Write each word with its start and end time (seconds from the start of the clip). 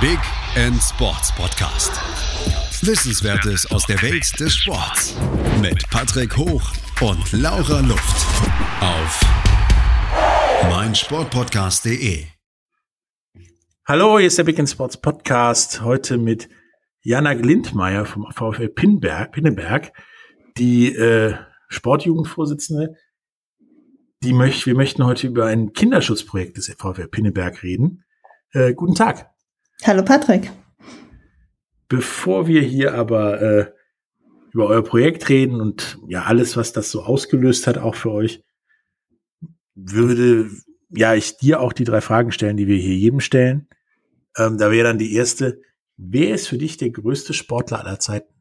Big 0.00 0.20
End 0.54 0.80
Sports 0.80 1.34
Podcast. 1.34 1.90
Wissenswertes 2.86 3.68
aus 3.72 3.84
der 3.84 4.00
Welt 4.00 4.38
des 4.38 4.54
Sports 4.54 5.16
mit 5.60 5.90
Patrick 5.90 6.36
Hoch 6.36 6.62
und 7.00 7.32
Laura 7.32 7.80
Luft 7.80 8.26
auf 8.80 9.20
meinsportpodcast.de. 10.70 12.26
Hallo, 13.88 14.18
hier 14.18 14.28
ist 14.28 14.38
der 14.38 14.44
Big 14.44 14.60
End 14.60 14.70
Sports 14.70 14.96
Podcast. 14.96 15.80
Heute 15.80 16.16
mit 16.16 16.48
Jana 17.02 17.34
Glindmeier 17.34 18.04
vom 18.04 18.30
VfL 18.30 18.68
Pinneberg, 18.68 19.32
Pinneberg 19.32 19.92
die 20.58 20.94
äh, 20.94 21.34
Sportjugendvorsitzende. 21.66 22.94
Die 24.22 24.32
möcht, 24.32 24.64
wir 24.64 24.76
möchten 24.76 25.04
heute 25.04 25.26
über 25.26 25.46
ein 25.46 25.72
Kinderschutzprojekt 25.72 26.56
des 26.56 26.72
VfL 26.78 27.08
Pinneberg 27.08 27.64
reden. 27.64 28.04
Äh, 28.52 28.74
guten 28.74 28.94
Tag. 28.94 29.28
Hallo 29.84 30.04
Patrick. 30.04 30.50
Bevor 31.88 32.46
wir 32.46 32.62
hier 32.62 32.94
aber 32.94 33.40
äh, 33.40 33.72
über 34.52 34.66
euer 34.66 34.82
Projekt 34.82 35.28
reden 35.28 35.60
und 35.60 35.98
ja 36.08 36.24
alles, 36.24 36.56
was 36.56 36.72
das 36.72 36.90
so 36.90 37.02
ausgelöst 37.02 37.66
hat, 37.66 37.78
auch 37.78 37.94
für 37.94 38.10
euch, 38.10 38.42
würde 39.74 40.50
ja 40.90 41.14
ich 41.14 41.36
dir 41.36 41.60
auch 41.60 41.72
die 41.72 41.84
drei 41.84 42.00
Fragen 42.00 42.32
stellen, 42.32 42.56
die 42.56 42.66
wir 42.66 42.76
hier 42.76 42.96
jedem 42.96 43.20
stellen. 43.20 43.68
Ähm, 44.36 44.58
da 44.58 44.70
wäre 44.70 44.88
dann 44.88 44.98
die 44.98 45.14
erste: 45.14 45.60
Wer 45.96 46.34
ist 46.34 46.48
für 46.48 46.58
dich 46.58 46.76
der 46.76 46.90
größte 46.90 47.32
Sportler 47.32 47.80
aller 47.80 48.00
Zeiten? 48.00 48.34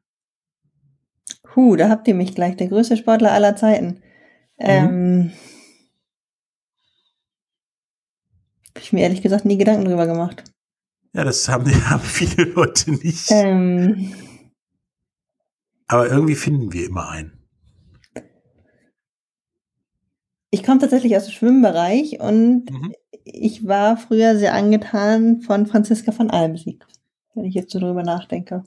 Huh, 1.55 1.75
da 1.75 1.89
habt 1.89 2.07
ihr 2.07 2.15
mich 2.15 2.35
gleich, 2.35 2.57
der 2.57 2.67
größte 2.67 2.97
Sportler 2.97 3.31
aller 3.31 3.55
Zeiten. 3.55 4.01
Mhm. 4.57 4.65
Ähm, 4.65 5.31
Habe 8.69 8.83
ich 8.83 8.93
mir 8.93 9.01
ehrlich 9.01 9.21
gesagt 9.21 9.45
nie 9.45 9.57
Gedanken 9.57 9.85
drüber 9.85 10.05
gemacht. 10.05 10.43
Ja, 11.17 11.23
das 11.23 11.49
haben, 11.49 11.65
haben 11.89 12.03
viele 12.03 12.43
Leute 12.43 12.91
nicht. 12.91 13.31
Ähm, 13.31 14.13
Aber 15.87 16.07
irgendwie 16.09 16.35
finden 16.35 16.71
wir 16.71 16.85
immer 16.85 17.09
einen. 17.09 17.33
Ich 20.51 20.63
komme 20.63 20.79
tatsächlich 20.79 21.17
aus 21.17 21.25
dem 21.25 21.33
Schwimmbereich 21.33 22.19
und 22.19 22.71
mhm. 22.71 22.93
ich 23.25 23.67
war 23.67 23.97
früher 23.97 24.37
sehr 24.37 24.53
angetan 24.53 25.41
von 25.41 25.65
Franziska 25.65 26.11
von 26.11 26.29
Almsieg, 26.29 26.85
wenn 27.33 27.45
ich 27.45 27.55
jetzt 27.55 27.73
so 27.73 27.79
drüber 27.79 28.03
nachdenke. 28.03 28.63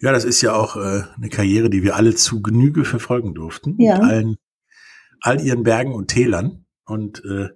Ja, 0.00 0.12
das 0.12 0.24
ist 0.24 0.42
ja 0.42 0.54
auch 0.54 0.76
äh, 0.76 1.02
eine 1.16 1.30
Karriere, 1.30 1.70
die 1.70 1.82
wir 1.82 1.96
alle 1.96 2.14
zu 2.14 2.42
Genüge 2.42 2.84
verfolgen 2.84 3.34
durften. 3.34 3.80
Ja. 3.80 3.98
Mit 3.98 4.04
allen, 4.04 4.36
all 5.20 5.40
ihren 5.40 5.62
Bergen 5.62 5.94
und 5.94 6.08
Tälern. 6.08 6.66
Und 6.84 7.24
äh, 7.24 7.48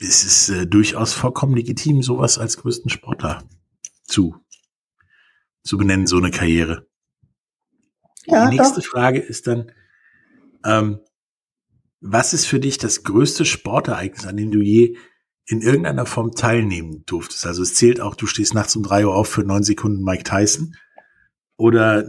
es 0.00 0.24
ist 0.24 0.48
äh, 0.48 0.66
durchaus 0.66 1.12
vollkommen 1.12 1.54
legitim, 1.54 2.02
sowas 2.02 2.38
als 2.38 2.58
größten 2.58 2.90
Sportler 2.90 3.42
zu, 4.04 4.36
zu 5.62 5.78
benennen, 5.78 6.06
so 6.06 6.18
eine 6.18 6.30
Karriere. 6.30 6.86
Ja, 8.26 8.48
Die 8.48 8.56
nächste 8.56 8.80
doch. 8.80 8.86
Frage 8.86 9.20
ist 9.20 9.46
dann, 9.46 9.72
ähm, 10.64 11.00
was 12.00 12.34
ist 12.34 12.46
für 12.46 12.60
dich 12.60 12.78
das 12.78 13.04
größte 13.04 13.44
Sportereignis, 13.44 14.26
an 14.26 14.36
dem 14.36 14.50
du 14.50 14.60
je 14.60 14.96
in 15.46 15.62
irgendeiner 15.62 16.06
Form 16.06 16.32
teilnehmen 16.32 17.04
durftest? 17.06 17.46
Also 17.46 17.62
es 17.62 17.74
zählt 17.74 18.00
auch, 18.00 18.14
du 18.14 18.26
stehst 18.26 18.54
nachts 18.54 18.76
um 18.76 18.82
drei 18.82 19.06
Uhr 19.06 19.14
auf 19.14 19.28
für 19.28 19.44
neun 19.44 19.62
Sekunden 19.62 20.02
Mike 20.02 20.24
Tyson 20.24 20.76
oder 21.56 22.04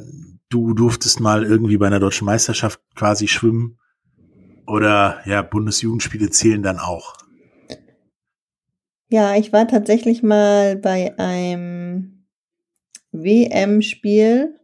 du 0.49 0.73
durftest 0.73 1.19
mal 1.19 1.43
irgendwie 1.43 1.77
bei 1.77 1.87
einer 1.87 1.99
deutschen 1.99 2.25
Meisterschaft 2.25 2.81
quasi 2.95 3.27
schwimmen. 3.27 3.79
Oder 4.65 5.21
ja, 5.25 5.41
Bundesjugendspiele 5.43 6.29
zählen 6.29 6.61
dann 6.61 6.77
auch. 6.77 7.15
Ja, 9.09 9.35
ich 9.35 9.53
war 9.53 9.67
tatsächlich 9.67 10.21
mal 10.21 10.75
bei 10.75 11.17
einem 11.17 12.25
WM-Spiel 13.11 14.59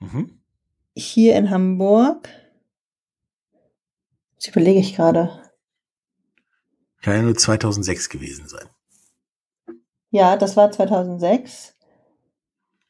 mhm. 0.00 0.40
hier 0.94 1.36
in 1.36 1.50
Hamburg. 1.50 2.28
Das 4.36 4.48
überlege 4.48 4.80
ich 4.80 4.96
gerade. 4.96 5.30
Kann 7.02 7.16
ja 7.16 7.22
nur 7.22 7.34
2006 7.34 8.08
gewesen 8.08 8.48
sein. 8.48 8.66
Ja, 10.10 10.36
das 10.36 10.56
war 10.56 10.70
2006. 10.70 11.74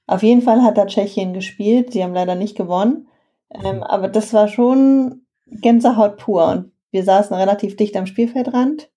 Auf 0.06 0.22
jeden 0.22 0.42
Fall 0.42 0.62
hat 0.62 0.78
da 0.78 0.86
Tschechien 0.86 1.32
gespielt. 1.32 1.92
Sie 1.92 2.04
haben 2.04 2.14
leider 2.14 2.36
nicht 2.36 2.56
gewonnen. 2.56 3.08
Ähm, 3.50 3.82
aber 3.82 4.08
das 4.08 4.32
war 4.32 4.46
schon 4.48 5.26
Gänsehaut 5.46 6.18
pur. 6.18 6.46
Und 6.46 6.72
wir 6.90 7.02
saßen 7.02 7.34
relativ 7.34 7.76
dicht 7.76 7.96
am 7.96 8.06
Spielfeldrand. 8.06 8.90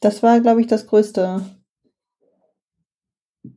Das 0.00 0.22
war, 0.22 0.40
glaube 0.40 0.60
ich, 0.60 0.66
das 0.66 0.86
größte. 0.86 1.44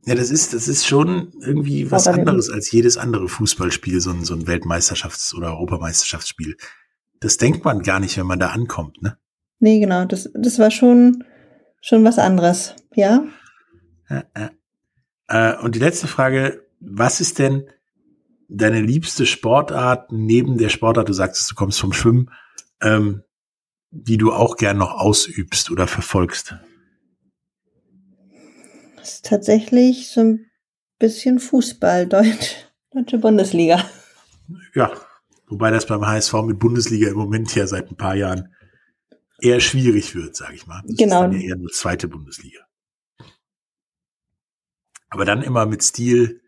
Ja, 0.06 0.14
das 0.14 0.30
ist, 0.30 0.54
das 0.54 0.68
ist 0.68 0.86
schon 0.86 1.32
irgendwie 1.40 1.90
was 1.90 2.06
anderes 2.08 2.50
als 2.50 2.70
jedes 2.72 2.96
andere 2.96 3.28
Fußballspiel, 3.28 4.00
so 4.00 4.10
ein, 4.10 4.24
so 4.24 4.34
ein 4.34 4.46
Weltmeisterschafts- 4.46 5.34
oder 5.34 5.52
Europameisterschaftsspiel. 5.52 6.56
Das 7.20 7.36
denkt 7.36 7.64
man 7.64 7.82
gar 7.82 8.00
nicht, 8.00 8.16
wenn 8.16 8.26
man 8.26 8.38
da 8.38 8.48
ankommt, 8.48 9.02
ne? 9.02 9.18
Nee, 9.60 9.80
genau. 9.80 10.04
Das, 10.04 10.30
das 10.34 10.58
war 10.58 10.70
schon, 10.70 11.24
schon 11.80 12.04
was 12.04 12.18
anderes, 12.18 12.74
ja? 12.94 13.24
ja, 14.10 14.24
ja. 14.36 14.50
Äh, 15.28 15.62
und 15.62 15.74
die 15.74 15.80
letzte 15.80 16.06
Frage, 16.06 16.66
was 16.80 17.20
ist 17.20 17.38
denn 17.38 17.68
deine 18.48 18.80
liebste 18.80 19.26
Sportart 19.26 20.12
neben 20.12 20.58
der 20.58 20.68
Sportart, 20.68 21.08
du 21.08 21.12
sagst, 21.12 21.50
du 21.50 21.54
kommst 21.54 21.80
vom 21.80 21.92
Schwimmen, 21.92 22.30
ähm, 22.82 23.22
die 23.94 24.18
du 24.18 24.32
auch 24.32 24.56
gern 24.56 24.78
noch 24.78 24.92
ausübst 24.92 25.70
oder 25.70 25.86
verfolgst? 25.86 26.56
Das 28.96 29.14
ist 29.14 29.26
tatsächlich 29.26 30.08
so 30.08 30.20
ein 30.20 30.50
bisschen 30.98 31.38
Fußball, 31.38 32.06
Deutsch, 32.08 32.56
deutsche 32.90 33.18
Bundesliga. 33.18 33.84
Ja, 34.74 34.92
wobei 35.46 35.70
das 35.70 35.86
beim 35.86 36.06
HSV 36.06 36.32
mit 36.44 36.58
Bundesliga 36.58 37.08
im 37.08 37.16
Moment 37.16 37.54
ja 37.54 37.66
seit 37.66 37.90
ein 37.90 37.96
paar 37.96 38.16
Jahren 38.16 38.54
eher 39.40 39.60
schwierig 39.60 40.14
wird, 40.14 40.36
sage 40.36 40.54
ich 40.54 40.66
mal. 40.66 40.82
Das 40.86 40.96
genau. 40.96 41.16
ist 41.16 41.22
dann 41.22 41.32
ja 41.32 41.48
eher 41.48 41.56
nur 41.56 41.70
zweite 41.70 42.08
Bundesliga. 42.08 42.60
Aber 45.08 45.24
dann 45.24 45.42
immer 45.42 45.66
mit 45.66 45.82
Stil 45.82 46.40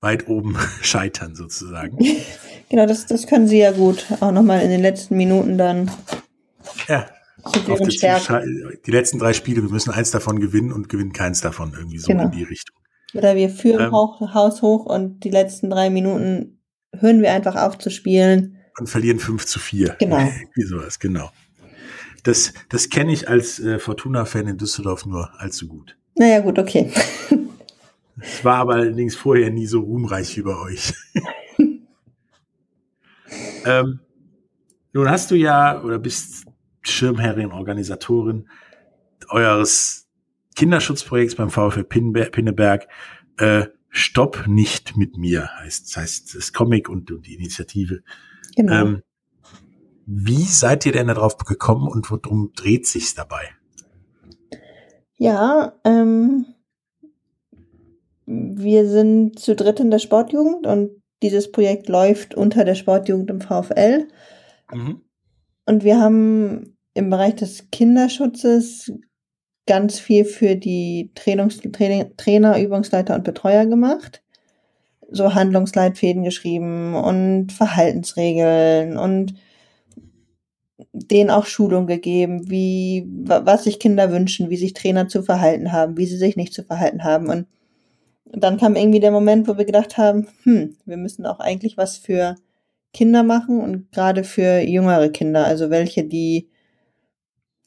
weit 0.00 0.28
oben 0.28 0.58
scheitern 0.82 1.34
sozusagen. 1.34 1.96
genau, 2.68 2.86
das, 2.86 3.06
das 3.06 3.26
können 3.26 3.48
sie 3.48 3.58
ja 3.58 3.72
gut. 3.72 4.04
Auch 4.20 4.32
nochmal 4.32 4.60
in 4.60 4.70
den 4.70 4.82
letzten 4.82 5.16
Minuten 5.16 5.56
dann. 5.56 5.90
Ja. 6.88 7.06
Die 8.86 8.90
letzten 8.90 9.18
drei 9.18 9.32
Spiele, 9.32 9.62
wir 9.62 9.70
müssen 9.70 9.90
eins 9.90 10.10
davon 10.10 10.38
gewinnen 10.38 10.72
und 10.72 10.88
gewinnen 10.88 11.12
keins 11.12 11.40
davon, 11.40 11.72
irgendwie 11.76 11.98
so 11.98 12.08
genau. 12.08 12.24
in 12.24 12.30
die 12.30 12.44
Richtung. 12.44 12.76
Oder 13.14 13.36
wir 13.36 13.50
führen 13.50 13.86
ähm, 13.86 13.92
hoch, 13.92 14.20
Haus 14.32 14.62
hoch 14.62 14.86
und 14.86 15.24
die 15.24 15.30
letzten 15.30 15.68
drei 15.68 15.90
Minuten 15.90 16.60
hören 16.98 17.20
wir 17.20 17.32
einfach 17.32 17.56
auf 17.56 17.78
zu 17.78 17.90
spielen. 17.90 18.58
Und 18.78 18.88
verlieren 18.88 19.18
5 19.18 19.44
zu 19.44 19.58
4. 19.58 19.96
Genau. 19.98 20.18
Wie 20.54 20.62
sowas, 20.62 20.98
genau. 20.98 21.30
Das, 22.22 22.52
das 22.68 22.88
kenne 22.88 23.12
ich 23.12 23.28
als 23.28 23.58
äh, 23.58 23.78
Fortuna-Fan 23.78 24.46
in 24.46 24.56
Düsseldorf 24.56 25.04
nur 25.06 25.28
allzu 25.40 25.68
gut. 25.68 25.96
Naja, 26.14 26.40
gut, 26.40 26.58
okay. 26.58 26.90
Es 28.20 28.44
war 28.44 28.58
aber 28.58 28.74
allerdings 28.74 29.16
vorher 29.16 29.50
nie 29.50 29.66
so 29.66 29.80
ruhmreich 29.80 30.36
wie 30.36 30.42
bei 30.42 30.56
euch. 30.56 30.92
ähm, 33.64 34.00
nun 34.92 35.10
hast 35.10 35.30
du 35.30 35.34
ja 35.34 35.82
oder 35.82 35.98
bist 35.98 36.44
Schirmherrin, 36.82 37.52
Organisatorin 37.52 38.48
eures 39.28 40.08
Kinderschutzprojekts 40.56 41.36
beim 41.36 41.50
VfL 41.50 41.84
Pinneberg. 41.84 42.88
Äh, 43.38 43.66
Stopp 43.88 44.46
nicht 44.46 44.96
mit 44.96 45.18
mir 45.18 45.48
heißt, 45.58 45.88
das 45.88 45.96
heißt 45.96 46.34
das 46.34 46.52
Comic 46.52 46.88
und, 46.88 47.10
und 47.10 47.26
die 47.26 47.34
Initiative. 47.34 48.02
Genau. 48.56 48.72
Ähm, 48.72 49.02
wie 50.06 50.44
seid 50.44 50.86
ihr 50.86 50.92
denn 50.92 51.08
darauf 51.08 51.36
gekommen 51.36 51.88
und 51.88 52.10
worum 52.10 52.52
dreht 52.54 52.86
sich's 52.86 53.14
dabei? 53.14 53.50
Ja, 55.16 55.74
ähm, 55.84 56.46
wir 58.26 58.88
sind 58.88 59.38
zu 59.38 59.54
dritt 59.54 59.78
in 59.78 59.90
der 59.90 59.98
Sportjugend 59.98 60.66
und 60.66 60.90
dieses 61.22 61.52
Projekt 61.52 61.88
läuft 61.88 62.34
unter 62.34 62.64
der 62.64 62.74
Sportjugend 62.74 63.30
im 63.30 63.40
VfL. 63.40 64.08
Mhm. 64.72 65.02
Und 65.66 65.84
wir 65.84 66.00
haben 66.00 66.76
im 66.94 67.10
Bereich 67.10 67.36
des 67.36 67.70
Kinderschutzes 67.70 68.92
ganz 69.66 69.98
viel 69.98 70.24
für 70.24 70.56
die 70.56 71.10
Trainungs 71.14 71.58
Training 71.58 72.16
Trainer, 72.16 72.60
Übungsleiter 72.60 73.14
und 73.14 73.24
Betreuer 73.24 73.66
gemacht. 73.66 74.22
So 75.10 75.34
Handlungsleitfäden 75.34 76.24
geschrieben 76.24 76.94
und 76.94 77.52
Verhaltensregeln 77.52 78.96
und 78.96 79.34
denen 80.92 81.30
auch 81.30 81.46
Schulung 81.46 81.86
gegeben, 81.86 82.50
wie, 82.50 83.06
was 83.06 83.64
sich 83.64 83.78
Kinder 83.78 84.10
wünschen, 84.10 84.50
wie 84.50 84.56
sich 84.56 84.72
Trainer 84.72 85.08
zu 85.08 85.22
verhalten 85.22 85.72
haben, 85.72 85.96
wie 85.96 86.06
sie 86.06 86.16
sich 86.16 86.36
nicht 86.36 86.54
zu 86.54 86.64
verhalten 86.64 87.04
haben. 87.04 87.28
Und 87.28 87.46
dann 88.24 88.58
kam 88.58 88.76
irgendwie 88.76 89.00
der 89.00 89.10
Moment, 89.10 89.48
wo 89.48 89.58
wir 89.58 89.64
gedacht 89.64 89.98
haben, 89.98 90.28
hm, 90.44 90.76
wir 90.84 90.96
müssen 90.96 91.26
auch 91.26 91.40
eigentlich 91.40 91.76
was 91.76 91.96
für 91.96 92.36
Kinder 92.92 93.22
machen 93.22 93.60
und 93.60 93.92
gerade 93.92 94.24
für 94.24 94.60
jüngere 94.60 95.08
Kinder, 95.08 95.46
also 95.46 95.70
welche, 95.70 96.04
die 96.04 96.48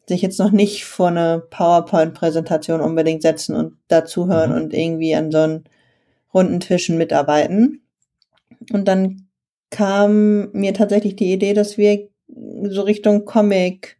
sich 0.08 0.22
jetzt 0.22 0.40
noch 0.40 0.52
nicht 0.52 0.86
vor 0.86 1.08
eine 1.08 1.44
PowerPoint-Präsentation 1.50 2.82
unbedingt 2.82 3.22
setzen 3.22 3.56
und 3.56 3.78
dazuhören 3.88 4.52
mhm. 4.52 4.58
und 4.58 4.74
irgendwie 4.74 5.16
an 5.16 5.32
so 5.32 5.40
einen 5.40 5.64
runden 6.34 6.60
Tischen 6.60 6.98
mitarbeiten. 6.98 7.82
Und 8.72 8.88
dann 8.88 9.28
kam 9.70 10.52
mir 10.52 10.74
tatsächlich 10.74 11.16
die 11.16 11.34
Idee, 11.34 11.54
dass 11.54 11.78
wir 11.78 12.08
so 12.28 12.82
Richtung 12.82 13.26
Comic, 13.26 13.98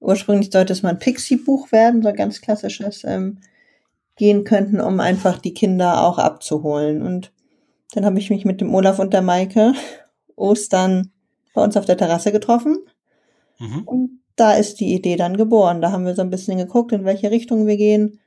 ursprünglich 0.00 0.50
sollte 0.52 0.72
es 0.72 0.82
mal 0.82 0.90
ein 0.90 0.98
Pixie-Buch 0.98 1.72
werden, 1.72 2.02
so 2.02 2.08
ein 2.08 2.16
ganz 2.16 2.40
klassisches, 2.40 3.04
ähm, 3.04 3.38
gehen 4.16 4.44
könnten, 4.44 4.80
um 4.80 5.00
einfach 5.00 5.38
die 5.38 5.54
Kinder 5.54 6.02
auch 6.02 6.18
abzuholen. 6.18 7.02
Und 7.02 7.32
dann 7.94 8.04
habe 8.04 8.18
ich 8.18 8.30
mich 8.30 8.44
mit 8.44 8.60
dem 8.60 8.74
Olaf 8.74 8.98
und 8.98 9.12
der 9.12 9.22
Maike 9.22 9.72
Ostern 10.36 11.12
bei 11.54 11.62
uns 11.62 11.76
auf 11.76 11.84
der 11.84 11.96
Terrasse 11.96 12.32
getroffen. 12.32 12.78
Mhm. 13.58 13.82
Und 13.84 14.10
da 14.36 14.52
ist 14.54 14.80
die 14.80 14.94
Idee 14.94 15.16
dann 15.16 15.36
geboren. 15.36 15.80
Da 15.80 15.92
haben 15.92 16.06
wir 16.06 16.14
so 16.14 16.22
ein 16.22 16.30
bisschen 16.30 16.58
geguckt, 16.58 16.92
in 16.92 17.04
welche 17.04 17.30
Richtung 17.30 17.66
wir 17.66 17.76
gehen 17.76 18.20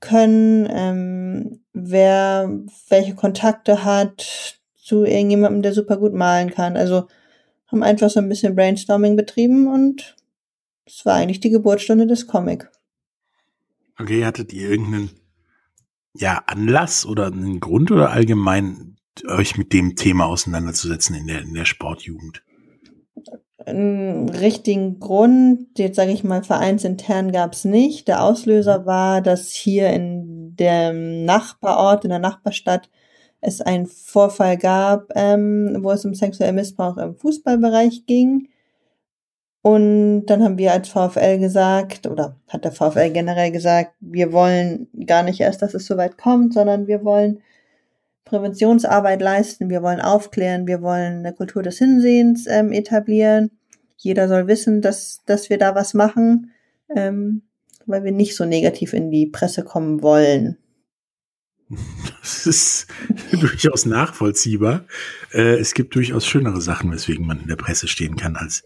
können, 0.00 0.68
ähm, 0.70 1.60
wer 1.72 2.50
welche 2.88 3.14
Kontakte 3.14 3.84
hat 3.84 4.60
zu 4.74 5.04
irgendjemandem, 5.04 5.62
der 5.62 5.72
super 5.72 5.96
gut 5.96 6.12
malen 6.12 6.50
kann. 6.50 6.76
Also 6.76 7.08
haben 7.68 7.82
einfach 7.82 8.10
so 8.10 8.20
ein 8.20 8.28
bisschen 8.28 8.54
Brainstorming 8.54 9.16
betrieben 9.16 9.66
und 9.66 10.16
es 10.86 11.06
war 11.06 11.14
eigentlich 11.14 11.40
die 11.40 11.50
Geburtsstunde 11.50 12.06
des 12.06 12.26
Comic. 12.26 12.70
Okay, 13.98 14.24
hattet 14.24 14.52
ihr 14.52 14.68
irgendeinen 14.68 15.10
ja, 16.14 16.42
Anlass 16.46 17.06
oder 17.06 17.26
einen 17.26 17.60
Grund 17.60 17.90
oder 17.90 18.10
allgemein 18.10 18.96
euch 19.26 19.56
mit 19.56 19.72
dem 19.72 19.96
Thema 19.96 20.26
auseinanderzusetzen 20.26 21.16
in 21.16 21.26
der, 21.26 21.42
in 21.42 21.54
der 21.54 21.64
Sportjugend? 21.64 22.42
Einen 23.66 24.28
richtigen 24.28 25.00
Grund, 25.00 25.78
jetzt 25.78 25.96
sage 25.96 26.12
ich 26.12 26.24
mal, 26.24 26.44
vereinsintern 26.44 27.32
gab 27.32 27.54
es 27.54 27.64
nicht. 27.64 28.08
Der 28.08 28.22
Auslöser 28.22 28.80
mhm. 28.80 28.86
war, 28.86 29.22
dass 29.22 29.50
hier 29.50 29.90
in 29.90 30.54
dem 30.56 31.24
Nachbarort, 31.24 32.04
in 32.04 32.10
der 32.10 32.18
Nachbarstadt, 32.18 32.90
es 33.40 33.60
einen 33.60 33.86
Vorfall 33.86 34.56
gab, 34.56 35.12
ähm, 35.14 35.78
wo 35.80 35.90
es 35.90 36.04
um 36.04 36.14
sexuellen 36.14 36.54
Missbrauch 36.54 36.96
im 36.96 37.16
Fußballbereich 37.16 38.06
ging. 38.06 38.48
Und 39.62 40.26
dann 40.26 40.42
haben 40.44 40.58
wir 40.58 40.72
als 40.72 40.88
VfL 40.88 41.38
gesagt, 41.38 42.06
oder 42.06 42.36
hat 42.48 42.64
der 42.64 42.72
VfL 42.72 43.10
generell 43.10 43.50
gesagt, 43.50 43.92
wir 44.00 44.32
wollen 44.32 44.88
gar 45.06 45.22
nicht 45.22 45.40
erst, 45.40 45.62
dass 45.62 45.74
es 45.74 45.86
so 45.86 45.96
weit 45.96 46.18
kommt, 46.18 46.52
sondern 46.52 46.86
wir 46.86 47.04
wollen 47.04 47.40
Präventionsarbeit 48.24 49.20
leisten, 49.20 49.70
wir 49.70 49.82
wollen 49.82 50.00
aufklären, 50.00 50.66
wir 50.66 50.82
wollen 50.82 51.18
eine 51.18 51.32
Kultur 51.32 51.62
des 51.62 51.78
Hinsehens 51.78 52.46
ähm, 52.46 52.72
etablieren. 52.72 53.50
Jeder 53.96 54.28
soll 54.28 54.46
wissen, 54.46 54.80
dass, 54.80 55.22
dass 55.26 55.50
wir 55.50 55.58
da 55.58 55.74
was 55.74 55.94
machen, 55.94 56.52
ähm, 56.94 57.42
weil 57.86 58.04
wir 58.04 58.12
nicht 58.12 58.36
so 58.36 58.44
negativ 58.44 58.92
in 58.92 59.10
die 59.10 59.26
Presse 59.26 59.64
kommen 59.64 60.02
wollen. 60.02 60.58
Das 62.20 62.46
ist 62.46 62.86
durchaus 63.32 63.84
nachvollziehbar. 63.84 64.86
Äh, 65.32 65.58
es 65.58 65.74
gibt 65.74 65.94
durchaus 65.94 66.26
schönere 66.26 66.62
Sachen, 66.62 66.90
weswegen 66.90 67.26
man 67.26 67.40
in 67.40 67.48
der 67.48 67.56
Presse 67.56 67.86
stehen 67.86 68.16
kann, 68.16 68.36
als 68.36 68.62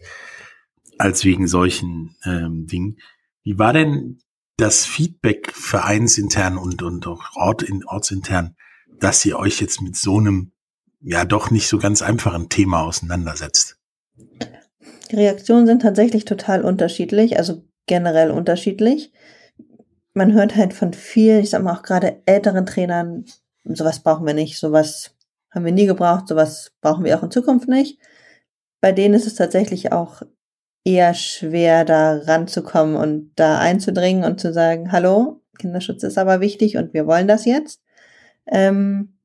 als 0.99 1.23
wegen 1.25 1.47
solchen 1.47 2.15
ähm, 2.23 2.67
Dingen. 2.67 2.99
Wie 3.43 3.57
war 3.57 3.73
denn 3.73 4.19
das 4.57 4.85
Feedback 4.85 5.51
vereinsintern 5.53 6.57
und, 6.57 6.83
und 6.83 7.07
auch 7.07 7.35
Ort 7.35 7.63
in, 7.63 7.85
ortsintern, 7.85 8.55
dass 8.99 9.25
ihr 9.25 9.37
euch 9.39 9.61
jetzt 9.61 9.81
mit 9.81 9.95
so 9.95 10.17
einem 10.17 10.51
ja 11.01 11.25
doch 11.25 11.51
nicht 11.51 11.67
so 11.67 11.77
ganz 11.77 12.01
einfachen 12.01 12.49
Thema 12.49 12.83
auseinandersetzt? 12.83 13.77
Die 15.11 15.15
Reaktionen 15.15 15.65
sind 15.65 15.81
tatsächlich 15.81 16.25
total 16.25 16.63
unterschiedlich, 16.63 17.37
also 17.37 17.63
generell 17.87 18.31
unterschiedlich. 18.31 19.11
Man 20.13 20.33
hört 20.33 20.55
halt 20.55 20.73
von 20.73 20.93
vielen, 20.93 21.41
ich 21.41 21.49
sag 21.49 21.63
mal 21.63 21.75
auch 21.75 21.83
gerade 21.83 22.21
älteren 22.25 22.65
Trainern, 22.65 23.25
sowas 23.63 24.01
brauchen 24.01 24.25
wir 24.25 24.33
nicht, 24.33 24.59
sowas 24.59 25.15
haben 25.49 25.65
wir 25.65 25.71
nie 25.71 25.85
gebraucht, 25.85 26.27
sowas 26.27 26.71
brauchen 26.81 27.03
wir 27.03 27.17
auch 27.17 27.23
in 27.23 27.31
Zukunft 27.31 27.67
nicht. 27.67 27.99
Bei 28.81 28.91
denen 28.91 29.15
ist 29.15 29.27
es 29.27 29.35
tatsächlich 29.35 29.91
auch 29.91 30.21
eher 30.85 31.13
schwer, 31.13 31.85
da 31.85 32.17
ranzukommen 32.17 32.95
und 32.95 33.31
da 33.35 33.59
einzudringen 33.59 34.23
und 34.23 34.39
zu 34.39 34.53
sagen, 34.53 34.91
hallo, 34.91 35.41
Kinderschutz 35.57 36.03
ist 36.03 36.17
aber 36.17 36.39
wichtig 36.39 36.77
und 36.77 36.93
wir 36.93 37.05
wollen 37.05 37.27
das 37.27 37.45
jetzt. 37.45 37.81
Ähm, 38.51 39.19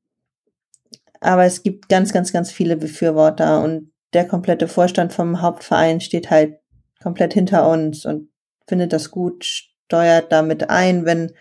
aber 1.19 1.45
es 1.45 1.63
gibt 1.63 1.89
ganz, 1.89 2.13
ganz, 2.13 2.31
ganz 2.31 2.51
viele 2.51 2.77
Befürworter 2.77 3.63
und 3.63 3.91
der 4.13 4.27
komplette 4.27 4.67
Vorstand 4.67 5.11
vom 5.11 5.41
Hauptverein 5.41 5.99
steht 5.99 6.29
halt 6.29 6.59
komplett 7.01 7.33
hinter 7.33 7.69
uns 7.69 8.05
und 8.05 8.29
findet 8.67 8.93
das 8.93 9.11
gut, 9.11 9.43
steuert 9.43 10.31
damit 10.31 10.69
ein, 10.69 11.05
wenn 11.05 11.31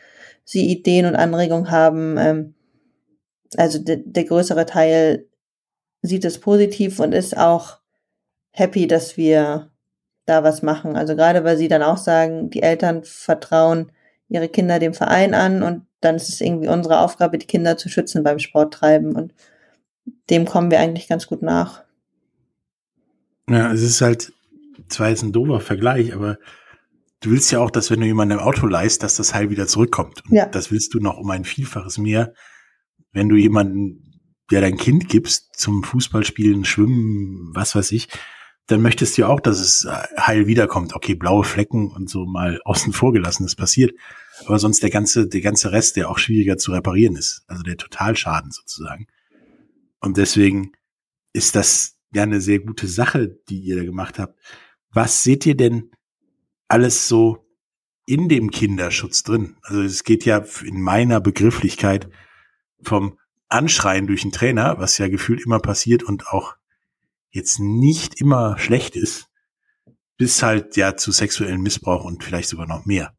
sie 0.45 0.67
Ideen 0.67 1.07
und 1.07 1.17
Anregungen 1.17 1.71
haben. 1.71 2.17
Ähm, 2.19 2.55
also 3.57 3.79
de 3.79 4.03
der 4.05 4.25
größere 4.25 4.67
Teil 4.67 5.27
sieht 6.03 6.25
es 6.25 6.39
positiv 6.41 7.01
und 7.01 7.13
ist 7.13 7.37
auch 7.37 7.79
happy, 8.51 8.87
dass 8.87 9.17
wir 9.17 9.71
da 10.27 10.43
was 10.43 10.63
machen. 10.63 10.97
Also 10.97 11.17
gerade 11.17 11.45
weil 11.45 11.57
sie 11.57 11.69
dann 11.69 11.83
auch 11.83 11.99
sagen, 11.99 12.51
die 12.51 12.63
Eltern 12.63 13.05
vertrauen 13.05 13.93
ihre 14.29 14.49
Kinder 14.49 14.79
dem 14.79 14.95
Verein 14.95 15.35
an 15.35 15.63
und 15.63 15.87
dann 16.05 16.17
ist 16.17 16.29
es 16.29 16.41
irgendwie 16.41 16.69
unsere 16.69 17.01
Aufgabe, 17.01 17.39
die 17.39 17.47
Kinder 17.47 17.77
zu 17.77 17.89
schützen 17.89 18.23
beim 18.23 18.39
Sporttreiben 18.39 19.15
und 19.15 19.35
dem 20.31 20.45
kommen 20.45 20.71
wir 20.71 20.81
eigentlich 20.81 21.09
ganz 21.09 21.27
gut 21.27 21.43
nach. 21.43 21.83
Ja, 23.49 23.73
es 23.73 23.83
ist 23.83 24.01
halt 24.01 24.33
zwar 24.89 25.09
jetzt 25.09 25.23
ein 25.23 25.33
doofer 25.33 25.61
Vergleich, 25.61 26.15
aber 26.15 26.39
du 27.21 27.31
willst 27.31 27.51
ja 27.53 27.61
auch, 27.61 27.71
dass 27.71 27.91
wenn 27.91 28.01
du 28.01 28.07
jemandem 28.07 28.39
ein 28.39 28.45
Auto 28.45 28.67
leist, 28.67 29.03
dass 29.03 29.17
das 29.17 29.35
Heil 29.35 29.51
wieder 29.51 29.67
zurückkommt. 29.67 30.23
Und 30.27 30.37
ja. 30.37 30.47
das 30.47 30.71
willst 30.71 30.95
du 30.95 31.01
noch 31.01 31.19
um 31.19 31.31
ein 31.31 31.45
Vielfaches 31.45 31.99
mehr, 31.99 32.35
wenn 33.13 33.29
du 33.29 33.37
jemanden, 33.37 34.21
der 34.51 34.61
dein 34.61 34.77
Kind 34.77 35.09
gibst, 35.09 35.57
zum 35.57 35.83
Fußballspielen, 35.85 36.65
Schwimmen, 36.65 37.51
was 37.55 37.75
weiß 37.75 37.93
ich, 37.93 38.09
dann 38.67 38.83
möchtest 38.83 39.17
du 39.17 39.23
ja 39.23 39.29
auch, 39.29 39.41
dass 39.41 39.61
es 39.61 39.85
äh, 39.85 40.21
heil 40.21 40.47
wiederkommt. 40.47 40.95
Okay, 40.95 41.15
blaue 41.15 41.45
Flecken 41.45 41.91
und 41.91 42.09
so 42.09 42.27
mal 42.27 42.61
außen 42.65 42.93
vor 42.93 43.13
gelassen, 43.13 43.45
das 43.45 43.57
passiert. 43.57 43.93
Aber 44.47 44.59
sonst 44.59 44.83
der 44.83 44.91
ganze, 44.91 45.29
der 45.29 45.41
ganze 45.41 45.73
Rest, 45.73 45.97
der 45.97 46.11
auch 46.11 46.19
schwieriger 46.19 46.57
zu 46.57 46.73
reparieren 46.73 47.17
ist. 47.17 47.45
Also 47.47 47.63
der 47.63 47.77
Totalschaden 47.77 48.51
sozusagen. 48.51 49.07
Und 50.01 50.17
deswegen 50.17 50.73
ist 51.33 51.57
das 51.57 51.97
ja 52.13 52.23
eine 52.23 52.41
sehr 52.41 52.61
gute 52.61 52.87
Sache, 52.87 53.29
die 53.49 53.61
ihr 53.61 53.77
da 53.77 53.85
gemacht 53.85 54.19
habt. 54.19 54.39
Was 54.91 55.23
seht 55.23 55.47
ihr 55.47 55.57
denn 55.57 55.91
alles 56.69 57.09
so 57.09 57.47
in 58.07 58.29
dem 58.29 58.51
Kinderschutz 58.51 59.23
drin? 59.23 59.57
Also 59.63 59.83
es 59.83 60.05
geht 60.05 60.25
ja 60.25 60.45
in 60.65 60.81
meiner 60.81 61.21
Begrifflichkeit 61.21 62.09
vom 62.83 63.19
Anschreien 63.49 64.07
durch 64.07 64.23
den 64.23 64.33
Trainer, 64.33 64.79
was 64.79 64.99
ja 64.99 65.09
gefühlt 65.09 65.45
immer 65.45 65.61
passiert 65.61 66.03
und 66.03 66.29
auch 66.29 66.57
jetzt 67.31 67.59
nicht 67.59 68.21
immer 68.21 68.59
schlecht 68.59 68.97
ist, 68.97 69.29
bis 70.17 70.43
halt 70.43 70.77
ja 70.77 70.97
zu 70.97 71.13
sexuellem 71.13 71.63
Missbrauch 71.63 72.05
und 72.05 72.23
vielleicht 72.23 72.49
sogar 72.49 72.67
noch 72.67 72.85
mehr. 72.85 73.17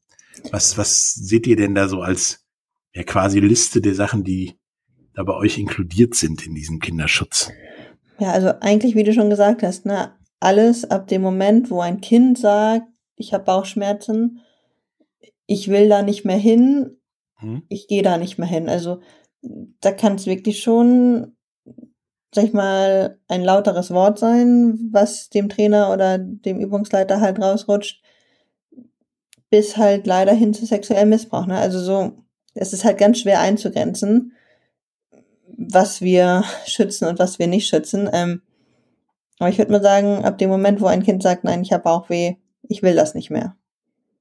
Was, 0.52 0.78
was 0.78 1.14
seht 1.14 1.48
ihr 1.48 1.56
denn 1.56 1.76
da 1.76 1.88
so 1.88 2.02
als 2.02 2.46
ja 2.94 3.04
quasi 3.04 3.40
Liste 3.40 3.82
der 3.82 3.96
Sachen, 3.96 4.24
die 4.24 4.58
da 5.14 5.24
bei 5.24 5.34
euch 5.34 5.58
inkludiert 5.58 6.16
sind 6.16 6.46
in 6.46 6.56
diesem 6.56 6.80
Kinderschutz? 6.80 7.52
Ja, 8.20 8.32
also 8.32 8.54
eigentlich, 8.62 8.96
wie 8.96 9.04
du 9.04 9.14
schon 9.14 9.30
gesagt 9.30 9.64
hast, 9.64 9.86
ne, 9.86 10.14
alles 10.40 10.90
ab 10.90 11.08
dem 11.08 11.22
Moment, 11.22 11.70
wo 11.70 11.82
ein 11.82 12.02
Kind 12.02 12.38
sagt, 12.38 12.88
ich 13.16 13.34
habe 13.34 13.44
Bauchschmerzen, 13.44 14.42
ich 15.46 15.70
will 15.70 15.90
da 15.90 16.02
nicht 16.02 16.26
mehr 16.26 16.38
hin, 16.38 16.98
hm? 17.38 17.64
ich 17.70 17.88
gehe 17.88 18.04
da 18.04 18.18
nicht 18.18 18.38
mehr 18.38 18.48
hin. 18.48 18.70
Also 18.70 19.02
da 19.42 19.92
kann 19.92 20.16
es 20.16 20.26
wirklich 20.26 20.62
schon 20.62 21.36
sag 22.36 22.44
ich 22.44 22.54
mal, 22.54 23.18
ein 23.30 23.44
lauteres 23.44 23.92
Wort 23.92 24.20
sein, 24.20 24.78
was 24.92 25.30
dem 25.30 25.48
Trainer 25.48 25.92
oder 25.92 26.18
dem 26.18 26.60
Übungsleiter 26.60 27.22
halt 27.22 27.40
rausrutscht, 27.40 28.04
bis 29.56 29.78
halt 29.78 30.06
leider 30.06 30.34
hin 30.34 30.54
zu 30.54 30.66
sexuellem 30.66 31.08
Missbrauch. 31.08 31.46
Ne? 31.46 31.58
Also 31.58 31.80
so, 31.80 32.12
es 32.56 32.74
ist 32.74 32.84
halt 32.84 32.98
ganz 32.98 33.20
schwer 33.20 33.40
einzugrenzen, 33.40 34.34
was 35.48 36.02
wir 36.02 36.44
schützen 36.66 37.08
und 37.08 37.20
was 37.20 37.40
wir 37.40 37.48
nicht 37.48 37.70
schützen. 37.70 38.10
Ähm, 38.12 38.42
aber 39.40 39.48
ich 39.48 39.58
würde 39.58 39.72
mal 39.72 39.82
sagen, 39.82 40.26
ab 40.26 40.38
dem 40.40 40.50
Moment, 40.50 40.82
wo 40.82 40.88
ein 40.88 41.04
Kind 41.04 41.24
sagt, 41.24 41.46
nein, 41.46 41.62
ich 41.62 41.72
habe 41.72 41.84
Bauchweh, 41.84 42.36
ich 42.64 42.84
will 42.84 42.96
das 42.96 43.16
nicht 43.16 43.30
mehr. 43.30 43.56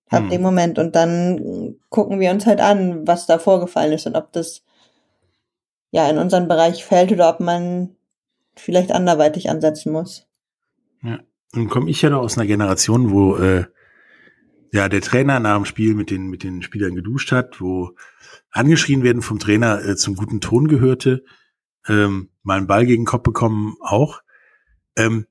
Ab 0.09 0.23
hm. 0.23 0.31
dem 0.31 0.43
Moment. 0.43 0.79
Und 0.79 0.95
dann 0.95 1.81
gucken 1.89 2.21
wir 2.21 2.31
uns 2.31 2.47
halt 2.47 2.61
an, 2.61 3.05
was 3.05 3.27
da 3.27 3.41
vorgefallen 3.41 3.93
ist 3.93 4.07
und 4.07 4.15
ob 4.15 4.31
das 4.31 4.63
ja 5.91 6.09
in 6.09 6.19
unseren 6.19 6.47
Bereich 6.47 6.85
fällt 6.85 7.11
oder 7.11 7.29
ob 7.29 7.41
man 7.41 7.97
vielleicht 8.55 8.93
anderweitig 8.93 9.51
ansetzen 9.51 9.91
muss. 9.91 10.29
Ja. 11.03 11.19
Nun 11.55 11.69
komme 11.69 11.91
ich 11.91 12.03
ja 12.03 12.11
noch 12.11 12.21
aus 12.21 12.39
einer 12.39 12.47
Generation, 12.47 13.11
wo 13.11 13.37
äh, 13.37 13.65
ja 14.75 14.89
der 14.89 15.01
Trainer 15.01 15.39
nach 15.41 15.57
dem 15.57 15.65
Spiel 15.65 15.95
mit 15.95 16.11
den 16.11 16.27
mit 16.27 16.43
den 16.43 16.63
Spielern 16.63 16.97
geduscht 16.97 17.31
hat, 17.33 17.61
wo 17.61 17.95
angeschrien 18.51 19.05
werden 19.05 19.23
vom 19.23 19.39
Trainer 19.39 19.83
äh, 19.85 19.97
zum 19.97 20.17
guten 20.17 20.41
Ton 20.41 20.67
gehörte, 20.67 21.25
ähm, 21.89 22.31
mal 22.43 22.59
einen 22.59 22.67
Ball 22.67 22.85
gegen 22.85 23.03
den 23.03 23.07
Kopf 23.07 23.23
bekommen 23.23 23.77
auch. 23.81 24.21
Ähm, 24.97 25.27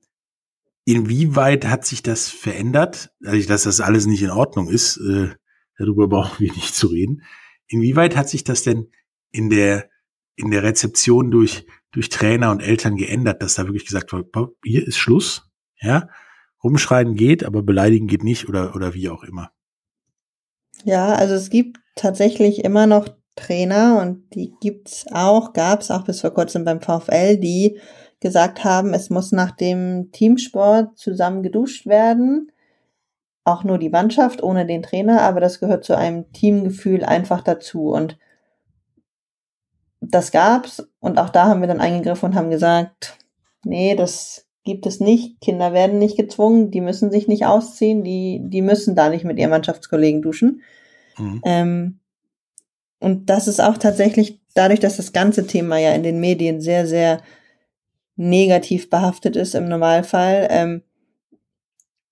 inwieweit 0.86 1.66
hat 1.66 1.84
sich 1.84 2.02
das 2.02 2.30
verändert? 2.30 3.12
Also, 3.22 3.46
dass 3.46 3.64
das 3.64 3.80
alles 3.80 4.06
nicht 4.06 4.22
in 4.22 4.30
Ordnung 4.30 4.68
ist, 4.68 4.96
äh, 4.96 5.34
darüber 5.78 6.08
brauchen 6.08 6.40
wir 6.40 6.52
nicht 6.52 6.74
zu 6.74 6.86
reden. 6.86 7.22
Inwieweit 7.66 8.16
hat 8.16 8.30
sich 8.30 8.44
das 8.44 8.62
denn 8.62 8.90
in 9.30 9.50
der, 9.50 9.90
in 10.36 10.50
der 10.50 10.62
Rezeption 10.62 11.30
durch, 11.30 11.66
durch 11.92 12.08
Trainer 12.08 12.50
und 12.50 12.60
Eltern 12.60 12.96
geändert, 12.96 13.42
dass 13.42 13.54
da 13.54 13.64
wirklich 13.64 13.84
gesagt 13.84 14.12
wird, 14.12 14.34
hier 14.64 14.86
ist 14.86 14.96
Schluss, 14.96 15.50
ja? 15.80 16.08
Rumschreien 16.64 17.14
geht, 17.14 17.44
aber 17.44 17.62
beleidigen 17.62 18.06
geht 18.06 18.24
nicht 18.24 18.48
oder, 18.48 18.74
oder 18.74 18.94
wie 18.94 19.10
auch 19.10 19.22
immer. 19.22 19.50
Ja, 20.84 21.12
also 21.12 21.34
es 21.34 21.50
gibt 21.50 21.78
tatsächlich 21.94 22.64
immer 22.64 22.86
noch 22.86 23.08
Trainer 23.36 24.00
und 24.00 24.34
die 24.34 24.54
gibt's 24.60 25.06
auch, 25.12 25.52
gab's 25.52 25.90
auch 25.90 26.04
bis 26.04 26.20
vor 26.20 26.32
kurzem 26.32 26.64
beim 26.64 26.80
VfL, 26.80 27.36
die 27.36 27.80
gesagt 28.20 28.64
haben, 28.64 28.94
es 28.94 29.10
muss 29.10 29.32
nach 29.32 29.50
dem 29.50 30.10
Teamsport 30.12 30.96
zusammen 30.96 31.42
geduscht 31.42 31.86
werden. 31.86 32.50
Auch 33.44 33.64
nur 33.64 33.78
die 33.78 33.90
Mannschaft 33.90 34.42
ohne 34.42 34.66
den 34.66 34.82
Trainer, 34.82 35.20
aber 35.22 35.40
das 35.40 35.60
gehört 35.60 35.84
zu 35.84 35.96
einem 35.96 36.32
Teamgefühl 36.32 37.04
einfach 37.04 37.42
dazu. 37.42 37.88
Und 37.90 38.18
das 40.00 40.32
gab's. 40.32 40.88
Und 41.00 41.18
auch 41.18 41.28
da 41.28 41.46
haben 41.46 41.60
wir 41.60 41.68
dann 41.68 41.80
eingegriffen 41.80 42.30
und 42.30 42.34
haben 42.34 42.50
gesagt, 42.50 43.18
nee, 43.64 43.94
das 43.94 44.43
gibt 44.64 44.86
es 44.86 45.00
nicht. 45.00 45.40
Kinder 45.40 45.72
werden 45.72 45.98
nicht 45.98 46.16
gezwungen, 46.16 46.70
die 46.70 46.80
müssen 46.80 47.10
sich 47.10 47.28
nicht 47.28 47.46
ausziehen, 47.46 48.02
die, 48.02 48.40
die 48.42 48.62
müssen 48.62 48.96
da 48.96 49.10
nicht 49.10 49.24
mit 49.24 49.38
ihren 49.38 49.50
Mannschaftskollegen 49.50 50.22
duschen. 50.22 50.62
Mhm. 51.18 51.40
Ähm, 51.44 52.00
und 52.98 53.28
das 53.28 53.48
ist 53.48 53.60
auch 53.60 53.76
tatsächlich 53.76 54.40
dadurch, 54.54 54.80
dass 54.80 54.96
das 54.96 55.12
ganze 55.12 55.46
Thema 55.46 55.78
ja 55.78 55.92
in 55.92 56.02
den 56.02 56.20
Medien 56.20 56.60
sehr, 56.60 56.86
sehr 56.86 57.20
negativ 58.16 58.88
behaftet 58.88 59.36
ist 59.36 59.54
im 59.54 59.68
Normalfall, 59.68 60.48
ähm, 60.50 60.82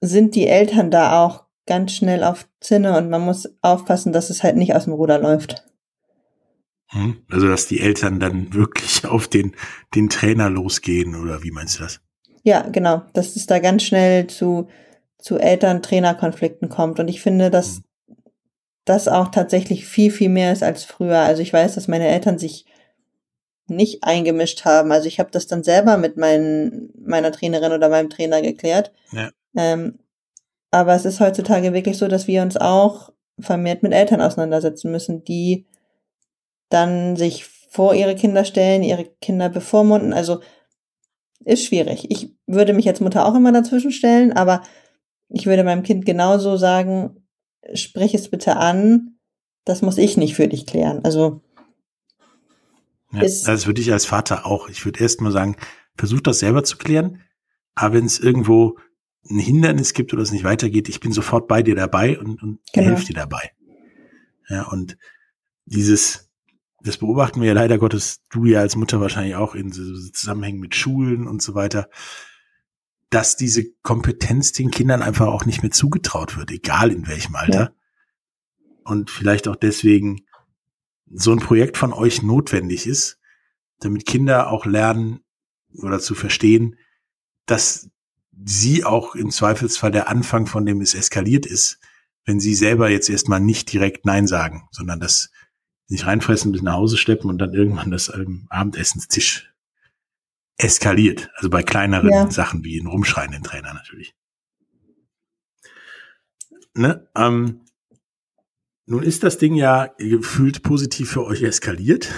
sind 0.01 0.35
die 0.35 0.49
Eltern 0.49 0.91
da 0.91 1.25
auch 1.25 1.45
ganz 1.67 1.93
schnell 1.93 2.25
auf 2.25 2.49
Zinne 2.61 2.99
und 2.99 3.09
man 3.09 3.23
muss 3.23 3.49
aufpassen, 3.63 4.13
dass 4.13 4.31
es 4.31 4.43
halt 4.43 4.57
nicht 4.57 4.75
aus 4.75 4.85
dem 4.85 4.93
Ruder 4.93 5.19
läuft. 5.19 5.65
Hm? 6.89 7.23
Also, 7.31 7.49
dass 7.49 7.67
die 7.69 7.81
Eltern 7.81 8.21
dann 8.21 8.53
wirklich 8.53 9.07
auf 9.07 9.29
den, 9.29 9.55
den 9.95 10.09
Trainer 10.09 10.51
losgehen 10.51 11.15
oder 11.15 11.43
wie 11.43 11.53
meinst 11.53 11.79
du 11.79 11.85
das? 11.85 12.01
Ja, 12.43 12.63
genau, 12.63 13.03
dass 13.13 13.37
es 13.37 13.47
da 13.47 13.59
ganz 13.59 13.85
schnell 13.85 14.27
zu, 14.27 14.69
zu 15.19 15.39
Eltern-Trainer-Konflikten 15.39 16.69
kommt 16.69 16.99
und 16.99 17.09
ich 17.09 17.21
finde, 17.21 17.51
dass 17.51 17.77
hm. 17.77 18.17
das 18.85 19.09
auch 19.09 19.29
tatsächlich 19.29 19.87
viel, 19.87 20.11
viel 20.11 20.29
mehr 20.29 20.53
ist 20.53 20.63
als 20.63 20.85
früher. 20.85 21.19
Also 21.19 21.43
ich 21.43 21.53
weiß, 21.53 21.75
dass 21.75 21.89
meine 21.89 22.09
Eltern 22.09 22.39
sich 22.39 22.67
nicht 23.69 24.05
eingemischt 24.05 24.65
haben. 24.65 24.93
Also 24.93 25.07
ich 25.07 25.19
habe 25.19 25.31
das 25.31 25.47
dann 25.47 25.63
selber 25.63 25.97
mit 25.97 26.17
mein, 26.17 26.91
meiner 26.99 27.33
Trainerin 27.33 27.73
oder 27.73 27.89
meinem 27.89 28.11
Trainer 28.11 28.43
geklärt. 28.43 28.93
Ja. 29.13 29.31
Ähm, 29.57 29.99
aber 30.71 30.95
es 30.95 31.05
ist 31.05 31.21
heutzutage 31.21 31.73
wirklich 31.73 31.99
so, 31.99 32.09
dass 32.09 32.27
wir 32.27 32.43
uns 32.43 32.57
auch 32.57 33.13
vermehrt 33.39 33.83
mit 33.83 33.93
Eltern 33.93 34.21
auseinandersetzen 34.21 34.91
müssen, 34.91 35.25
die 35.25 35.67
dann 36.71 37.17
sich 37.17 37.45
vor 37.45 37.95
ihre 37.95 38.15
Kinder 38.15 38.45
stellen, 38.45 38.83
ihre 38.83 39.05
Kinder 39.21 39.49
bevormunden. 39.49 40.13
Also 40.13 40.41
ist 41.45 41.65
schwierig. 41.65 42.11
Ich 42.11 42.35
würde 42.47 42.73
mich 42.73 42.89
als 42.89 43.01
Mutter 43.01 43.27
auch 43.27 43.35
immer 43.35 43.53
dazwischen 43.53 43.93
stellen, 43.93 44.33
aber 44.33 44.63
ich 45.29 45.47
würde 45.47 45.65
meinem 45.65 45.83
Kind 45.83 46.05
genauso 46.05 46.57
sagen, 46.57 47.27
sprich 47.75 48.15
es 48.15 48.31
bitte 48.31 48.57
an, 48.57 49.19
das 49.65 49.83
muss 49.83 49.99
ich 49.99 50.17
nicht 50.17 50.35
für 50.35 50.49
dich 50.49 50.67
klären. 50.67 51.01
Also 51.05 51.43
ja, 53.13 53.21
das 53.21 53.67
würde 53.67 53.81
ich 53.81 53.93
als 53.93 54.07
Vater 54.07 54.47
auch. 54.47 54.69
Ich 54.69 54.85
würde 54.85 55.01
erst 55.01 55.21
mal 55.21 55.33
sagen, 55.33 55.57
versuch 55.97 56.21
das 56.21 56.39
selber 56.39 56.65
zu 56.65 56.79
klären. 56.79 57.21
Aber 57.75 57.95
wenn 57.95 58.07
es 58.07 58.19
irgendwo 58.19 58.79
ein 59.31 59.39
Hindernis 59.39 59.95
gibt 59.95 60.13
oder 60.13 60.23
es 60.23 60.33
nicht 60.33 60.45
weitergeht, 60.45 60.89
ich 60.89 61.01
bin 61.01 61.13
sofort 61.13 61.47
bei 61.47 61.63
dir 61.63 61.75
dabei 61.75 62.19
und, 62.19 62.43
und 62.43 62.61
genau. 62.73 62.89
helfe 62.89 63.07
dir 63.07 63.15
dabei. 63.15 63.53
Ja, 64.49 64.69
und 64.69 64.97
dieses, 65.65 66.32
das 66.85 66.99
beobachten 66.99 67.41
wir 67.41 67.49
ja 67.49 67.55
leider 67.55 67.79
Gottes, 67.79 68.23
du 68.31 68.45
ja 68.45 68.61
als 68.61 68.77
Mutter 68.77 69.01
wahrscheinlich 69.01 69.37
auch 69.37 69.55
in 69.55 69.73
so 69.73 69.83
Zusammenhängen 70.11 70.61
mit 70.61 70.75
Schulen 70.75 71.27
und 71.27 71.43
so 71.43 71.55
weiter, 71.55 71.89
dass 73.11 73.37
diese 73.37 73.71
Kompetenz 73.83 74.53
den 74.53 74.71
Kindern 74.71 75.03
einfach 75.03 75.27
auch 75.27 75.45
nicht 75.45 75.63
mehr 75.63 75.71
zugetraut 75.71 76.37
wird, 76.37 76.51
egal 76.51 76.91
in 76.91 77.07
welchem 77.07 77.37
Alter. 77.37 77.61
Ja. 77.61 77.73
Und 78.85 79.11
vielleicht 79.11 79.49
auch 79.49 79.57
deswegen 79.57 80.23
so 81.13 81.33
ein 81.33 81.39
Projekt 81.39 81.77
von 81.77 81.93
euch 81.93 82.23
notwendig 82.23 82.87
ist, 82.87 83.21
damit 83.81 84.07
Kinder 84.07 84.51
auch 84.51 84.65
lernen 84.65 85.21
oder 85.75 86.01
zu 86.01 86.15
verstehen, 86.15 86.77
dass 87.47 87.91
sie 88.45 88.85
auch 88.85 89.15
im 89.15 89.31
Zweifelsfall 89.31 89.91
der 89.91 90.09
Anfang 90.09 90.47
von 90.47 90.65
dem 90.65 90.81
es 90.81 90.95
eskaliert 90.95 91.47
ist, 91.47 91.79
wenn 92.25 92.41
sie 92.41 92.55
selber 92.55 92.89
jetzt 92.89 93.11
erstmal 93.11 93.41
nicht 93.41 93.73
direkt 93.73 94.07
Nein 94.07 94.27
sagen, 94.27 94.69
sondern 94.71 95.01
das 95.01 95.31
nicht 95.93 96.07
reinfressen, 96.07 96.53
bis 96.53 96.63
nach 96.63 96.75
Hause 96.75 96.97
schleppen 96.97 97.31
und 97.31 97.39
dann 97.39 97.53
irgendwann 97.53 97.91
das 97.91 98.11
am 98.11 98.47
Abendessenstisch 98.51 99.53
eskaliert. 100.57 101.31
Also 101.37 101.51
bei 101.51 101.63
kleineren 101.63 102.11
ja. 102.11 102.31
Sachen 102.31 102.65
wie 102.65 102.79
ein 102.79 102.87
rumschreienden 102.87 103.43
Trainer 103.43 103.75
natürlich. 103.75 104.15
Ne? 106.75 107.09
Ähm, 107.15 107.61
nun 108.87 109.03
ist 109.03 109.23
das 109.23 109.39
Ding 109.39 109.55
ja 109.55 109.95
gefühlt 109.99 110.63
positiv 110.63 111.11
für 111.11 111.25
euch 111.25 111.43
eskaliert. 111.43 112.09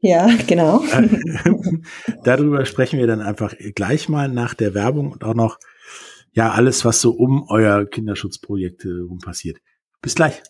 Ja, 0.00 0.28
genau. 0.46 0.84
Darüber 2.24 2.66
sprechen 2.66 2.98
wir 2.98 3.06
dann 3.06 3.22
einfach 3.22 3.54
gleich 3.74 4.08
mal 4.08 4.28
nach 4.28 4.52
der 4.52 4.74
Werbung 4.74 5.12
und 5.12 5.24
auch 5.24 5.34
noch 5.34 5.58
ja 6.32 6.50
alles, 6.50 6.84
was 6.84 7.00
so 7.00 7.12
um 7.12 7.46
euer 7.48 7.86
Kinderschutzprojekt 7.86 8.84
rum 8.84 9.18
passiert. 9.18 9.58
Bis 10.02 10.14
gleich. 10.14 10.42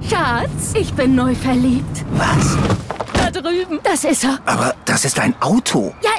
Schatz, 0.00 0.74
ich 0.74 0.92
bin 0.94 1.14
neu 1.14 1.34
verliebt. 1.34 2.04
Was? 2.12 2.56
Da 3.14 3.30
drüben. 3.30 3.80
Das 3.82 4.04
ist 4.04 4.24
er. 4.24 4.38
Aber 4.44 4.74
das 4.84 5.04
ist 5.04 5.18
ein 5.18 5.34
Auto. 5.40 5.94
Ja, 6.02 6.10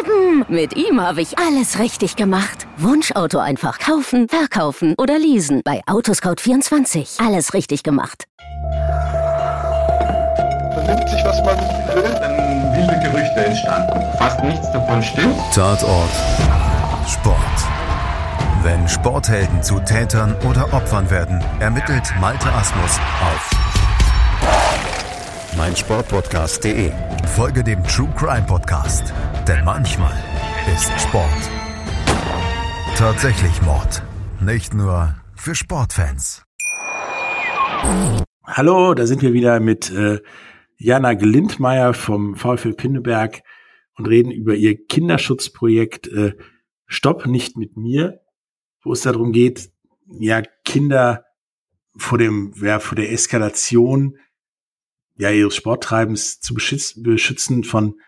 eben. 0.00 0.44
Mit 0.48 0.76
ihm 0.76 1.00
habe 1.00 1.22
ich 1.22 1.38
alles 1.38 1.78
richtig 1.78 2.16
gemacht. 2.16 2.66
Wunschauto 2.76 3.38
einfach 3.38 3.78
kaufen, 3.78 4.28
verkaufen 4.28 4.94
oder 4.98 5.18
leasen. 5.18 5.62
Bei 5.64 5.82
Autoscout24. 5.86 7.24
Alles 7.26 7.54
richtig 7.54 7.82
gemacht. 7.82 8.24
Vernimmt 10.74 11.08
sich, 11.08 11.24
was 11.24 11.42
man 11.44 11.58
will. 11.58 12.02
Dann 12.20 12.76
wilde 12.76 13.00
Gerüchte 13.10 13.46
entstanden. 13.46 14.00
Fast 14.18 14.42
nichts 14.44 14.70
davon 14.72 15.02
stimmt. 15.02 15.36
Tatort. 15.54 16.10
Sport. 17.08 17.36
Wenn 18.64 18.88
Sporthelden 18.88 19.60
zu 19.62 19.80
Tätern 19.80 20.36
oder 20.48 20.72
Opfern 20.72 21.10
werden, 21.10 21.40
ermittelt 21.58 22.04
Malte 22.20 22.48
Asmus 22.52 22.96
auf 23.20 23.50
meinsportpodcast.de. 25.56 26.92
Folge 27.34 27.64
dem 27.64 27.82
True 27.82 28.12
Crime 28.16 28.46
Podcast, 28.46 29.12
denn 29.48 29.64
manchmal 29.64 30.14
ist 30.72 30.92
Sport 31.00 31.50
tatsächlich 32.96 33.60
Mord. 33.62 34.00
Nicht 34.40 34.74
nur 34.74 35.16
für 35.34 35.56
Sportfans. 35.56 36.44
Hallo, 38.44 38.94
da 38.94 39.06
sind 39.06 39.22
wir 39.22 39.32
wieder 39.32 39.58
mit 39.58 39.90
äh, 39.90 40.20
Jana 40.78 41.14
Glindmeier 41.14 41.94
vom 41.94 42.36
VfL 42.36 42.74
Pinneberg 42.74 43.42
und 43.98 44.06
reden 44.06 44.30
über 44.30 44.54
ihr 44.54 44.86
Kinderschutzprojekt 44.86 46.06
äh, 46.06 46.34
Stopp 46.86 47.26
nicht 47.26 47.56
mit 47.56 47.76
mir, 47.76 48.21
wo 48.82 48.92
es 48.92 49.02
darum 49.02 49.32
geht, 49.32 49.70
ja, 50.06 50.42
Kinder 50.64 51.24
vor 51.96 52.18
dem, 52.18 52.52
ja, 52.56 52.78
vor 52.80 52.96
der 52.96 53.12
Eskalation 53.12 54.18
ja, 55.16 55.30
ihres 55.30 55.54
Sporttreibens 55.56 56.40
zu 56.40 56.54
beschützen, 56.54 57.02
beschützen 57.02 57.64
von 57.64 58.00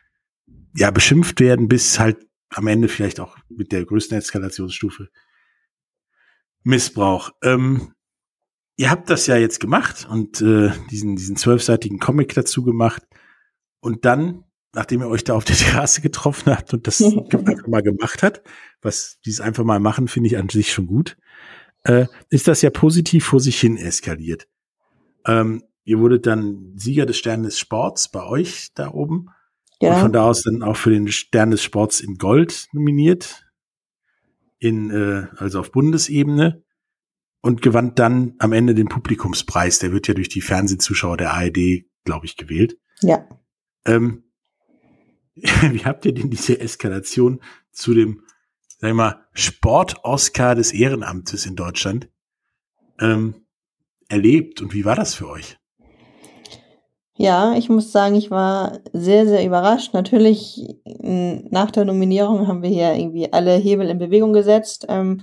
ja, 0.76 0.90
beschimpft 0.90 1.40
werden, 1.40 1.69
bis 1.69 1.99
halt 1.99 2.26
am 2.49 2.66
Ende 2.66 2.88
vielleicht 2.88 3.21
auch 3.21 3.37
mit 3.49 3.73
der 3.73 3.85
größten 3.85 4.16
Eskalationsstufe 4.19 5.09
Missbrauch. 6.62 7.31
Ähm, 7.43 7.95
ihr 8.76 8.90
habt 8.90 9.11
das 9.11 9.26
ja 9.26 9.37
jetzt 9.37 9.61
gemacht 9.61 10.07
und 10.09 10.40
äh, 10.40 10.73
diesen, 10.90 11.16
diesen 11.16 11.37
zwölfseitigen 11.37 11.99
Comic 11.99 12.35
dazu 12.35 12.64
gemacht. 12.64 13.02
Und 13.81 14.04
dann, 14.04 14.45
nachdem 14.75 15.00
ihr 15.00 15.09
euch 15.09 15.25
da 15.25 15.35
auf 15.35 15.45
der 15.45 15.57
Terrasse 15.57 16.00
getroffen 16.00 16.54
habt 16.54 16.73
und 16.75 16.87
das 16.87 17.02
einfach 17.33 17.66
mal 17.66 17.83
gemacht 17.83 18.23
hat, 18.23 18.43
was 18.83 19.19
dieses 19.25 19.40
einfach 19.40 19.64
mal 19.64 19.81
machen, 19.81 20.09
finde 20.09 20.28
ich 20.28 20.38
an 20.38 20.49
sich 20.49 20.73
schon 20.73 20.87
gut, 20.87 21.16
äh, 21.85 22.07
ist 22.31 22.49
das 22.49 22.62
ja 22.62 22.71
positiv 22.71 23.25
vor 23.25 23.40
sich 23.40 23.61
hin 23.61 23.76
eskaliert. 23.76 24.49
Ähm, 25.26 25.64
ihr 25.85 25.99
wurdet 25.99 26.26
dann 26.26 26.73
Sieger 26.76 27.07
des 27.07 27.19
Stern 27.19 27.43
des 27.43 27.59
Sports 27.59 28.09
bei 28.09 28.25
euch 28.25 28.71
da 28.75 28.93
oben. 28.93 29.28
Ja. 29.81 29.95
Und 29.95 30.00
von 30.00 30.12
da 30.12 30.25
aus 30.25 30.43
dann 30.43 30.62
auch 30.62 30.76
für 30.76 30.90
den 30.90 31.09
Stern 31.09 31.50
des 31.50 31.62
Sports 31.62 32.00
in 32.00 32.16
Gold 32.16 32.69
nominiert. 32.73 33.45
In, 34.59 34.90
äh, 34.90 35.26
also 35.37 35.61
auf 35.61 35.73
Bundesebene. 35.73 36.62
Und 37.43 37.61
gewann 37.61 37.95
dann 37.95 38.35
am 38.38 38.52
Ende 38.52 38.75
den 38.75 38.88
Publikumspreis. 38.88 39.78
Der 39.78 39.93
wird 39.93 40.09
ja 40.09 40.14
durch 40.14 40.31
die 40.31 40.40
Fernsehzuschauer 40.40 41.19
der 41.19 41.35
ARD, 41.35 41.85
glaube 42.04 42.25
ich, 42.25 42.38
gewählt. 42.38 42.78
Ja. 43.02 43.28
Ähm, 43.85 44.24
wie 45.34 45.84
habt 45.84 46.04
ihr 46.06 46.14
denn 46.14 46.30
diese 46.30 46.60
Eskalation 46.60 47.40
zu 47.72 47.94
dem, 47.94 48.22
sag 48.78 48.90
ich 48.90 48.96
mal, 48.96 49.26
Sport-Oscar 49.32 50.54
des 50.54 50.72
Ehrenamtes 50.72 51.46
in 51.46 51.56
Deutschland 51.56 52.08
ähm, 53.00 53.46
erlebt 54.08 54.60
und 54.60 54.74
wie 54.74 54.84
war 54.84 54.96
das 54.96 55.14
für 55.14 55.28
euch? 55.28 55.58
Ja, 57.16 57.54
ich 57.54 57.68
muss 57.68 57.92
sagen, 57.92 58.16
ich 58.16 58.30
war 58.32 58.80
sehr, 58.92 59.26
sehr 59.26 59.46
überrascht. 59.46 59.94
Natürlich, 59.94 60.60
nach 60.84 61.70
der 61.70 61.84
Nominierung 61.84 62.48
haben 62.48 62.62
wir 62.62 62.70
hier 62.70 62.94
irgendwie 62.94 63.32
alle 63.32 63.54
Hebel 63.54 63.88
in 63.88 63.98
Bewegung 63.98 64.32
gesetzt. 64.32 64.86
Ähm, 64.88 65.22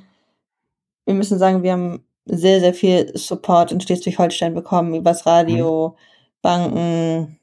wir 1.05 1.13
müssen 1.13 1.37
sagen, 1.37 1.63
wir 1.63 1.73
haben 1.73 2.05
sehr, 2.25 2.61
sehr 2.61 2.73
viel 2.73 3.11
Support 3.17 3.73
in 3.73 3.81
Schleswig-Holstein 3.81 4.53
bekommen, 4.53 4.93
übers 4.93 5.25
Radio, 5.25 5.89
mhm. 5.89 6.01
Banken, 6.41 7.39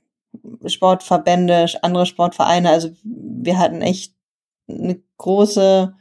Sportverbände, 0.67 1.67
andere 1.83 2.07
Sportvereine. 2.07 2.71
Also 2.71 2.91
wir 3.03 3.59
hatten 3.59 3.83
echt 3.83 4.15
eine 4.69 5.01
große, 5.17 5.95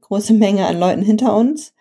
große 0.00 0.34
Menge 0.34 0.66
an 0.66 0.78
Leuten 0.78 1.02
hinter 1.02 1.36
uns. 1.36 1.74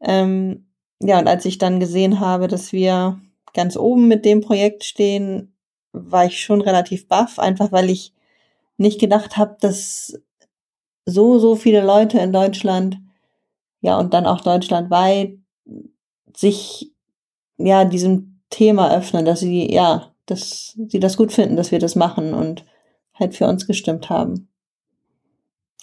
Ähm, 0.00 0.66
ja, 1.00 1.18
und 1.18 1.28
als 1.28 1.44
ich 1.44 1.58
dann 1.58 1.80
gesehen 1.80 2.20
habe, 2.20 2.48
dass 2.48 2.72
wir 2.72 3.20
ganz 3.54 3.76
oben 3.76 4.08
mit 4.08 4.24
dem 4.24 4.40
Projekt 4.40 4.84
stehen, 4.84 5.54
war 5.92 6.26
ich 6.26 6.42
schon 6.42 6.60
relativ 6.60 7.08
baff, 7.08 7.38
einfach 7.38 7.72
weil 7.72 7.90
ich 7.90 8.14
nicht 8.76 9.00
gedacht 9.00 9.36
habe, 9.36 9.56
dass 9.60 10.18
so, 11.04 11.38
so 11.38 11.56
viele 11.56 11.84
Leute 11.84 12.18
in 12.18 12.32
Deutschland, 12.32 12.98
ja, 13.80 13.98
und 13.98 14.14
dann 14.14 14.26
auch 14.26 14.40
deutschlandweit 14.40 15.38
sich, 16.34 16.92
ja, 17.58 17.84
diesem 17.84 18.40
Thema 18.50 18.94
öffnen, 18.94 19.24
dass 19.24 19.40
sie, 19.40 19.72
ja, 19.72 20.11
dass 20.26 20.76
sie 20.88 21.00
das 21.00 21.16
gut 21.16 21.32
finden, 21.32 21.56
dass 21.56 21.72
wir 21.72 21.78
das 21.78 21.96
machen 21.96 22.34
und 22.34 22.64
halt 23.14 23.34
für 23.34 23.46
uns 23.46 23.66
gestimmt 23.66 24.10
haben. 24.10 24.48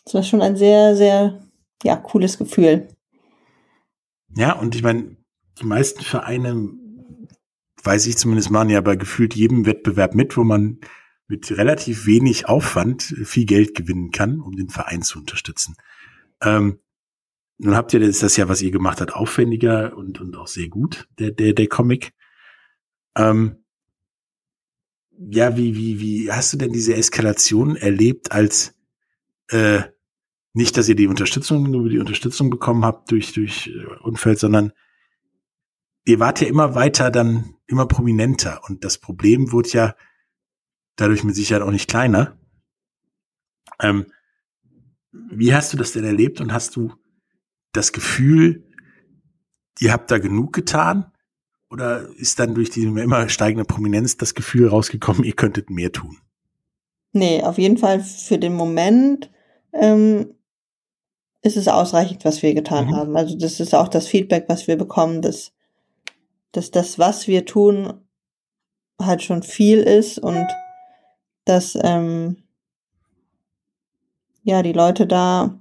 Das 0.06 0.14
war 0.14 0.24
schon 0.24 0.42
ein 0.42 0.56
sehr, 0.56 0.96
sehr, 0.96 1.44
ja, 1.84 1.96
cooles 1.96 2.38
Gefühl. 2.38 2.88
Ja, 4.36 4.54
und 4.54 4.76
ich 4.76 4.84
meine, 4.84 5.18
die 5.60 5.66
meisten 5.66 6.02
Vereine, 6.02 6.72
weiß 7.84 8.08
ich 8.08 8.18
zumindest, 8.18 8.50
machen 8.50 8.70
ja 8.70 8.82
bei 8.82 8.96
gefühlt 8.96 9.36
jedem 9.36 9.66
Wettbewerb 9.66 10.16
mit, 10.16 10.38
wo 10.38 10.44
man 10.44 10.80
mit 11.28 11.52
relativ 11.52 12.06
wenig 12.06 12.50
Aufwand 12.50 13.04
viel 13.04 13.46
Geld 13.46 13.76
gewinnen 13.76 14.12
kann, 14.12 14.40
um 14.40 14.56
den 14.56 14.70
Verein 14.70 15.04
zu 15.04 15.20
unterstützen. 15.20 15.76
Ähm, 16.42 16.80
nun 17.60 17.76
habt 17.76 17.94
ihr 17.94 18.00
das, 18.00 18.20
das 18.20 18.38
ja, 18.38 18.50
was 18.50 18.62
ihr 18.62 18.72
gemacht 18.72 19.02
habt, 19.02 19.14
aufwendiger 19.14 19.96
und, 19.96 20.20
und 20.20 20.36
auch 20.38 20.48
sehr 20.48 20.70
gut, 20.70 21.08
der, 21.20 21.32
der, 21.32 21.54
der 21.54 21.68
Comic. 21.68 22.14
Ähm, 23.16 23.64
ja, 25.20 25.58
wie, 25.58 25.76
wie, 25.76 26.00
wie 26.00 26.32
hast 26.32 26.54
du 26.54 26.58
denn 26.58 26.72
diese 26.72 26.96
Eskalation 26.96 27.76
erlebt 27.76 28.32
als 28.32 28.76
äh, 29.50 29.82
nicht, 30.54 30.78
dass 30.78 30.88
ihr 30.88 30.96
die 30.96 31.08
Unterstützung, 31.08 31.70
nur 31.70 31.90
die 31.90 32.00
Unterstützung 32.00 32.50
bekommen 32.50 32.86
habt 32.86 33.12
durch, 33.12 33.34
durch 33.34 33.68
äh, 33.68 33.86
Unfeld, 34.02 34.40
sondern 34.40 34.72
ihr 36.06 36.20
wart 36.20 36.40
ja 36.42 36.48
immer 36.48 36.74
weiter 36.74 37.12
dann 37.12 37.56
immer 37.68 37.86
prominenter 37.86 38.62
und 38.68 38.86
das 38.86 38.98
Problem 38.98 39.52
wurde 39.52 39.70
ja 39.70 39.96
dadurch 40.96 41.24
mit 41.24 41.36
Sicherheit 41.36 41.64
auch 41.64 41.72
nicht 41.72 41.90
kleiner. 41.90 42.38
Ähm, 43.82 44.06
wie 45.12 45.54
hast 45.54 45.74
du 45.74 45.78
das 45.78 45.92
denn 45.92 46.06
erlebt 46.06 46.40
und 46.40 46.54
hast 46.54 46.76
du 46.76 46.94
das 47.74 47.92
Gefühl, 47.92 48.66
ihr 49.80 49.92
habt 49.92 50.12
da 50.12 50.18
genug 50.18 50.54
getan? 50.54 51.12
Oder 51.70 52.08
ist 52.18 52.40
dann 52.40 52.56
durch 52.56 52.70
die 52.70 52.84
immer 52.84 53.30
steigende 53.30 53.66
Prominenz 53.66 54.18
das 54.18 54.34
Gefühl 54.34 54.70
rausgekommen, 54.70 55.24
ihr 55.24 55.34
könntet 55.34 55.70
mehr 55.70 55.92
tun? 55.92 56.18
Nee, 57.12 57.44
auf 57.44 57.58
jeden 57.58 57.78
Fall 57.78 58.02
für 58.02 58.38
den 58.38 58.54
Moment 58.54 59.30
ähm, 59.74 60.34
ist 61.42 61.58
es 61.58 61.68
ausreichend, 61.68 62.26
was 62.26 62.42
wir 62.42 62.54
getan 62.54 62.88
mhm. 62.88 62.96
haben. 62.96 63.18
Also 63.18 63.38
das 63.38 63.60
ist 63.60 63.76
auch 63.76 63.88
das 63.88 64.08
Feedback, 64.08 64.46
was 64.48 64.68
wir 64.68 64.78
bekommen, 64.78 65.22
dass 65.22 65.54
dass 66.52 66.72
das, 66.72 66.98
was 66.98 67.28
wir 67.28 67.46
tun, 67.46 67.94
halt 69.00 69.22
schon 69.22 69.44
viel 69.44 69.80
ist 69.80 70.20
und 70.20 70.48
dass 71.46 71.78
ähm, 71.82 72.44
ja 74.44 74.64
die 74.64 74.74
Leute 74.74 75.08
da 75.08 75.60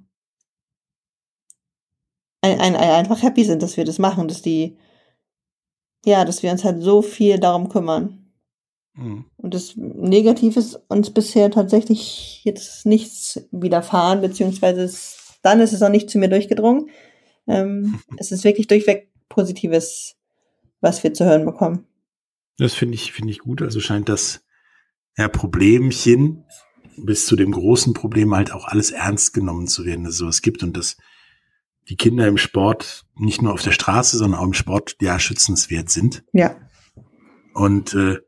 ein, 2.40 2.60
ein, 2.60 2.76
ein, 2.76 2.90
einfach 2.90 3.22
happy 3.22 3.44
sind, 3.44 3.62
dass 3.62 3.76
wir 3.76 3.84
das 3.84 3.98
machen, 3.98 4.28
dass 4.28 4.42
die 4.42 4.76
ja, 6.04 6.24
dass 6.24 6.42
wir 6.42 6.50
uns 6.50 6.64
halt 6.64 6.82
so 6.82 7.02
viel 7.02 7.38
darum 7.38 7.68
kümmern. 7.68 8.32
Mhm. 8.94 9.24
Und 9.36 9.54
das 9.54 9.74
Negative 9.76 10.58
ist 10.58 10.80
uns 10.88 11.10
bisher 11.10 11.50
tatsächlich 11.50 12.42
jetzt 12.44 12.86
nichts 12.86 13.40
widerfahren, 13.50 14.20
beziehungsweise 14.20 14.82
es, 14.82 15.38
dann 15.42 15.60
ist 15.60 15.72
es 15.72 15.82
auch 15.82 15.90
nicht 15.90 16.10
zu 16.10 16.18
mir 16.18 16.28
durchgedrungen. 16.28 16.90
Ähm, 17.46 18.00
es 18.18 18.32
ist 18.32 18.44
wirklich 18.44 18.66
durchweg 18.66 19.10
Positives 19.28 20.18
was 20.80 21.02
wir 21.02 21.14
zu 21.14 21.24
hören 21.24 21.44
bekommen. 21.44 21.86
Das 22.56 22.74
finde 22.74 22.94
ich, 22.94 23.12
finde 23.12 23.32
ich 23.32 23.38
gut. 23.40 23.62
Also 23.62 23.80
scheint 23.80 24.08
das 24.08 24.44
ja, 25.16 25.28
Problemchen 25.28 26.44
bis 26.96 27.26
zu 27.26 27.36
dem 27.36 27.52
großen 27.52 27.94
Problem 27.94 28.34
halt 28.34 28.52
auch 28.52 28.66
alles 28.66 28.90
ernst 28.90 29.32
genommen 29.32 29.68
zu 29.68 29.84
werden, 29.84 30.04
dass 30.04 30.14
es 30.14 30.18
sowas 30.18 30.42
gibt 30.42 30.62
und 30.62 30.76
dass 30.76 30.96
die 31.88 31.96
Kinder 31.96 32.26
im 32.26 32.36
Sport 32.36 33.06
nicht 33.16 33.42
nur 33.42 33.52
auf 33.52 33.62
der 33.62 33.72
Straße, 33.72 34.16
sondern 34.18 34.40
auch 34.40 34.46
im 34.46 34.54
Sport 34.54 34.96
ja 35.00 35.18
schützenswert 35.18 35.90
sind. 35.90 36.24
Ja. 36.32 36.56
Und 37.54 37.94
äh, 37.94 38.18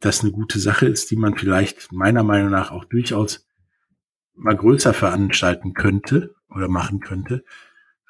das 0.00 0.22
eine 0.22 0.32
gute 0.32 0.58
Sache 0.58 0.86
ist, 0.86 1.10
die 1.10 1.16
man 1.16 1.36
vielleicht 1.36 1.92
meiner 1.92 2.22
Meinung 2.22 2.50
nach 2.50 2.70
auch 2.70 2.84
durchaus 2.84 3.46
mal 4.34 4.56
größer 4.56 4.92
veranstalten 4.92 5.72
könnte 5.72 6.34
oder 6.48 6.68
machen 6.68 7.00
könnte. 7.00 7.44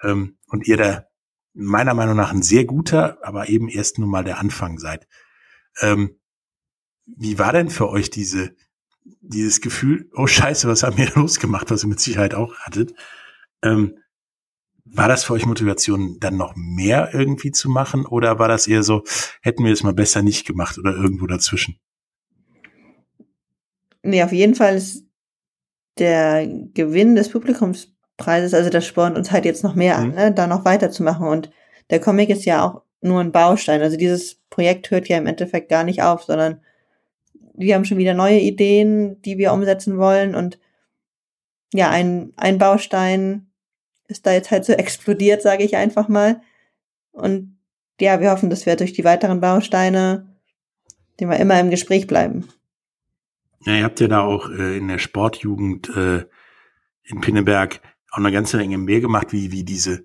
Ähm, 0.03 0.39
und 0.49 0.67
ihr 0.67 0.77
da 0.77 1.07
meiner 1.55 1.95
Meinung 1.95 2.17
nach 2.17 2.33
ein 2.33 2.43
sehr 2.43 2.65
guter, 2.65 3.19
aber 3.23 3.49
eben 3.49 3.69
erst 3.69 3.99
nur 3.99 4.09
mal 4.09 4.25
der 4.25 4.39
Anfang 4.39 4.79
seid. 4.79 5.09
Ähm, 5.81 6.19
wie 7.07 7.39
war 7.39 7.53
denn 7.53 7.71
für 7.71 7.89
euch 7.89 8.11
diese, 8.11 8.55
dieses 9.05 9.61
Gefühl, 9.61 10.11
oh 10.15 10.27
scheiße, 10.27 10.69
was 10.69 10.83
haben 10.83 10.99
wir 10.99 11.11
losgemacht, 11.15 11.71
was 11.71 11.85
ihr 11.85 11.89
mit 11.89 12.01
Sicherheit 12.01 12.35
auch 12.35 12.55
hattet? 12.59 12.93
Ähm, 13.63 13.99
war 14.93 15.09
das 15.09 15.25
für 15.25 15.35
euch 15.35 15.47
Motivation, 15.47 16.19
dann 16.21 16.37
noch 16.37 16.55
mehr 16.57 17.11
irgendwie 17.13 17.53
zu 17.53 17.69
machen? 17.69 18.07
Oder 18.07 18.39
war 18.39 18.49
das 18.49 18.67
eher 18.67 18.83
so, 18.83 19.03
hätten 19.43 19.65
wir 19.65 19.73
es 19.73 19.83
mal 19.83 19.95
besser 19.95 20.23
nicht 20.23 20.47
gemacht 20.47 20.79
oder 20.79 20.95
irgendwo 20.95 21.27
dazwischen? 21.27 21.79
Nee, 24.03 24.23
auf 24.23 24.33
jeden 24.33 24.55
Fall 24.55 24.77
ist 24.77 25.05
der 25.99 26.47
Gewinn 26.75 27.17
des 27.17 27.31
Publikums 27.31 27.93
Preises. 28.17 28.55
Also 28.55 28.71
das 28.71 28.87
spornt 28.87 29.17
uns 29.17 29.31
halt 29.31 29.45
jetzt 29.45 29.65
noch 29.65 29.75
mehr 29.75 29.97
an, 29.99 30.09
mhm. 30.09 30.15
ne, 30.15 30.33
da 30.33 30.47
noch 30.47 30.65
weiterzumachen. 30.65 31.27
Und 31.27 31.51
der 31.91 32.01
Comic 32.01 32.31
ist 32.31 32.45
ja 32.45 32.65
auch 32.65 32.83
nur 33.01 33.21
ein 33.21 33.33
Baustein. 33.33 33.83
Also 33.83 33.97
dieses 33.97 34.37
Projekt 34.51 34.91
hört 34.91 35.09
ja 35.09 35.19
im 35.19 35.27
Endeffekt 35.27 35.69
gar 35.69 35.85
nicht 35.85 36.03
auf, 36.03 36.23
sondern 36.23 36.61
wir 37.55 37.75
haben 37.75 37.85
schon 37.85 37.99
wieder 37.99 38.15
neue 38.15 38.39
Ideen, 38.39 39.21
die 39.23 39.39
wir 39.39 39.53
umsetzen 39.53 39.99
wollen. 39.99 40.35
Und 40.35 40.59
ja, 41.73 41.91
ein, 41.91 42.33
ein 42.37 42.59
Baustein 42.59 43.51
ist 44.09 44.27
da 44.27 44.33
jetzt 44.33 44.51
halt 44.51 44.65
so 44.65 44.73
explodiert, 44.73 45.43
sage 45.43 45.65
ich 45.65 45.77
einfach 45.77 46.09
mal. 46.09 46.41
Und 47.13 47.59
ja, 48.01 48.21
wir 48.21 48.31
hoffen, 48.31 48.51
dass 48.51 48.67
wir 48.67 48.77
durch 48.77 48.93
die 48.93 49.05
weiteren 49.05 49.41
Bausteine, 49.41 50.27
die 51.19 51.27
wir 51.27 51.39
immer 51.39 51.59
im 51.59 51.71
Gespräch 51.71 52.07
bleiben. 52.07 52.49
Ja, 53.61 53.75
ihr 53.75 53.85
habt 53.85 54.01
ja 54.01 54.09
da 54.09 54.21
auch 54.21 54.51
äh, 54.51 54.77
in 54.77 54.89
der 54.89 54.99
Sportjugend 54.99 55.89
äh, 55.97 56.25
in 57.05 57.21
Pinneberg 57.21 57.81
auch 58.11 58.19
eine 58.19 58.33
ganze 58.33 58.59
Menge 58.59 58.79
mehr 58.79 59.01
gemacht, 59.01 59.33
wie, 59.33 59.51
wie 59.51 59.65
diese, 59.65 60.05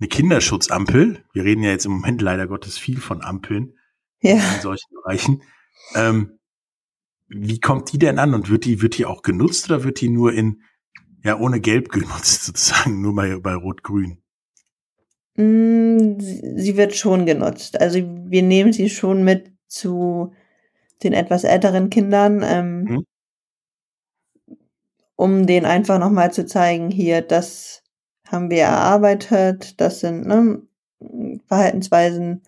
eine 0.00 0.08
Kinderschutzampel. 0.08 1.24
Wir 1.32 1.44
reden 1.44 1.62
ja 1.62 1.70
jetzt 1.70 1.86
im 1.86 1.92
Moment 1.92 2.22
leider 2.22 2.46
Gottes 2.46 2.78
viel 2.78 3.00
von 3.00 3.22
Ampeln 3.22 3.74
ja. 4.20 4.34
in 4.34 4.60
solchen 4.60 4.94
Bereichen. 4.94 5.42
Ähm, 5.94 6.38
wie 7.28 7.60
kommt 7.60 7.92
die 7.92 7.98
denn 7.98 8.18
an 8.18 8.34
und 8.34 8.50
wird 8.50 8.64
die, 8.64 8.82
wird 8.82 8.98
die 8.98 9.06
auch 9.06 9.22
genutzt 9.22 9.70
oder 9.70 9.84
wird 9.84 10.00
die 10.00 10.08
nur 10.08 10.32
in, 10.32 10.62
ja, 11.22 11.38
ohne 11.38 11.60
Gelb 11.60 11.90
genutzt, 11.90 12.44
sozusagen, 12.44 13.00
nur 13.00 13.14
bei, 13.14 13.36
bei 13.36 13.54
Rot-Grün? 13.54 14.18
Mm, 15.36 16.18
sie 16.18 16.76
wird 16.76 16.94
schon 16.94 17.26
genutzt. 17.26 17.80
Also 17.80 18.00
wir 18.02 18.42
nehmen 18.42 18.72
sie 18.72 18.90
schon 18.90 19.24
mit 19.24 19.52
zu 19.66 20.32
den 21.02 21.12
etwas 21.12 21.44
älteren 21.44 21.90
Kindern. 21.90 22.42
Ähm, 22.44 22.86
hm 22.88 23.04
um 25.20 25.46
den 25.46 25.66
einfach 25.66 25.98
nochmal 25.98 26.32
zu 26.32 26.46
zeigen, 26.46 26.90
hier, 26.90 27.20
das 27.20 27.82
haben 28.26 28.48
wir 28.48 28.62
erarbeitet, 28.62 29.78
das 29.78 30.00
sind 30.00 30.26
ne, 30.26 30.62
Verhaltensweisen, 31.46 32.40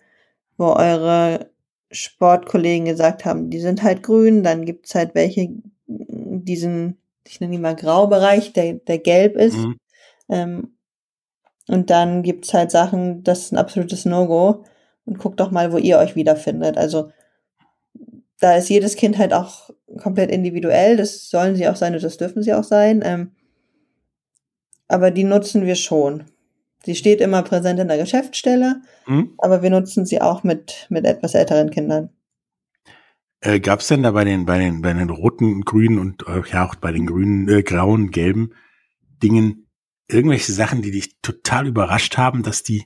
wo 0.57 0.73
eure 0.73 1.51
Sportkollegen 1.91 2.85
gesagt 2.85 3.25
haben, 3.25 3.51
die 3.51 3.59
sind 3.59 3.83
halt 3.83 4.01
grün, 4.01 4.41
dann 4.41 4.65
gibt's 4.65 4.95
halt 4.95 5.13
welche, 5.13 5.49
diesen, 5.85 6.97
ich 7.27 7.39
nenne 7.39 7.55
ihn 7.55 7.61
mal 7.61 7.75
Graubereich, 7.75 8.53
der, 8.53 8.73
der 8.73 8.99
gelb 8.99 9.35
ist. 9.35 9.57
Mhm. 9.57 9.77
Ähm, 10.29 10.77
und 11.67 11.89
dann 11.89 12.23
gibt's 12.23 12.53
halt 12.53 12.71
Sachen, 12.71 13.23
das 13.23 13.39
ist 13.39 13.53
ein 13.53 13.57
absolutes 13.57 14.05
No-Go. 14.05 14.63
Und 15.05 15.19
guckt 15.19 15.39
doch 15.39 15.51
mal, 15.51 15.71
wo 15.73 15.77
ihr 15.77 15.97
euch 15.97 16.15
wiederfindet. 16.15 16.77
Also 16.77 17.11
da 18.39 18.55
ist 18.55 18.69
jedes 18.69 18.95
Kind 18.95 19.17
halt 19.17 19.33
auch 19.33 19.69
komplett 20.01 20.31
individuell. 20.31 20.97
Das 20.97 21.29
sollen 21.29 21.55
sie 21.55 21.67
auch 21.67 21.75
sein 21.75 21.93
und 21.93 22.03
das 22.03 22.17
dürfen 22.17 22.43
sie 22.43 22.53
auch 22.53 22.63
sein. 22.63 23.01
Ähm, 23.03 23.31
aber 24.87 25.11
die 25.11 25.23
nutzen 25.23 25.65
wir 25.65 25.75
schon. 25.75 26.25
Sie 26.85 26.95
steht 26.95 27.21
immer 27.21 27.43
präsent 27.43 27.79
in 27.79 27.87
der 27.87 27.97
Geschäftsstelle, 27.97 28.81
mhm. 29.07 29.33
aber 29.37 29.61
wir 29.61 29.69
nutzen 29.69 30.05
sie 30.05 30.21
auch 30.21 30.43
mit, 30.43 30.87
mit 30.89 31.05
etwas 31.05 31.33
älteren 31.33 31.69
Kindern. 31.69 32.09
Äh, 33.43 33.59
Gab 33.59 33.81
es 33.81 33.87
denn 33.87 34.03
da 34.03 34.11
bei 34.11 34.23
den, 34.23 34.45
bei 34.45 34.57
den, 34.57 34.81
bei 34.81 34.93
den 34.93 35.09
roten, 35.09 35.61
grünen 35.61 35.99
und 35.99 36.25
äh, 36.27 36.41
ja 36.51 36.65
auch 36.65 36.75
bei 36.75 36.93
den 36.93 37.05
grünen, 37.05 37.49
äh, 37.49 37.61
grauen, 37.61 38.09
gelben 38.09 38.53
Dingen 39.21 39.67
irgendwelche 40.07 40.53
Sachen, 40.53 40.81
die 40.81 40.91
dich 40.91 41.19
total 41.21 41.67
überrascht 41.67 42.17
haben, 42.17 42.43
dass 42.43 42.63
die 42.63 42.85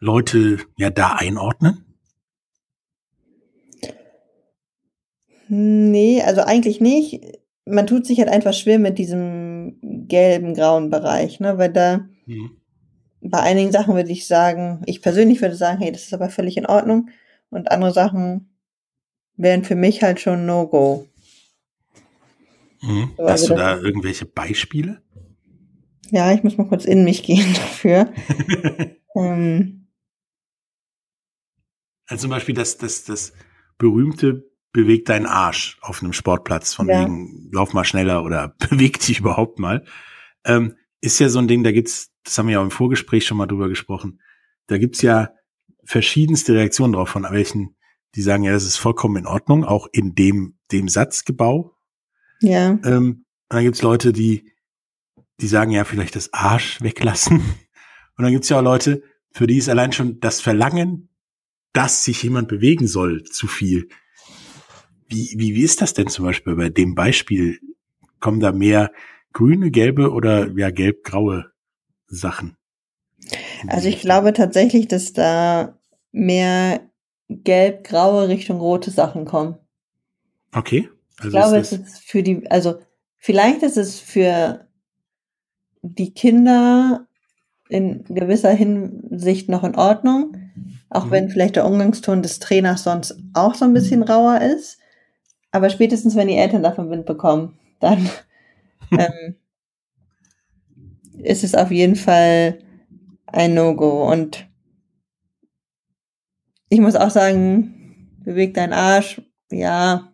Leute 0.00 0.58
ja 0.76 0.90
da 0.90 1.14
einordnen? 1.14 1.84
Nee, 5.48 6.22
also 6.22 6.40
eigentlich 6.40 6.80
nicht. 6.80 7.20
Man 7.64 7.86
tut 7.86 8.04
sich 8.04 8.18
halt 8.18 8.28
einfach 8.28 8.52
schwer 8.52 8.80
mit 8.80 8.98
diesem 8.98 9.78
gelben, 10.08 10.54
grauen 10.54 10.90
Bereich, 10.90 11.38
ne? 11.38 11.56
Weil 11.58 11.72
da 11.72 12.08
mhm. 12.26 12.56
bei 13.20 13.38
einigen 13.40 13.70
Sachen 13.70 13.94
würde 13.94 14.10
ich 14.10 14.26
sagen, 14.26 14.82
ich 14.86 15.02
persönlich 15.02 15.40
würde 15.40 15.54
sagen, 15.54 15.80
hey, 15.80 15.92
das 15.92 16.02
ist 16.02 16.14
aber 16.14 16.30
völlig 16.30 16.56
in 16.56 16.66
Ordnung. 16.66 17.10
Und 17.50 17.70
andere 17.70 17.92
Sachen 17.92 18.53
wären 19.36 19.64
für 19.64 19.74
mich 19.74 20.02
halt 20.02 20.20
schon 20.20 20.46
No-Go. 20.46 21.08
Mhm. 22.82 23.10
So, 23.16 23.24
Hast 23.24 23.30
also 23.30 23.48
du 23.48 23.60
da 23.60 23.78
irgendwelche 23.78 24.26
Beispiele? 24.26 25.02
Ja, 26.10 26.32
ich 26.32 26.42
muss 26.42 26.56
mal 26.56 26.68
kurz 26.68 26.84
in 26.84 27.04
mich 27.04 27.22
gehen 27.22 27.52
dafür. 27.54 28.12
ähm. 29.16 29.88
Also 32.06 32.22
zum 32.22 32.30
Beispiel 32.30 32.54
das, 32.54 32.76
das, 32.76 33.04
das 33.04 33.32
berühmte 33.78 34.50
bewegt 34.72 35.08
deinen 35.08 35.26
Arsch 35.26 35.78
auf 35.80 36.02
einem 36.02 36.12
Sportplatz, 36.12 36.74
von 36.74 36.88
ja. 36.88 37.02
wegen, 37.02 37.48
lauf 37.52 37.72
mal 37.72 37.84
schneller 37.84 38.24
oder 38.24 38.48
beweg 38.58 39.00
dich 39.00 39.20
überhaupt 39.20 39.58
mal. 39.58 39.84
Ähm, 40.44 40.76
ist 41.00 41.18
ja 41.20 41.28
so 41.28 41.38
ein 41.38 41.48
Ding, 41.48 41.62
da 41.62 41.72
gibt's, 41.72 42.12
das 42.24 42.36
haben 42.36 42.48
wir 42.48 42.54
ja 42.54 42.60
auch 42.60 42.64
im 42.64 42.70
Vorgespräch 42.70 43.24
schon 43.26 43.38
mal 43.38 43.46
drüber 43.46 43.68
gesprochen, 43.68 44.20
da 44.66 44.78
gibt's 44.78 45.00
ja 45.02 45.30
verschiedenste 45.84 46.54
Reaktionen 46.54 46.94
drauf, 46.94 47.10
von 47.10 47.26
welchen, 47.30 47.73
die 48.14 48.22
sagen, 48.22 48.44
ja, 48.44 48.52
das 48.52 48.64
ist 48.64 48.76
vollkommen 48.76 49.16
in 49.16 49.26
Ordnung, 49.26 49.64
auch 49.64 49.88
in 49.92 50.14
dem, 50.14 50.56
dem 50.72 50.88
Satzgebau. 50.88 51.74
Ja. 52.40 52.78
Ähm, 52.84 53.24
und 53.48 53.56
dann 53.56 53.64
gibt's 53.64 53.82
Leute, 53.82 54.12
die, 54.12 54.50
die 55.40 55.46
sagen, 55.46 55.70
ja, 55.70 55.84
vielleicht 55.84 56.16
das 56.16 56.32
Arsch 56.32 56.80
weglassen. 56.80 57.42
Und 58.16 58.22
dann 58.22 58.32
gibt's 58.32 58.48
ja 58.48 58.58
auch 58.58 58.62
Leute, 58.62 59.02
für 59.32 59.48
die 59.48 59.56
ist 59.56 59.68
allein 59.68 59.92
schon 59.92 60.20
das 60.20 60.40
Verlangen, 60.40 61.08
dass 61.72 62.04
sich 62.04 62.22
jemand 62.22 62.46
bewegen 62.46 62.86
soll, 62.86 63.24
zu 63.24 63.48
viel. 63.48 63.88
Wie, 65.08 65.34
wie, 65.36 65.56
wie 65.56 65.62
ist 65.62 65.82
das 65.82 65.94
denn 65.94 66.06
zum 66.06 66.24
Beispiel 66.24 66.54
bei 66.54 66.68
dem 66.68 66.94
Beispiel? 66.94 67.58
Kommen 68.20 68.38
da 68.38 68.52
mehr 68.52 68.92
grüne, 69.32 69.72
gelbe 69.72 70.12
oder 70.12 70.48
ja 70.56 70.70
gelb-graue 70.70 71.52
Sachen? 72.06 72.56
Also 73.66 73.88
ich 73.88 74.00
glaube 74.00 74.32
tatsächlich, 74.32 74.86
dass 74.86 75.12
da 75.12 75.80
mehr 76.12 76.88
gelb-graue 77.28 78.28
Richtung 78.28 78.60
rote 78.60 78.90
Sachen 78.90 79.24
kommen. 79.24 79.56
Okay. 80.52 80.88
Also 81.18 81.28
ich 81.28 81.32
glaube, 81.32 81.56
es 81.58 81.72
ist 81.72 81.98
für 81.98 82.22
die, 82.22 82.50
also 82.50 82.76
vielleicht 83.16 83.62
ist 83.62 83.76
es 83.76 83.98
für 83.98 84.66
die 85.82 86.12
Kinder 86.12 87.06
in 87.68 88.04
gewisser 88.04 88.50
Hinsicht 88.50 89.48
noch 89.48 89.64
in 89.64 89.74
Ordnung, 89.74 90.36
auch 90.90 91.06
mhm. 91.06 91.10
wenn 91.10 91.30
vielleicht 91.30 91.56
der 91.56 91.66
Umgangston 91.66 92.22
des 92.22 92.38
Trainers 92.38 92.84
sonst 92.84 93.16
auch 93.32 93.54
so 93.54 93.64
ein 93.64 93.74
bisschen 93.74 94.02
rauer 94.02 94.40
ist. 94.40 94.78
Aber 95.50 95.70
spätestens, 95.70 96.16
wenn 96.16 96.28
die 96.28 96.36
Eltern 96.36 96.62
davon 96.62 96.90
Wind 96.90 97.06
bekommen, 97.06 97.58
dann 97.80 98.10
ähm, 98.90 99.36
ist 101.22 101.44
es 101.44 101.54
auf 101.54 101.70
jeden 101.70 101.96
Fall 101.96 102.58
ein 103.26 103.54
No-Go. 103.54 104.10
Und 104.10 104.48
ich 106.74 106.80
muss 106.80 106.96
auch 106.96 107.10
sagen, 107.10 108.10
bewegt 108.24 108.56
dein 108.56 108.72
Arsch, 108.72 109.22
ja, 109.50 110.12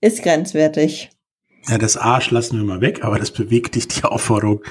ist 0.00 0.22
grenzwertig. 0.22 1.10
Ja, 1.68 1.76
das 1.76 1.98
Arsch 1.98 2.30
lassen 2.30 2.56
wir 2.56 2.64
mal 2.64 2.80
weg, 2.80 3.04
aber 3.04 3.18
das 3.18 3.30
bewegt 3.30 3.74
dich, 3.74 3.86
die 3.86 4.04
Aufforderung, 4.04 4.62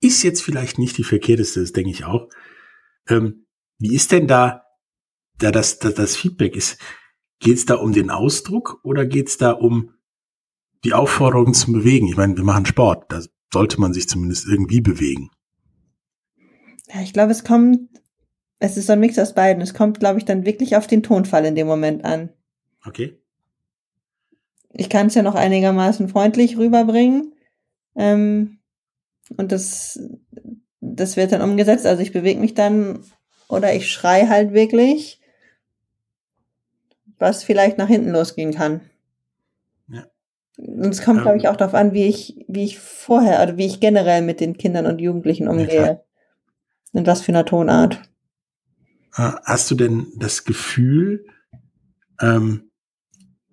ist 0.00 0.22
jetzt 0.22 0.42
vielleicht 0.42 0.78
nicht 0.78 0.98
die 0.98 1.04
verkehrteste, 1.04 1.60
das 1.60 1.72
denke 1.72 1.90
ich 1.90 2.04
auch. 2.04 2.28
Ähm, 3.08 3.46
wie 3.78 3.94
ist 3.94 4.12
denn 4.12 4.26
da, 4.26 4.64
da 5.38 5.50
das, 5.50 5.78
das, 5.78 5.94
das 5.94 6.16
Feedback? 6.16 6.54
Ist, 6.54 6.78
Geht 7.40 7.56
es 7.56 7.64
da 7.64 7.76
um 7.76 7.94
den 7.94 8.10
Ausdruck 8.10 8.80
oder 8.82 9.06
geht 9.06 9.28
es 9.28 9.38
da 9.38 9.52
um 9.52 9.94
die 10.84 10.92
Aufforderung 10.92 11.54
zum 11.54 11.72
Bewegen? 11.72 12.06
Ich 12.06 12.16
meine, 12.16 12.36
wir 12.36 12.44
machen 12.44 12.66
Sport, 12.66 13.10
da 13.10 13.22
sollte 13.50 13.80
man 13.80 13.94
sich 13.94 14.06
zumindest 14.06 14.46
irgendwie 14.46 14.82
bewegen. 14.82 15.30
Ja, 16.92 17.00
ich 17.00 17.14
glaube, 17.14 17.32
es 17.32 17.42
kommt, 17.42 17.88
es 18.60 18.76
ist 18.76 18.86
so 18.86 18.92
ein 18.92 19.00
Mix 19.00 19.18
aus 19.18 19.34
beiden. 19.34 19.62
Es 19.62 19.74
kommt, 19.74 19.98
glaube 19.98 20.18
ich, 20.18 20.24
dann 20.24 20.46
wirklich 20.46 20.76
auf 20.76 20.86
den 20.86 21.02
Tonfall 21.02 21.44
in 21.44 21.56
dem 21.56 21.66
Moment 21.66 22.04
an. 22.04 22.30
Okay. 22.86 23.18
Ich 24.72 24.88
kann 24.88 25.08
es 25.08 25.14
ja 25.14 25.22
noch 25.22 25.34
einigermaßen 25.34 26.08
freundlich 26.08 26.56
rüberbringen. 26.56 27.34
Ähm, 27.96 28.58
und 29.36 29.50
das, 29.50 30.00
das 30.80 31.16
wird 31.16 31.32
dann 31.32 31.42
umgesetzt. 31.42 31.86
Also 31.86 32.02
ich 32.02 32.12
bewege 32.12 32.40
mich 32.40 32.54
dann 32.54 33.04
oder 33.48 33.74
ich 33.74 33.90
schrei 33.90 34.28
halt 34.28 34.52
wirklich 34.52 35.20
was 37.20 37.44
vielleicht 37.44 37.78
nach 37.78 37.86
hinten 37.86 38.10
losgehen 38.10 38.52
kann. 38.52 38.80
Ja. 39.88 40.06
Und 40.56 40.88
es 40.88 41.02
kommt, 41.04 41.18
ähm, 41.18 41.22
glaube 41.22 41.38
ich, 41.38 41.48
auch 41.48 41.56
darauf 41.56 41.74
an, 41.74 41.92
wie 41.92 42.06
ich, 42.06 42.44
wie 42.48 42.64
ich 42.64 42.78
vorher 42.78 43.42
oder 43.42 43.56
wie 43.56 43.66
ich 43.66 43.78
generell 43.78 44.22
mit 44.22 44.40
den 44.40 44.56
Kindern 44.56 44.86
und 44.86 45.00
Jugendlichen 45.00 45.46
umgehe. 45.46 46.00
Ja, 46.94 46.98
In 46.98 47.06
was 47.06 47.20
für 47.20 47.32
einer 47.32 47.44
Tonart. 47.44 48.00
Äh, 49.14 49.32
hast 49.44 49.70
du 49.70 49.74
denn 49.74 50.12
das 50.16 50.44
Gefühl, 50.44 51.26
ähm, 52.20 52.70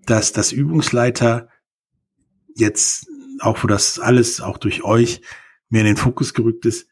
dass 0.06 0.32
das 0.32 0.52
Übungsleiter 0.52 1.50
jetzt, 2.56 3.08
auch 3.40 3.64
wo 3.64 3.68
das 3.68 4.00
alles 4.00 4.42
auch 4.42 4.58
durch 4.58 4.84
euch 4.84 5.22
mehr 5.70 5.82
in 5.82 5.88
den 5.88 5.98
Fokus 5.98 6.34
gerückt 6.34 6.66
ist, 6.66 6.88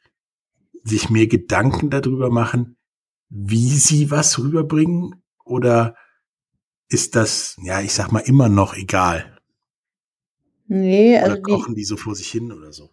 sich 0.83 1.09
mehr 1.09 1.27
Gedanken 1.27 1.89
darüber 1.89 2.29
machen, 2.29 2.77
wie 3.29 3.69
sie 3.69 4.11
was 4.11 4.37
rüberbringen? 4.37 5.23
Oder 5.43 5.95
ist 6.89 7.15
das, 7.15 7.57
ja, 7.63 7.81
ich 7.81 7.93
sag 7.93 8.11
mal, 8.11 8.19
immer 8.19 8.49
noch 8.49 8.75
egal. 8.75 9.39
Nee, 10.67 11.17
also. 11.17 11.33
Oder 11.33 11.41
kochen 11.41 11.75
die, 11.75 11.81
die 11.81 11.85
so 11.85 11.97
vor 11.97 12.15
sich 12.15 12.29
hin 12.29 12.51
oder 12.51 12.71
so? 12.71 12.89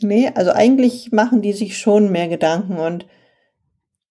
Nee, 0.00 0.28
also 0.34 0.50
eigentlich 0.50 1.12
machen 1.12 1.40
die 1.40 1.52
sich 1.52 1.78
schon 1.78 2.10
mehr 2.10 2.28
Gedanken 2.28 2.78
und 2.78 3.06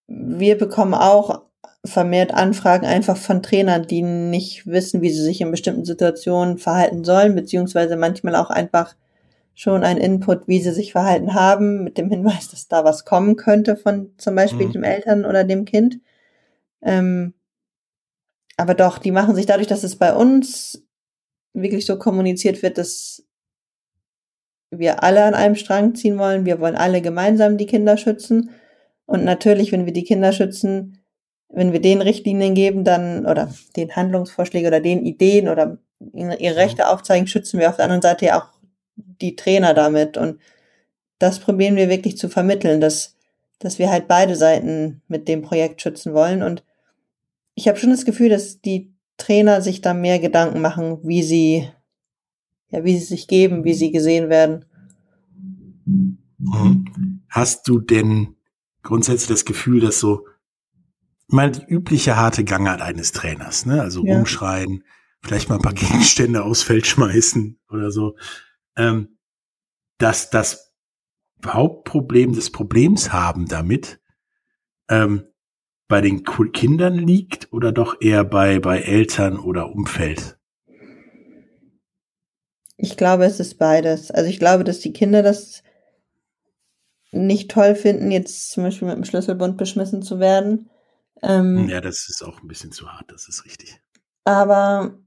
wir 0.08 0.58
bekommen 0.58 0.94
auch 0.94 1.44
vermehrt 1.86 2.34
Anfragen 2.34 2.86
einfach 2.86 3.18
von 3.18 3.44
Trainern, 3.44 3.86
die 3.88 4.02
nicht 4.02 4.66
wissen, 4.68 5.02
wie 5.02 5.10
sie 5.12 5.22
sich 5.22 5.42
in 5.42 5.52
bestimmten 5.52 5.86
Situationen 5.86 6.58
verhalten 6.58 7.04
sollen, 7.04 7.36
beziehungsweise 7.36 7.98
manchmal 7.98 8.36
auch 8.36 8.50
einfach 8.50 8.96
schon 9.54 9.84
ein 9.84 9.98
Input, 9.98 10.48
wie 10.48 10.62
sie 10.62 10.72
sich 10.72 10.94
verhalten 10.94 11.34
haben, 11.34 11.84
mit 11.84 11.98
dem 11.98 12.10
Hinweis, 12.10 12.50
dass 12.50 12.68
da 12.68 12.84
was 12.84 13.06
kommen 13.06 13.36
könnte 13.36 13.76
von 13.76 14.12
zum 14.18 14.36
Beispiel 14.36 14.68
mhm. 14.68 14.72
dem 14.72 14.84
Eltern 14.84 15.26
oder 15.26 15.44
dem 15.44 15.66
Kind. 15.66 16.00
Ähm, 16.82 17.34
aber 18.58 18.76
doch, 18.76 18.98
die 18.98 19.12
machen 19.12 19.36
sich 19.36 19.46
dadurch, 19.46 19.68
dass 19.68 19.84
es 19.84 19.98
bei 19.98 20.14
uns 20.14 20.86
wirklich 21.54 21.86
so 21.86 21.98
kommuniziert 21.98 22.64
wird, 22.64 22.78
dass 22.78 23.24
wir 24.72 25.04
alle 25.04 25.24
an 25.24 25.36
einem 25.36 25.56
Strang 25.56 25.96
ziehen 25.96 26.18
wollen. 26.18 26.46
Wir 26.46 26.60
wollen 26.60 26.76
alle 26.76 27.02
gemeinsam 27.02 27.58
die 27.58 27.68
Kinder 27.68 27.98
schützen. 27.98 28.50
Und 29.06 29.24
natürlich, 29.24 29.72
wenn 29.72 29.86
wir 29.86 29.94
die 29.94 30.04
Kinder 30.04 30.32
schützen, 30.32 31.00
wenn 31.50 31.72
wir 31.72 31.82
den 31.82 32.02
Richtlinien 32.02 32.56
geben, 32.56 32.84
dann, 32.84 33.26
oder 33.26 33.54
den 33.76 33.96
Handlungsvorschläge 33.96 34.68
oder 34.68 34.80
den 34.80 35.06
Ideen 35.06 35.48
oder 35.48 35.78
ihre 36.14 36.56
Rechte 36.56 36.90
aufzeigen, 36.90 37.28
schützen 37.28 37.60
wir 37.60 37.70
auf 37.70 37.76
der 37.76 37.86
anderen 37.86 38.02
Seite 38.02 38.26
ja 38.26 38.42
auch 38.42 38.48
die 38.96 39.36
Trainer 39.36 39.74
damit. 39.74 40.18
Und 40.18 40.40
das 41.20 41.40
probieren 41.40 41.76
wir 41.76 41.90
wirklich 41.90 42.18
zu 42.18 42.28
vermitteln, 42.28 42.82
dass, 42.82 43.16
dass 43.60 43.80
wir 43.80 43.92
halt 43.92 44.08
beide 44.08 44.36
Seiten 44.36 45.02
mit 45.08 45.28
dem 45.28 45.42
Projekt 45.42 45.82
schützen 45.82 46.14
wollen. 46.14 46.42
Und 46.42 46.64
ich 47.56 47.68
habe 47.68 47.78
schon 47.78 47.92
das 47.92 48.06
Gefühl, 48.06 48.30
dass 48.30 48.62
die 48.62 48.92
Trainer 49.18 49.62
sich 49.62 49.82
da 49.82 49.94
mehr 49.94 50.20
Gedanken 50.20 50.60
machen, 50.60 51.00
wie 51.04 51.24
sie, 51.24 51.70
ja, 52.70 52.84
wie 52.84 52.98
sie 52.98 53.06
sich 53.06 53.28
geben, 53.28 53.64
wie 53.64 53.76
sie 53.76 53.92
gesehen 53.92 54.30
werden. 54.30 54.66
Mhm. 55.86 57.22
Hast 57.30 57.68
du 57.68 57.80
denn 57.80 58.36
grundsätzlich 58.84 59.30
das 59.30 59.46
Gefühl, 59.46 59.80
dass 59.80 60.00
so 60.00 60.28
mal 61.28 61.52
die 61.52 61.66
übliche 61.66 62.16
harte 62.16 62.44
Gangart 62.44 62.82
eines 62.82 63.12
Trainers, 63.12 63.66
ne? 63.66 63.82
Also 63.82 64.06
ja. 64.06 64.16
umschreien, 64.16 64.84
vielleicht 65.22 65.50
mal 65.50 65.56
ein 65.56 65.62
paar 65.62 65.74
Gegenstände 65.74 66.44
aufs 66.44 66.64
Feld 66.64 66.86
schmeißen 66.86 67.60
oder 67.70 67.92
so, 67.92 68.16
ähm, 68.78 69.18
dass 69.98 70.30
das 70.30 70.74
Hauptproblem 71.46 72.34
des 72.34 72.52
Problems 72.52 73.12
haben 73.12 73.48
damit, 73.48 74.00
ähm, 74.90 75.26
bei 75.88 76.02
den 76.02 76.24
Kindern 76.24 76.96
liegt 76.96 77.52
oder 77.52 77.72
doch 77.72 78.02
eher 78.02 78.24
bei, 78.24 78.60
bei 78.60 78.80
Eltern 78.80 79.38
oder 79.38 79.70
Umfeld? 79.70 80.40
Ich 82.78 82.98
glaube, 82.98 83.26
es 83.26 83.40
ist 83.40 83.60
beides. 83.60 84.10
Also 84.10 84.30
ich 84.30 84.40
glaube, 84.40 84.64
dass 84.64 84.80
die 84.80 84.94
Kinder 84.94 85.22
das 85.22 85.62
nicht 87.14 87.52
toll 87.52 87.76
finden, 87.76 88.12
jetzt 88.12 88.52
zum 88.52 88.64
Beispiel 88.64 88.88
mit 88.88 88.98
dem 88.98 89.06
Schlüsselbund 89.06 89.58
beschmissen 89.58 90.02
zu 90.02 90.20
werden. 90.20 90.70
Ähm, 91.22 91.70
ja, 91.70 91.80
das 91.80 92.10
ist 92.10 92.24
auch 92.24 92.42
ein 92.42 92.48
bisschen 92.48 92.72
zu 92.72 92.92
hart, 92.92 93.12
das 93.12 93.28
ist 93.28 93.46
richtig. 93.46 93.80
Aber 94.26 94.98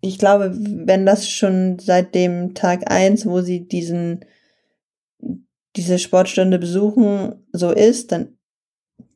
ich 0.00 0.18
glaube, 0.18 0.52
wenn 0.54 1.04
das 1.04 1.28
schon 1.28 1.78
seit 1.78 2.14
dem 2.14 2.54
Tag 2.54 2.90
eins, 2.90 3.26
wo 3.26 3.40
sie 3.40 3.66
diesen, 3.66 4.24
diese 5.76 5.98
Sportstunde 5.98 6.58
besuchen, 6.58 7.46
so 7.52 7.70
ist, 7.70 8.12
dann 8.12 8.38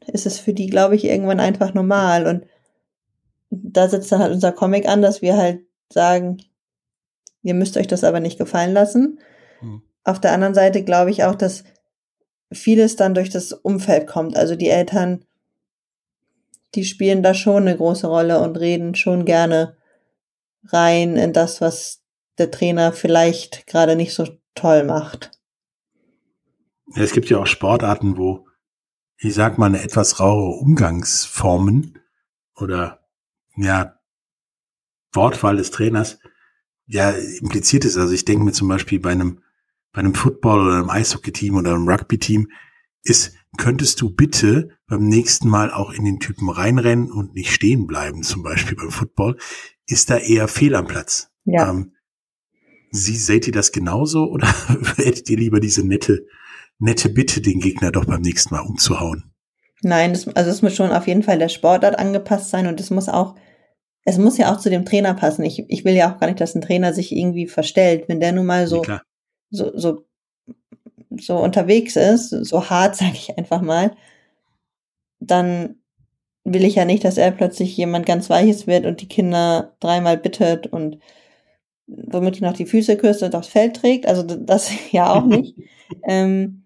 ist 0.07 0.27
es 0.27 0.39
für 0.39 0.53
die, 0.53 0.67
glaube 0.67 0.97
ich, 0.97 1.05
irgendwann 1.05 1.41
einfach 1.41 1.73
normal. 1.75 2.27
Und 2.27 2.47
da 3.51 3.89
setzt 3.89 4.13
dann 4.13 4.21
halt 4.21 4.33
unser 4.33 4.53
Comic 4.53 4.87
an, 4.87 5.01
dass 5.01 5.23
wir 5.23 5.37
halt 5.37 5.61
sagen, 5.91 6.39
ihr 7.43 7.55
müsst 7.55 7.77
euch 7.77 7.87
das 7.87 8.05
aber 8.05 8.21
nicht 8.21 8.39
gefallen 8.39 8.73
lassen. 8.73 9.21
Hm. 9.61 9.83
Auf 10.03 10.21
der 10.21 10.33
anderen 10.33 10.55
Seite 10.55 10.85
glaube 10.85 11.11
ich 11.11 11.25
auch, 11.25 11.35
dass 11.35 11.65
vieles 12.53 12.97
dann 12.97 13.15
durch 13.15 13.31
das 13.31 13.53
Umfeld 13.53 14.07
kommt. 14.07 14.37
Also 14.37 14.57
die 14.57 14.69
Eltern, 14.69 15.25
die 16.75 16.85
spielen 16.85 17.23
da 17.23 17.35
schon 17.35 17.63
eine 17.69 17.77
große 17.77 18.07
Rolle 18.07 18.41
und 18.41 18.57
reden 18.57 18.95
schon 18.95 19.25
gerne 19.25 19.77
rein 20.67 21.17
in 21.17 21.33
das, 21.33 21.61
was 21.61 22.03
der 22.39 22.51
Trainer 22.51 22.93
vielleicht 22.93 23.67
gerade 23.67 23.97
nicht 23.97 24.15
so 24.15 24.27
toll 24.55 24.85
macht. 24.85 25.31
Es 26.97 27.13
gibt 27.13 27.31
ja 27.31 27.39
auch 27.39 27.47
Sportarten, 27.47 28.17
wo, 28.17 28.47
ich 29.19 29.35
sag 29.35 29.59
mal, 29.59 29.67
eine 29.67 29.83
etwas 29.83 30.21
rauere 30.21 30.57
Umgangsformen 30.57 31.99
oder 32.57 33.01
ja, 33.57 33.99
Wortwahl 35.13 35.57
des 35.57 35.71
Trainers 35.71 36.19
ja 36.87 37.11
impliziert 37.11 37.85
ist. 37.85 37.97
Also 37.97 38.13
ich 38.13 38.25
denke 38.25 38.45
mir 38.45 38.53
zum 38.53 38.69
Beispiel 38.69 39.01
bei 39.01 39.13
einem 39.13 39.41
bei 39.95 40.01
einem 40.01 40.15
Football 40.15 40.67
oder 40.67 40.75
einem 40.79 40.91
Eishockey-Team 40.91 41.57
oder 41.57 41.75
einem 41.75 41.89
Rugby-Team 41.89 42.49
ist, 43.05 43.35
könntest 43.57 44.01
du 44.01 44.11
bitte 44.11 44.71
beim 44.89 45.07
nächsten 45.07 45.49
Mal 45.49 45.71
auch 45.71 45.93
in 45.93 46.05
den 46.05 46.19
Typen 46.19 46.51
reinrennen 46.51 47.11
und 47.11 47.35
nicht 47.35 47.53
stehen 47.53 47.87
bleiben, 47.87 48.23
zum 48.23 48.43
Beispiel 48.43 48.77
beim 48.77 48.91
Football, 48.91 49.39
ist 49.87 50.11
da 50.11 50.19
eher 50.19 50.49
fehl 50.49 50.75
am 50.75 50.87
Platz. 50.87 51.31
Ja. 51.45 51.71
Ähm, 51.71 51.93
Sie, 52.91 53.17
seht 53.17 53.49
ihr 53.49 53.53
das 53.53 53.73
genauso 53.73 54.31
oder 54.31 54.47
hättet 54.97 55.29
ihr 55.29 55.37
lieber 55.37 55.59
diese 55.59 55.85
nette, 55.85 56.27
nette 56.79 57.09
Bitte, 57.09 57.41
den 57.41 57.59
Gegner 57.59 57.91
doch 57.91 58.05
beim 58.05 58.21
nächsten 58.21 58.55
Mal 58.55 58.61
umzuhauen? 58.61 59.33
Nein, 59.83 60.13
das, 60.13 60.29
also 60.29 60.51
es 60.51 60.63
muss 60.63 60.77
schon 60.77 60.93
auf 60.93 61.09
jeden 61.09 61.25
Fall 61.25 61.39
der 61.39 61.49
Sportart 61.49 61.99
angepasst 61.99 62.51
sein 62.51 62.69
und 62.69 62.79
es 62.79 62.91
muss 62.91 63.09
auch, 63.09 63.35
es 64.05 64.19
muss 64.19 64.39
ja 64.39 64.53
auch 64.53 64.61
zu 64.61 64.71
dem 64.71 64.85
Trainer 64.85 65.15
passen. 65.15 65.45
Ich, 65.45 65.65
ich 65.69 65.85
will 65.85 65.95
ja 65.95 66.13
auch 66.13 66.21
gar 66.21 66.29
nicht, 66.29 66.41
dass 66.41 66.55
ein 66.55 66.61
Trainer 66.61 66.93
sich 66.93 67.11
irgendwie 67.11 67.49
verstellt. 67.49 68.05
Wenn 68.09 68.21
der 68.21 68.33
nun 68.33 68.47
mal 68.47 68.69
so, 68.69 68.85
ja, 68.85 69.03
so, 69.55 69.77
so, 69.77 70.05
so 71.19 71.39
unterwegs 71.39 71.97
ist, 71.97 72.31
so 72.31 72.69
hart, 72.71 72.97
sage 72.97 73.15
ich 73.15 73.37
einfach 73.37 73.63
mal, 73.63 73.97
dann 75.21 75.77
will 76.45 76.65
ich 76.65 76.75
ja 76.75 76.85
nicht, 76.85 77.05
dass 77.05 77.17
er 77.17 77.31
plötzlich 77.31 77.77
jemand 77.77 78.05
ganz 78.05 78.29
Weiches 78.29 78.67
wird 78.67 78.85
und 78.85 79.01
die 79.01 79.09
Kinder 79.09 79.75
dreimal 79.81 80.19
bittet 80.19 80.67
und 80.67 80.99
womit 81.87 82.41
noch 82.41 82.53
die 82.53 82.67
Füße 82.67 82.97
küsst 82.97 83.23
und 83.23 83.35
aufs 83.35 83.49
Feld 83.49 83.77
trägt. 83.77 84.07
Also 84.07 84.23
das 84.23 84.71
ja 84.91 85.13
auch 85.13 85.25
nicht. 85.25 85.57
ähm, 86.07 86.65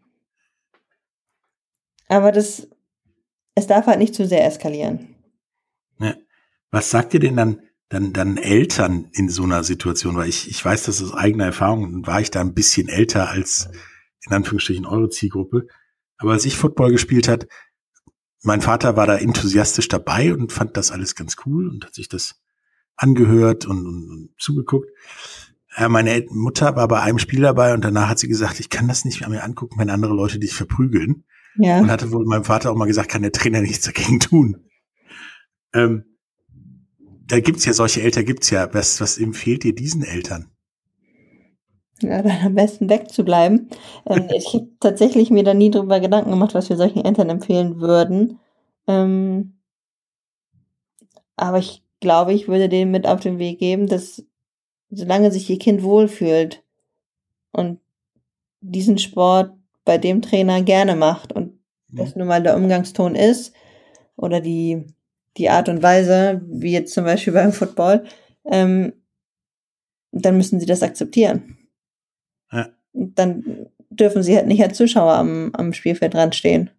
aber 2.08 2.32
das, 2.32 2.68
es 3.54 3.66
darf 3.66 3.86
halt 3.86 3.98
nicht 3.98 4.14
zu 4.14 4.26
sehr 4.26 4.44
eskalieren. 4.44 5.14
Ja. 6.00 6.14
Was 6.70 6.90
sagt 6.90 7.14
ihr 7.14 7.20
denn 7.20 7.36
dann, 7.36 7.62
dann, 7.88 8.12
dann 8.12 8.36
Eltern 8.36 9.08
in 9.12 9.28
so 9.28 9.44
einer 9.44 9.64
Situation? 9.64 10.16
Weil 10.16 10.28
ich, 10.28 10.48
ich 10.48 10.64
weiß 10.64 10.84
das 10.84 11.02
aus 11.02 11.14
eigener 11.14 11.46
Erfahrung, 11.46 12.06
war 12.06 12.20
ich 12.20 12.30
da 12.30 12.40
ein 12.40 12.54
bisschen 12.54 12.88
älter 12.88 13.28
als 13.28 13.68
in 14.26 14.32
Anführungsstrichen 14.32 14.86
eure 14.86 15.08
Zielgruppe. 15.08 15.66
Aber 16.18 16.32
als 16.32 16.44
ich 16.44 16.56
Football 16.56 16.92
gespielt 16.92 17.28
hat, 17.28 17.46
mein 18.42 18.60
Vater 18.60 18.96
war 18.96 19.06
da 19.06 19.16
enthusiastisch 19.16 19.88
dabei 19.88 20.32
und 20.34 20.52
fand 20.52 20.76
das 20.76 20.90
alles 20.90 21.14
ganz 21.14 21.36
cool 21.46 21.68
und 21.68 21.84
hat 21.84 21.94
sich 21.94 22.08
das 22.08 22.40
angehört 22.96 23.66
und, 23.66 23.86
und, 23.86 24.10
und 24.10 24.30
zugeguckt. 24.38 24.90
Ja, 25.76 25.88
meine 25.88 26.24
Mutter 26.30 26.76
war 26.76 26.88
bei 26.88 27.00
einem 27.00 27.18
Spiel 27.18 27.40
dabei 27.40 27.72
und 27.74 27.84
danach 27.84 28.08
hat 28.08 28.18
sie 28.18 28.28
gesagt, 28.28 28.58
ich 28.60 28.70
kann 28.70 28.88
das 28.88 29.04
nicht 29.04 29.26
mehr 29.26 29.44
angucken, 29.44 29.78
wenn 29.78 29.90
andere 29.90 30.14
Leute 30.14 30.38
dich 30.38 30.54
verprügeln. 30.54 31.24
Ja. 31.56 31.80
Und 31.80 31.90
hatte 31.90 32.12
wohl 32.12 32.24
meinem 32.24 32.44
Vater 32.44 32.70
auch 32.70 32.76
mal 32.76 32.86
gesagt, 32.86 33.10
kann 33.10 33.22
der 33.22 33.32
Trainer 33.32 33.60
nichts 33.62 33.84
dagegen 33.84 34.20
tun. 34.20 34.64
Ähm, 35.72 36.07
da 37.28 37.40
gibt's 37.40 37.64
ja 37.64 37.72
solche 37.72 38.02
Eltern, 38.02 38.24
gibt's 38.24 38.50
ja. 38.50 38.72
Was, 38.72 39.00
was 39.00 39.18
empfiehlt 39.18 39.64
ihr 39.64 39.74
diesen 39.74 40.02
Eltern? 40.02 40.50
Ja, 42.00 42.22
dann 42.22 42.46
am 42.46 42.54
besten 42.54 42.88
wegzubleiben. 42.88 43.68
Ähm, 44.06 44.28
ich 44.34 44.54
habe 44.54 44.68
tatsächlich 44.80 45.30
mir 45.30 45.44
da 45.44 45.54
nie 45.54 45.70
drüber 45.70 46.00
Gedanken 46.00 46.30
gemacht, 46.30 46.54
was 46.54 46.68
wir 46.68 46.76
solchen 46.76 47.04
Eltern 47.04 47.28
empfehlen 47.28 47.80
würden. 47.80 48.38
Ähm, 48.86 49.58
aber 51.36 51.58
ich 51.58 51.82
glaube, 52.00 52.32
ich 52.32 52.48
würde 52.48 52.68
denen 52.68 52.90
mit 52.90 53.06
auf 53.06 53.20
den 53.20 53.38
Weg 53.38 53.58
geben, 53.58 53.86
dass 53.86 54.24
solange 54.90 55.30
sich 55.30 55.48
ihr 55.50 55.58
Kind 55.58 55.82
wohlfühlt 55.82 56.62
und 57.52 57.80
diesen 58.60 58.98
Sport 58.98 59.52
bei 59.84 59.98
dem 59.98 60.22
Trainer 60.22 60.62
gerne 60.62 60.96
macht 60.96 61.32
und 61.32 61.58
mhm. 61.88 61.96
das 61.96 62.16
nun 62.16 62.26
mal 62.26 62.42
der 62.42 62.56
Umgangston 62.56 63.14
ist 63.14 63.52
oder 64.16 64.40
die, 64.40 64.86
die 65.38 65.48
Art 65.48 65.68
und 65.68 65.82
Weise, 65.82 66.42
wie 66.46 66.72
jetzt 66.72 66.92
zum 66.92 67.04
Beispiel 67.04 67.32
beim 67.32 67.52
Football, 67.52 68.04
ähm, 68.44 68.92
dann 70.12 70.36
müssen 70.36 70.60
sie 70.60 70.66
das 70.66 70.82
akzeptieren. 70.82 71.58
Ja. 72.52 72.68
Dann 72.92 73.68
dürfen 73.90 74.22
sie 74.22 74.36
halt 74.36 74.46
nicht 74.46 74.62
als 74.62 74.76
Zuschauer 74.76 75.14
am, 75.14 75.50
am 75.54 75.72
Spielfeld 75.72 76.14
dran 76.14 76.32
stehen. 76.32 76.70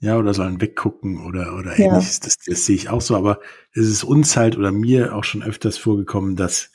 Ja, 0.00 0.16
oder 0.16 0.32
sollen 0.32 0.60
weggucken 0.60 1.26
oder, 1.26 1.56
oder 1.56 1.78
ja. 1.78 1.86
ähnliches. 1.86 2.20
Das, 2.20 2.36
das 2.36 2.66
sehe 2.66 2.76
ich 2.76 2.88
auch 2.88 3.00
so. 3.00 3.16
Aber 3.16 3.40
es 3.72 3.88
ist 3.88 4.04
uns 4.04 4.36
halt 4.36 4.56
oder 4.56 4.70
mir 4.70 5.14
auch 5.14 5.24
schon 5.24 5.42
öfters 5.42 5.76
vorgekommen, 5.76 6.36
dass, 6.36 6.70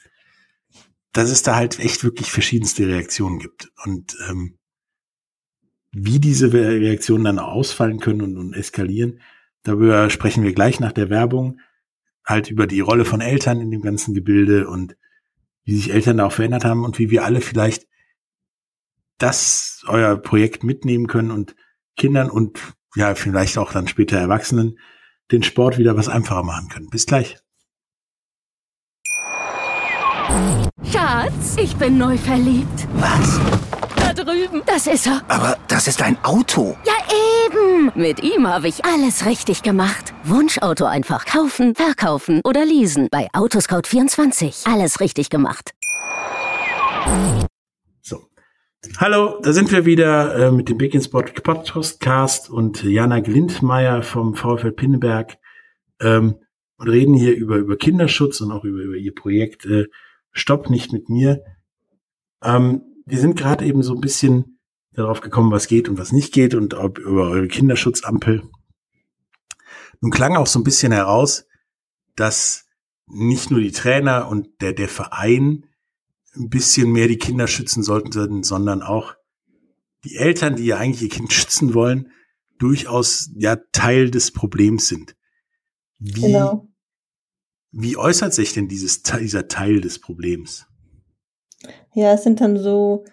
dass 1.14 1.30
es 1.30 1.42
da 1.42 1.56
halt 1.56 1.80
echt 1.80 2.04
wirklich 2.04 2.32
verschiedenste 2.32 2.86
Reaktionen 2.88 3.40
gibt. 3.40 3.72
Und 3.86 4.18
ähm, 4.30 4.58
wie 5.94 6.20
diese 6.20 6.52
Reaktionen 6.52 7.24
dann 7.24 7.40
ausfallen 7.40 8.00
können 8.00 8.22
und, 8.22 8.38
und 8.38 8.54
eskalieren, 8.54 9.22
darüber 9.64 10.10
sprechen 10.10 10.44
wir 10.44 10.54
gleich 10.54 10.80
nach 10.80 10.92
der 10.92 11.10
Werbung. 11.10 11.60
Halt 12.26 12.50
über 12.50 12.68
die 12.68 12.80
Rolle 12.80 13.06
von 13.06 13.22
Eltern 13.22 13.60
in 13.60 13.72
dem 13.72 13.82
ganzen 13.82 14.14
Gebilde 14.14 14.68
und 14.68 14.96
wie 15.66 15.76
sich 15.76 15.92
Eltern 15.92 16.18
da 16.18 16.26
auch 16.28 16.32
verändert 16.32 16.66
haben 16.66 16.84
und 16.84 17.00
wie 17.00 17.10
wir 17.10 17.26
alle 17.26 17.42
vielleicht 17.42 17.88
das 19.18 19.84
euer 19.88 20.18
Projekt 20.18 20.64
mitnehmen 20.64 21.08
können 21.08 21.32
und 21.32 21.56
Kindern 21.96 22.30
und 22.30 22.60
ja, 22.96 23.16
vielleicht 23.16 23.58
auch 23.58 23.72
dann 23.72 23.88
später 23.88 24.18
Erwachsenen 24.18 24.78
den 25.32 25.44
Sport 25.44 25.78
wieder 25.78 25.96
was 25.96 26.10
einfacher 26.10 26.44
machen 26.44 26.70
können. 26.70 26.90
Bis 26.90 27.06
gleich. 27.06 27.38
Schatz, 30.92 31.58
ich 31.58 31.76
bin 31.76 31.98
neu 31.98 32.18
verliebt. 32.18 32.88
Was? 32.96 33.40
Das 34.74 34.88
ist 34.88 35.06
er. 35.06 35.22
Aber 35.28 35.56
das 35.68 35.88
ist 35.88 36.02
ein 36.02 36.18
Auto. 36.24 36.76
Ja, 36.84 36.94
eben. 37.46 37.92
Mit 37.94 38.24
ihm 38.24 38.48
habe 38.48 38.68
ich 38.68 38.84
alles 38.84 39.24
richtig 39.28 39.62
gemacht. 39.62 40.16
Wunschauto 40.24 40.86
einfach 40.86 41.28
kaufen, 41.28 41.76
verkaufen 41.76 42.42
oder 42.44 42.66
leasen. 42.66 43.08
Bei 43.12 43.30
Autoscout24. 43.34 44.68
Alles 44.68 45.00
richtig 45.00 45.30
gemacht. 45.30 45.76
Hallo, 48.98 49.40
da 49.44 49.54
sind 49.54 49.72
wir 49.72 49.86
wieder 49.86 50.48
äh, 50.48 50.52
mit 50.52 50.70
dem 50.70 50.80
Big 50.80 50.96
in 50.96 51.04
Sport 51.04 51.44
Podcast 51.44 52.50
und 52.50 52.84
Jana 52.84 53.20
Glindmeier 53.20 54.02
vom 54.02 54.34
VfL 54.34 54.72
Pinneberg 54.72 55.38
ähm, 56.02 56.40
und 56.78 56.90
reden 56.90 57.14
hier 57.14 57.36
über, 57.36 57.58
über 57.58 57.78
Kinderschutz 57.78 58.42
und 58.42 58.52
auch 58.52 58.64
über, 58.64 58.82
über 58.82 58.96
ihr 58.96 59.14
Projekt 59.14 59.68
äh, 59.68 59.86
Stopp 60.32 60.72
nicht 60.72 60.92
mit 60.92 61.10
mir. 61.10 61.44
Ähm, 62.44 62.82
wir 63.06 63.20
sind 63.20 63.38
gerade 63.38 63.66
eben 63.66 63.84
so 63.84 63.94
ein 63.94 64.02
bisschen 64.02 64.53
darauf 64.94 65.22
gekommen, 65.22 65.52
was 65.52 65.68
geht 65.68 65.90
und 65.90 65.98
was 65.98 66.12
nicht 66.12 66.34
geht 66.34 66.56
und 66.56 66.74
ob, 66.74 67.00
über 67.00 67.30
eure 67.30 67.48
Kinderschutzampel. 67.48 68.44
Nun 70.02 70.12
klang 70.12 70.36
auch 70.36 70.48
so 70.48 70.60
ein 70.60 70.64
bisschen 70.64 70.92
heraus, 70.92 71.46
dass 72.16 72.66
nicht 73.08 73.52
nur 73.52 73.60
die 73.60 73.72
Trainer 73.72 74.28
und 74.28 74.62
der, 74.62 74.74
der 74.74 74.90
Verein 74.90 75.66
ein 76.36 76.50
bisschen 76.50 76.92
mehr 76.92 77.08
die 77.08 77.18
Kinder 77.18 77.48
schützen 77.48 77.84
sollten, 77.84 78.44
sondern 78.44 78.82
auch 78.82 79.16
die 80.04 80.16
Eltern, 80.16 80.56
die 80.56 80.66
ja 80.66 80.78
eigentlich 80.78 81.04
ihr 81.04 81.10
Kind 81.10 81.34
schützen 81.34 81.74
wollen, 81.74 82.12
durchaus 82.60 83.30
ja 83.36 83.58
Teil 83.72 84.12
des 84.12 84.32
Problems 84.32 84.88
sind. 84.88 85.16
Wie, 86.00 86.22
genau. 86.22 86.68
wie 87.72 87.98
äußert 87.98 88.34
sich 88.34 88.54
denn 88.54 88.68
dieses, 88.68 89.04
dieser 89.04 89.48
Teil 89.48 89.82
des 89.82 90.00
Problems? 90.00 90.66
Ja, 91.94 92.14
es 92.14 92.24
sind 92.24 92.42
dann 92.42 92.58
so 92.58 93.06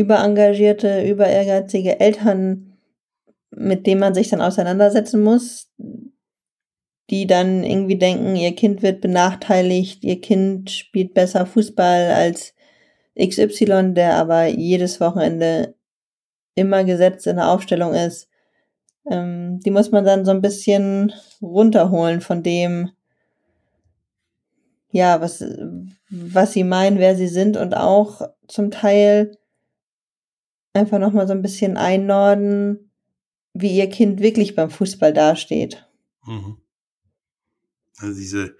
überengagierte, 0.00 1.06
überehrgeizige 1.06 2.00
Eltern, 2.00 2.78
mit 3.50 3.86
dem 3.86 3.98
man 3.98 4.14
sich 4.14 4.28
dann 4.28 4.40
auseinandersetzen 4.40 5.22
muss, 5.22 5.70
die 7.10 7.26
dann 7.26 7.64
irgendwie 7.64 7.98
denken, 7.98 8.36
ihr 8.36 8.54
Kind 8.54 8.82
wird 8.82 9.00
benachteiligt, 9.00 10.04
ihr 10.04 10.20
Kind 10.20 10.70
spielt 10.70 11.12
besser 11.14 11.44
Fußball 11.44 12.12
als 12.12 12.54
XY, 13.18 13.94
der 13.94 14.14
aber 14.14 14.46
jedes 14.46 15.00
Wochenende 15.00 15.74
immer 16.54 16.84
gesetzt 16.84 17.26
in 17.26 17.36
der 17.36 17.48
Aufstellung 17.48 17.94
ist. 17.94 18.28
Ähm, 19.10 19.60
die 19.60 19.70
muss 19.70 19.90
man 19.90 20.04
dann 20.04 20.24
so 20.24 20.30
ein 20.30 20.40
bisschen 20.40 21.12
runterholen 21.42 22.20
von 22.20 22.42
dem, 22.42 22.90
ja, 24.92 25.20
was, 25.20 25.44
was 26.10 26.52
sie 26.52 26.64
meinen, 26.64 26.98
wer 26.98 27.16
sie 27.16 27.28
sind 27.28 27.56
und 27.56 27.76
auch 27.76 28.22
zum 28.46 28.70
Teil 28.70 29.32
einfach 30.72 30.98
nochmal 30.98 31.26
so 31.26 31.32
ein 31.32 31.42
bisschen 31.42 31.76
einnorden, 31.76 32.90
wie 33.54 33.76
ihr 33.76 33.88
Kind 33.88 34.20
wirklich 34.20 34.54
beim 34.54 34.70
Fußball 34.70 35.12
dasteht. 35.12 35.88
Mhm. 36.26 36.58
Also 37.98 38.18
diese, 38.18 38.56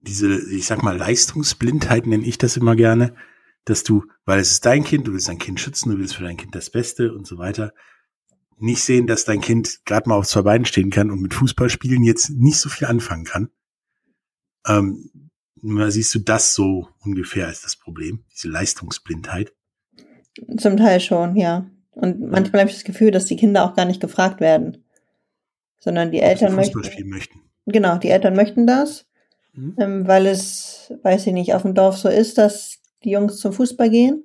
diese, 0.00 0.50
ich 0.50 0.66
sag 0.66 0.82
mal, 0.82 0.96
Leistungsblindheit 0.96 2.06
nenne 2.06 2.24
ich 2.26 2.38
das 2.38 2.56
immer 2.56 2.76
gerne, 2.76 3.14
dass 3.64 3.84
du, 3.84 4.04
weil 4.24 4.40
es 4.40 4.52
ist 4.52 4.66
dein 4.66 4.84
Kind, 4.84 5.06
du 5.06 5.12
willst 5.12 5.28
dein 5.28 5.38
Kind 5.38 5.60
schützen, 5.60 5.90
du 5.90 5.98
willst 5.98 6.16
für 6.16 6.24
dein 6.24 6.36
Kind 6.36 6.54
das 6.54 6.70
Beste 6.70 7.14
und 7.14 7.26
so 7.26 7.38
weiter, 7.38 7.72
nicht 8.58 8.82
sehen, 8.82 9.06
dass 9.06 9.24
dein 9.24 9.40
Kind 9.40 9.84
gerade 9.84 10.08
mal 10.08 10.16
auf 10.16 10.28
zwei 10.28 10.42
Beinen 10.42 10.66
stehen 10.66 10.90
kann 10.90 11.10
und 11.10 11.20
mit 11.20 11.34
Fußballspielen 11.34 12.02
jetzt 12.02 12.30
nicht 12.30 12.58
so 12.58 12.68
viel 12.68 12.86
anfangen 12.86 13.24
kann. 13.24 13.50
Ähm, 14.66 15.30
siehst 15.88 16.14
du 16.14 16.18
das 16.18 16.54
so 16.54 16.88
ungefähr 17.00 17.46
als 17.46 17.62
das 17.62 17.76
Problem, 17.76 18.24
diese 18.32 18.48
Leistungsblindheit? 18.48 19.53
Zum 20.56 20.76
Teil 20.76 21.00
schon, 21.00 21.36
ja. 21.36 21.66
Und 21.92 22.20
manchmal 22.20 22.62
habe 22.62 22.70
ich 22.70 22.76
das 22.76 22.84
Gefühl, 22.84 23.10
dass 23.10 23.26
die 23.26 23.36
Kinder 23.36 23.64
auch 23.64 23.74
gar 23.74 23.84
nicht 23.84 24.00
gefragt 24.00 24.40
werden, 24.40 24.84
sondern 25.78 26.10
die 26.10 26.20
Eltern 26.20 26.54
möchten, 26.54 26.80
möchten. 27.08 27.40
Genau, 27.66 27.98
die 27.98 28.10
Eltern 28.10 28.34
möchten 28.34 28.66
das, 28.66 29.06
mhm. 29.52 29.76
ähm, 29.78 30.08
weil 30.08 30.26
es, 30.26 30.92
weiß 31.02 31.26
ich 31.26 31.32
nicht, 31.32 31.54
auf 31.54 31.62
dem 31.62 31.74
Dorf 31.74 31.96
so 31.96 32.08
ist, 32.08 32.38
dass 32.38 32.80
die 33.04 33.10
Jungs 33.10 33.38
zum 33.38 33.52
Fußball 33.52 33.90
gehen. 33.90 34.24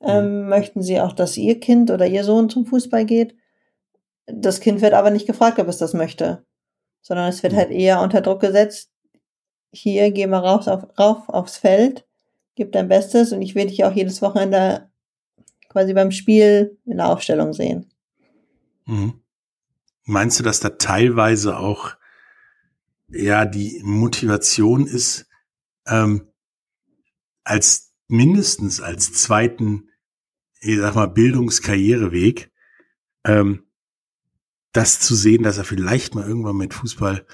Ähm, 0.00 0.42
mhm. 0.42 0.48
Möchten 0.48 0.82
sie 0.82 1.00
auch, 1.00 1.12
dass 1.12 1.36
ihr 1.36 1.58
Kind 1.58 1.90
oder 1.90 2.06
ihr 2.06 2.24
Sohn 2.24 2.50
zum 2.50 2.66
Fußball 2.66 3.04
geht. 3.04 3.34
Das 4.26 4.60
Kind 4.60 4.80
wird 4.80 4.92
aber 4.92 5.10
nicht 5.10 5.26
gefragt, 5.26 5.58
ob 5.58 5.68
es 5.68 5.78
das 5.78 5.94
möchte, 5.94 6.44
sondern 7.00 7.28
es 7.28 7.42
wird 7.42 7.54
mhm. 7.54 7.56
halt 7.56 7.70
eher 7.70 8.00
unter 8.00 8.20
Druck 8.20 8.40
gesetzt. 8.40 8.90
Hier, 9.72 10.10
geh 10.12 10.26
mal 10.26 10.38
raus 10.38 10.68
auf, 10.68 10.86
rauf 10.98 11.28
aufs 11.28 11.56
Feld, 11.56 12.06
gib 12.54 12.72
dein 12.72 12.88
Bestes 12.88 13.32
und 13.32 13.42
ich 13.42 13.54
will 13.54 13.66
dich 13.66 13.84
auch 13.84 13.92
jedes 13.92 14.22
Wochenende 14.22 14.87
quasi 15.68 15.94
beim 15.94 16.10
Spiel 16.10 16.78
in 16.84 16.96
der 16.96 17.08
Aufstellung 17.08 17.52
sehen. 17.52 17.90
Mhm. 18.86 19.20
Meinst 20.04 20.38
du, 20.38 20.42
dass 20.42 20.60
da 20.60 20.70
teilweise 20.70 21.58
auch 21.58 21.94
ja 23.08 23.44
die 23.44 23.80
Motivation 23.84 24.86
ist, 24.86 25.26
ähm, 25.86 26.28
als 27.44 27.92
mindestens 28.08 28.80
als 28.80 29.12
zweiten, 29.12 29.90
ich 30.60 30.78
sag 30.78 30.94
mal, 30.94 31.06
Bildungskarriereweg, 31.06 32.50
ähm, 33.24 33.64
das 34.72 35.00
zu 35.00 35.14
sehen, 35.14 35.42
dass 35.42 35.58
er 35.58 35.64
vielleicht 35.64 36.14
mal 36.14 36.26
irgendwann 36.26 36.56
mit 36.56 36.74
Fußball 36.74 37.26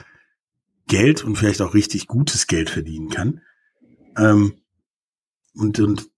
Geld 0.86 1.24
und 1.24 1.36
vielleicht 1.36 1.62
auch 1.62 1.74
richtig 1.74 2.06
gutes 2.06 2.46
Geld 2.46 2.70
verdienen 2.70 3.08
kann. 3.08 3.40
Ähm, 4.16 4.60
und, 5.54 5.78
und 5.80 6.10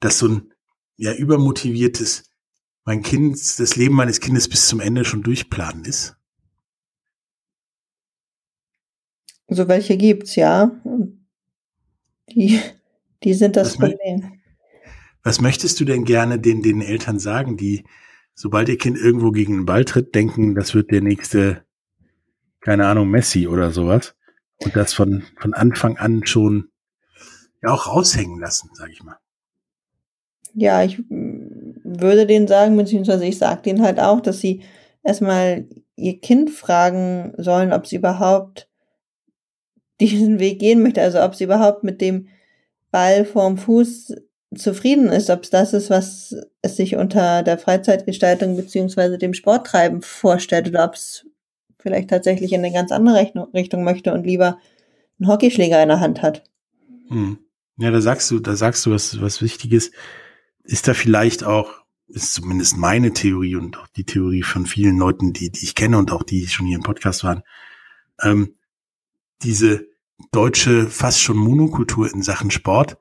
dass 0.00 0.18
so 0.18 0.28
ein 0.28 0.53
ja 0.96 1.12
übermotiviertes, 1.14 2.30
mein 2.84 3.02
Kind, 3.02 3.34
das 3.58 3.76
Leben 3.76 3.94
meines 3.94 4.20
Kindes 4.20 4.48
bis 4.48 4.68
zum 4.68 4.80
Ende 4.80 5.04
schon 5.04 5.22
durchplanen 5.22 5.84
ist. 5.84 6.16
So 9.48 9.68
welche 9.68 9.96
gibt's, 9.96 10.36
ja. 10.36 10.70
Die, 12.30 12.60
die 13.22 13.34
sind 13.34 13.56
das 13.56 13.78
was 13.78 13.90
Problem. 13.90 14.40
Was 15.22 15.40
möchtest 15.40 15.80
du 15.80 15.84
denn 15.84 16.04
gerne 16.04 16.38
den, 16.38 16.62
den 16.62 16.82
Eltern 16.82 17.18
sagen, 17.18 17.56
die, 17.56 17.84
sobald 18.34 18.68
ihr 18.68 18.78
Kind 18.78 18.98
irgendwo 18.98 19.30
gegen 19.30 19.54
den 19.54 19.66
Ball 19.66 19.84
tritt, 19.84 20.14
denken, 20.14 20.54
das 20.54 20.74
wird 20.74 20.90
der 20.90 21.00
nächste, 21.00 21.64
keine 22.60 22.86
Ahnung, 22.86 23.10
Messi 23.10 23.46
oder 23.46 23.70
sowas? 23.70 24.14
Und 24.58 24.76
das 24.76 24.92
von, 24.92 25.24
von 25.38 25.54
Anfang 25.54 25.96
an 25.96 26.26
schon 26.26 26.70
ja 27.62 27.70
auch 27.70 27.86
raushängen 27.86 28.38
lassen, 28.38 28.70
sag 28.74 28.90
ich 28.90 29.02
mal. 29.02 29.18
Ja, 30.54 30.84
ich 30.84 31.02
würde 31.08 32.26
denen 32.26 32.46
sagen, 32.46 32.76
beziehungsweise 32.76 33.24
ich 33.24 33.38
sage 33.38 33.62
denen 33.62 33.82
halt 33.82 34.00
auch, 34.00 34.20
dass 34.20 34.40
sie 34.40 34.62
erstmal 35.02 35.66
ihr 35.96 36.20
Kind 36.20 36.50
fragen 36.50 37.34
sollen, 37.36 37.72
ob 37.72 37.86
sie 37.86 37.96
überhaupt 37.96 38.68
diesen 40.00 40.38
Weg 40.38 40.58
gehen 40.58 40.82
möchte, 40.82 41.02
also 41.02 41.22
ob 41.22 41.34
sie 41.34 41.44
überhaupt 41.44 41.84
mit 41.84 42.00
dem 42.00 42.28
Ball 42.90 43.24
vorm 43.24 43.58
Fuß 43.58 44.14
zufrieden 44.54 45.08
ist, 45.08 45.30
ob 45.30 45.42
es 45.42 45.50
das 45.50 45.72
ist, 45.72 45.90
was 45.90 46.36
es 46.62 46.76
sich 46.76 46.96
unter 46.96 47.42
der 47.42 47.58
Freizeitgestaltung 47.58 48.56
beziehungsweise 48.56 49.18
dem 49.18 49.34
Sporttreiben 49.34 50.02
vorstellt 50.02 50.68
oder 50.68 50.84
ob 50.84 50.94
es 50.94 51.26
vielleicht 51.78 52.10
tatsächlich 52.10 52.52
in 52.52 52.64
eine 52.64 52.72
ganz 52.72 52.92
andere 52.92 53.18
Richtung 53.52 53.84
möchte 53.84 54.12
und 54.12 54.24
lieber 54.24 54.58
einen 55.18 55.28
Hockeyschläger 55.28 55.82
in 55.82 55.88
der 55.88 56.00
Hand 56.00 56.22
hat. 56.22 56.44
Hm. 57.08 57.38
Ja, 57.76 57.90
da 57.90 58.00
sagst 58.00 58.30
du, 58.30 58.38
da 58.38 58.54
sagst 58.54 58.86
du 58.86 58.92
was, 58.92 59.20
was 59.20 59.42
Wichtiges. 59.42 59.90
Ist 60.64 60.88
da 60.88 60.94
vielleicht 60.94 61.44
auch, 61.44 61.84
ist 62.08 62.34
zumindest 62.34 62.76
meine 62.76 63.12
Theorie 63.12 63.56
und 63.56 63.78
auch 63.78 63.88
die 63.88 64.04
Theorie 64.04 64.42
von 64.42 64.66
vielen 64.66 64.98
Leuten, 64.98 65.32
die, 65.32 65.50
die 65.50 65.64
ich 65.64 65.74
kenne 65.74 65.98
und 65.98 66.10
auch 66.10 66.22
die 66.22 66.46
schon 66.48 66.66
hier 66.66 66.76
im 66.76 66.82
Podcast 66.82 67.24
waren, 67.24 67.42
ähm, 68.20 68.56
diese 69.42 69.86
deutsche 70.32 70.88
fast 70.88 71.20
schon 71.20 71.36
Monokultur 71.36 72.12
in 72.12 72.22
Sachen 72.22 72.50
Sport 72.50 72.98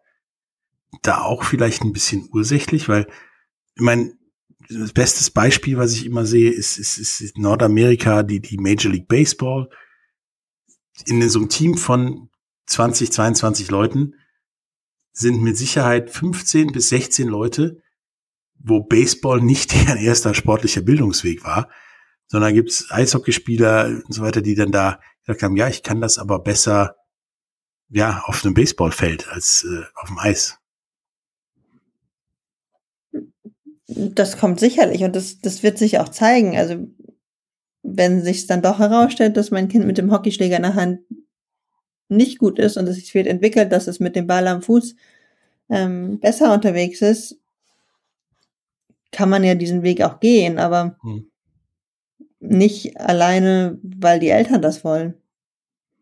da 1.02 1.22
auch 1.22 1.44
vielleicht 1.44 1.84
ein 1.84 1.94
bisschen 1.94 2.30
ursächlich, 2.32 2.88
weil 2.88 3.08
ich 3.76 3.82
meine, 3.82 4.14
das 4.70 4.94
beste 4.94 5.30
Beispiel, 5.32 5.78
was 5.78 5.94
ich 5.94 6.06
immer 6.06 6.26
sehe, 6.26 6.52
ist, 6.52 6.78
ist, 6.78 6.98
ist 6.98 7.38
Nordamerika, 7.38 8.24
die, 8.24 8.40
die 8.40 8.58
Major 8.58 8.92
League 8.92 9.08
Baseball. 9.08 9.70
In 11.06 11.28
so 11.28 11.40
einem 11.40 11.50
Team 11.50 11.76
von 11.76 12.30
20, 12.68 13.12
22 13.12 13.72
Leuten 13.72 14.16
sind 15.14 15.42
mit 15.42 15.58
Sicherheit 15.58 16.10
15 16.10 16.72
bis 16.72 16.90
16 16.90 17.28
Leute, 17.28 17.82
wo 18.56 18.82
Baseball 18.82 19.42
nicht 19.42 19.72
deren 19.88 19.98
erster 19.98 20.34
sportlicher 20.34 20.82
Bildungsweg 20.82 21.44
war, 21.44 21.70
sondern 22.28 22.54
gibt 22.54 22.72
es 22.72 22.88
Eishockeyspieler 22.90 24.02
und 24.06 24.14
so 24.14 24.24
weiter, 24.24 24.42
die 24.42 24.56
dann 24.56 24.72
da 24.72 25.00
gesagt 25.22 25.44
haben, 25.44 25.56
ja, 25.56 25.68
ich 25.68 25.84
kann 25.84 26.02
das 26.02 26.18
aber 26.18 26.40
besser 26.40 26.96
ja 27.90 28.24
auf 28.26 28.44
einem 28.44 28.56
Baseballfeld 28.56 29.28
als 29.30 29.64
äh, 29.64 29.84
auf 29.96 30.10
dem 30.10 30.18
Eis. 30.18 30.58
Das 33.88 34.38
kommt 34.38 34.60
sicherlich 34.60 35.04
und 35.04 35.16
das, 35.16 35.40
das 35.40 35.62
wird 35.62 35.78
sich 35.78 36.00
auch 36.00 36.10
zeigen. 36.10 36.58
Also 36.58 36.88
wenn 37.84 38.24
sich 38.24 38.48
dann 38.48 38.64
doch 38.64 38.80
herausstellt, 38.80 39.38
dass 39.38 39.52
mein 39.52 39.68
Kind 39.68 39.86
mit 39.86 39.98
dem 39.98 40.12
Hockeyschläger 40.12 40.56
in 40.56 40.64
der 40.64 40.76
Hand 40.76 41.02
nicht 42.10 42.40
gut 42.40 42.60
ist 42.60 42.78
und 42.78 42.88
es 42.88 42.96
sich 42.96 43.14
wird 43.14 43.28
entwickelt, 43.28 43.72
dass 43.72 43.88
es 43.88 44.00
mit 44.00 44.16
dem 44.16 44.28
Ball 44.28 44.48
am 44.48 44.62
Fuß 44.62 44.96
ähm, 45.70 46.20
besser 46.20 46.54
unterwegs 46.54 47.02
ist, 47.02 47.40
kann 49.12 49.30
man 49.30 49.44
ja 49.44 49.56
diesen 49.56 49.84
Weg 49.84 50.02
auch 50.02 50.20
gehen, 50.20 50.60
aber 50.60 50.98
hm. 51.02 51.30
nicht 52.40 53.00
alleine, 53.00 53.80
weil 53.82 54.20
die 54.20 54.30
Eltern 54.30 54.62
das 54.62 54.84
wollen. 54.84 55.14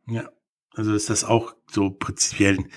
Ja, 0.07 0.29
also 0.73 0.93
ist 0.93 1.09
das 1.09 1.23
auch 1.23 1.55
so 1.69 1.91
prinzipiell 1.91 2.57
ein 2.59 2.71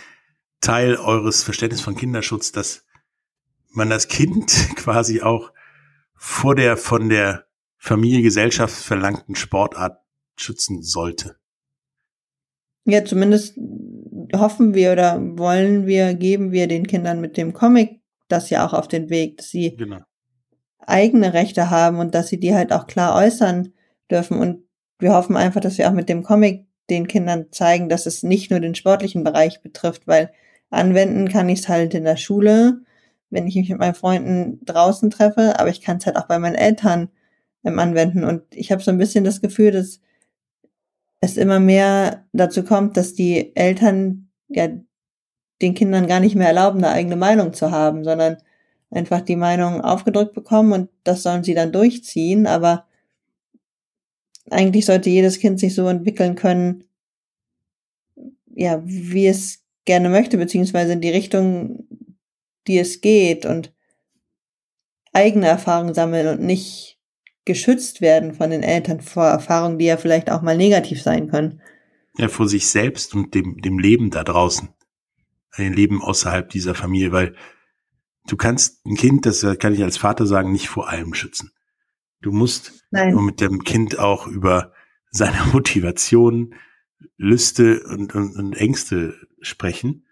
Teil 0.60 0.96
eures 0.96 1.42
Verständnisses 1.42 1.84
von 1.84 1.96
Kinderschutz, 1.96 2.52
dass 2.52 2.84
man 3.70 3.90
das 3.90 4.08
Kind 4.08 4.50
quasi 4.76 5.22
auch 5.22 5.52
vor 6.14 6.54
der 6.54 6.76
von 6.76 7.08
der 7.08 7.46
Familie, 7.76 8.22
Gesellschaft 8.22 8.74
verlangten 8.74 9.34
Sportart 9.34 10.00
schützen 10.36 10.82
sollte. 10.82 11.36
Ja, 12.84 13.04
zumindest 13.04 13.58
hoffen 14.34 14.74
wir 14.74 14.92
oder 14.92 15.20
wollen 15.38 15.86
wir, 15.86 16.14
geben 16.14 16.52
wir 16.52 16.68
den 16.68 16.86
Kindern 16.86 17.20
mit 17.20 17.36
dem 17.36 17.52
Comic 17.52 18.00
das 18.28 18.50
ja 18.50 18.66
auch 18.66 18.72
auf 18.72 18.88
den 18.88 19.10
Weg, 19.10 19.38
dass 19.38 19.50
sie 19.50 19.76
genau. 19.76 20.00
eigene 20.78 21.32
Rechte 21.32 21.70
haben 21.70 21.98
und 21.98 22.14
dass 22.14 22.28
sie 22.28 22.40
die 22.40 22.54
halt 22.54 22.72
auch 22.72 22.86
klar 22.86 23.16
äußern 23.16 23.72
dürfen. 24.10 24.38
Und 24.38 24.64
wir 24.98 25.14
hoffen 25.14 25.36
einfach, 25.36 25.60
dass 25.60 25.78
wir 25.78 25.88
auch 25.88 25.94
mit 25.94 26.08
dem 26.08 26.22
Comic 26.22 26.66
den 26.90 27.06
Kindern 27.06 27.46
zeigen, 27.50 27.88
dass 27.88 28.06
es 28.06 28.22
nicht 28.22 28.50
nur 28.50 28.60
den 28.60 28.74
sportlichen 28.74 29.24
Bereich 29.24 29.62
betrifft, 29.62 30.06
weil 30.06 30.30
anwenden 30.70 31.28
kann 31.28 31.48
ich 31.48 31.60
es 31.60 31.68
halt 31.68 31.94
in 31.94 32.04
der 32.04 32.16
Schule, 32.16 32.82
wenn 33.30 33.46
ich 33.46 33.56
mich 33.56 33.68
mit 33.70 33.78
meinen 33.78 33.94
Freunden 33.94 34.60
draußen 34.64 35.10
treffe, 35.10 35.58
aber 35.58 35.70
ich 35.70 35.80
kann 35.80 35.96
es 35.96 36.06
halt 36.06 36.16
auch 36.16 36.26
bei 36.26 36.38
meinen 36.38 36.54
Eltern 36.54 37.08
ähm, 37.64 37.78
anwenden. 37.78 38.24
Und 38.24 38.42
ich 38.50 38.70
habe 38.70 38.82
so 38.82 38.90
ein 38.90 38.98
bisschen 38.98 39.24
das 39.24 39.40
Gefühl, 39.40 39.70
dass 39.70 40.00
es 41.24 41.36
immer 41.36 41.60
mehr 41.60 42.26
dazu 42.32 42.64
kommt, 42.64 42.96
dass 42.96 43.14
die 43.14 43.54
Eltern 43.56 44.28
ja 44.48 44.68
den 45.62 45.74
Kindern 45.74 46.06
gar 46.06 46.20
nicht 46.20 46.34
mehr 46.34 46.48
erlauben, 46.48 46.78
eine 46.78 46.90
eigene 46.90 47.16
Meinung 47.16 47.52
zu 47.52 47.70
haben, 47.70 48.04
sondern 48.04 48.38
einfach 48.90 49.20
die 49.20 49.36
Meinung 49.36 49.80
aufgedrückt 49.80 50.34
bekommen 50.34 50.72
und 50.72 50.90
das 51.02 51.22
sollen 51.22 51.44
sie 51.44 51.54
dann 51.54 51.72
durchziehen, 51.72 52.46
aber 52.46 52.86
eigentlich 54.50 54.86
sollte 54.86 55.10
jedes 55.10 55.38
Kind 55.40 55.58
sich 55.58 55.74
so 55.74 55.88
entwickeln 55.88 56.34
können, 56.34 56.84
ja, 58.54 58.82
wie 58.84 59.26
es 59.26 59.64
gerne 59.84 60.08
möchte, 60.08 60.36
beziehungsweise 60.38 60.92
in 60.92 61.00
die 61.00 61.10
Richtung, 61.10 61.88
die 62.66 62.78
es 62.78 63.00
geht 63.00 63.46
und 63.46 63.72
eigene 65.12 65.46
Erfahrungen 65.46 65.94
sammeln 65.94 66.26
und 66.28 66.40
nicht 66.40 66.93
geschützt 67.44 68.00
werden 68.00 68.34
von 68.34 68.50
den 68.50 68.62
Eltern 68.62 69.00
vor 69.00 69.26
Erfahrungen, 69.26 69.78
die 69.78 69.86
ja 69.86 69.96
vielleicht 69.96 70.30
auch 70.30 70.42
mal 70.42 70.56
negativ 70.56 71.02
sein 71.02 71.28
können. 71.28 71.60
Ja, 72.16 72.28
vor 72.28 72.48
sich 72.48 72.66
selbst 72.68 73.14
und 73.14 73.34
dem, 73.34 73.60
dem 73.60 73.78
Leben 73.78 74.10
da 74.10 74.24
draußen. 74.24 74.68
Ein 75.50 75.72
Leben 75.72 76.02
außerhalb 76.02 76.48
dieser 76.48 76.74
Familie, 76.74 77.12
weil 77.12 77.34
du 78.26 78.36
kannst 78.36 78.84
ein 78.86 78.96
Kind, 78.96 79.26
das 79.26 79.46
kann 79.58 79.74
ich 79.74 79.82
als 79.82 79.98
Vater 79.98 80.26
sagen, 80.26 80.52
nicht 80.52 80.68
vor 80.68 80.88
allem 80.88 81.14
schützen. 81.14 81.52
Du 82.20 82.32
musst 82.32 82.72
Nein. 82.90 83.14
mit 83.16 83.40
dem 83.40 83.64
Kind 83.64 83.98
auch 83.98 84.26
über 84.26 84.72
seine 85.10 85.44
Motivation, 85.52 86.54
Lüste 87.16 87.82
und, 87.84 88.14
und, 88.14 88.36
und 88.36 88.54
Ängste 88.54 89.14
sprechen 89.40 90.06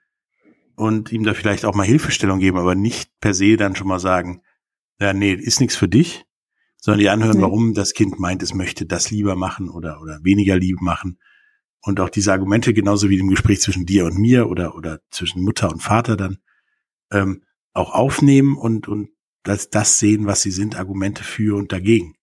und 0.77 1.13
ihm 1.13 1.25
da 1.25 1.35
vielleicht 1.35 1.65
auch 1.65 1.75
mal 1.75 1.87
Hilfestellung 1.87 2.39
geben, 2.39 2.59
aber 2.59 2.75
nicht 2.75 3.19
per 3.21 3.35
se 3.35 3.57
dann 3.57 3.77
schon 3.77 3.89
mal 3.89 3.99
sagen, 3.99 4.43
ja, 5.01 5.13
nee, 5.13 5.33
ist 5.33 5.61
nichts 5.61 5.77
für 5.77 5.89
dich, 5.89 6.27
sondern 6.83 6.99
die 6.99 7.09
anhören, 7.09 7.37
nee. 7.37 7.43
warum 7.43 7.75
das 7.75 7.95
Kind 7.95 8.19
meint, 8.19 8.43
es 8.43 8.55
möchte 8.55 8.85
das 8.87 9.13
lieber 9.13 9.37
machen 9.37 9.71
oder, 9.71 10.01
oder 10.03 10.19
weniger 10.25 10.57
lieb 10.57 10.81
machen. 10.81 11.19
Und 11.81 12.01
auch 12.01 12.11
diese 12.11 12.33
Argumente, 12.33 12.75
genauso 12.75 13.09
wie 13.09 13.19
im 13.19 13.29
Gespräch 13.29 13.61
zwischen 13.61 13.87
dir 13.87 14.05
und 14.05 14.19
mir 14.19 14.49
oder, 14.49 14.75
oder 14.75 14.99
zwischen 15.11 15.43
Mutter 15.43 15.71
und 15.71 15.81
Vater 15.81 16.17
dann, 16.17 16.39
ähm, 17.13 17.45
auch 17.73 17.95
aufnehmen 17.95 18.57
und, 18.57 18.89
und 18.89 19.11
als 19.45 19.71
das 19.71 20.01
sehen, 20.01 20.27
was 20.27 20.43
sie 20.43 20.51
sind, 20.51 20.77
Argumente 20.77 21.23
für 21.23 21.57
und 21.57 21.71
dagegen. 21.71 22.17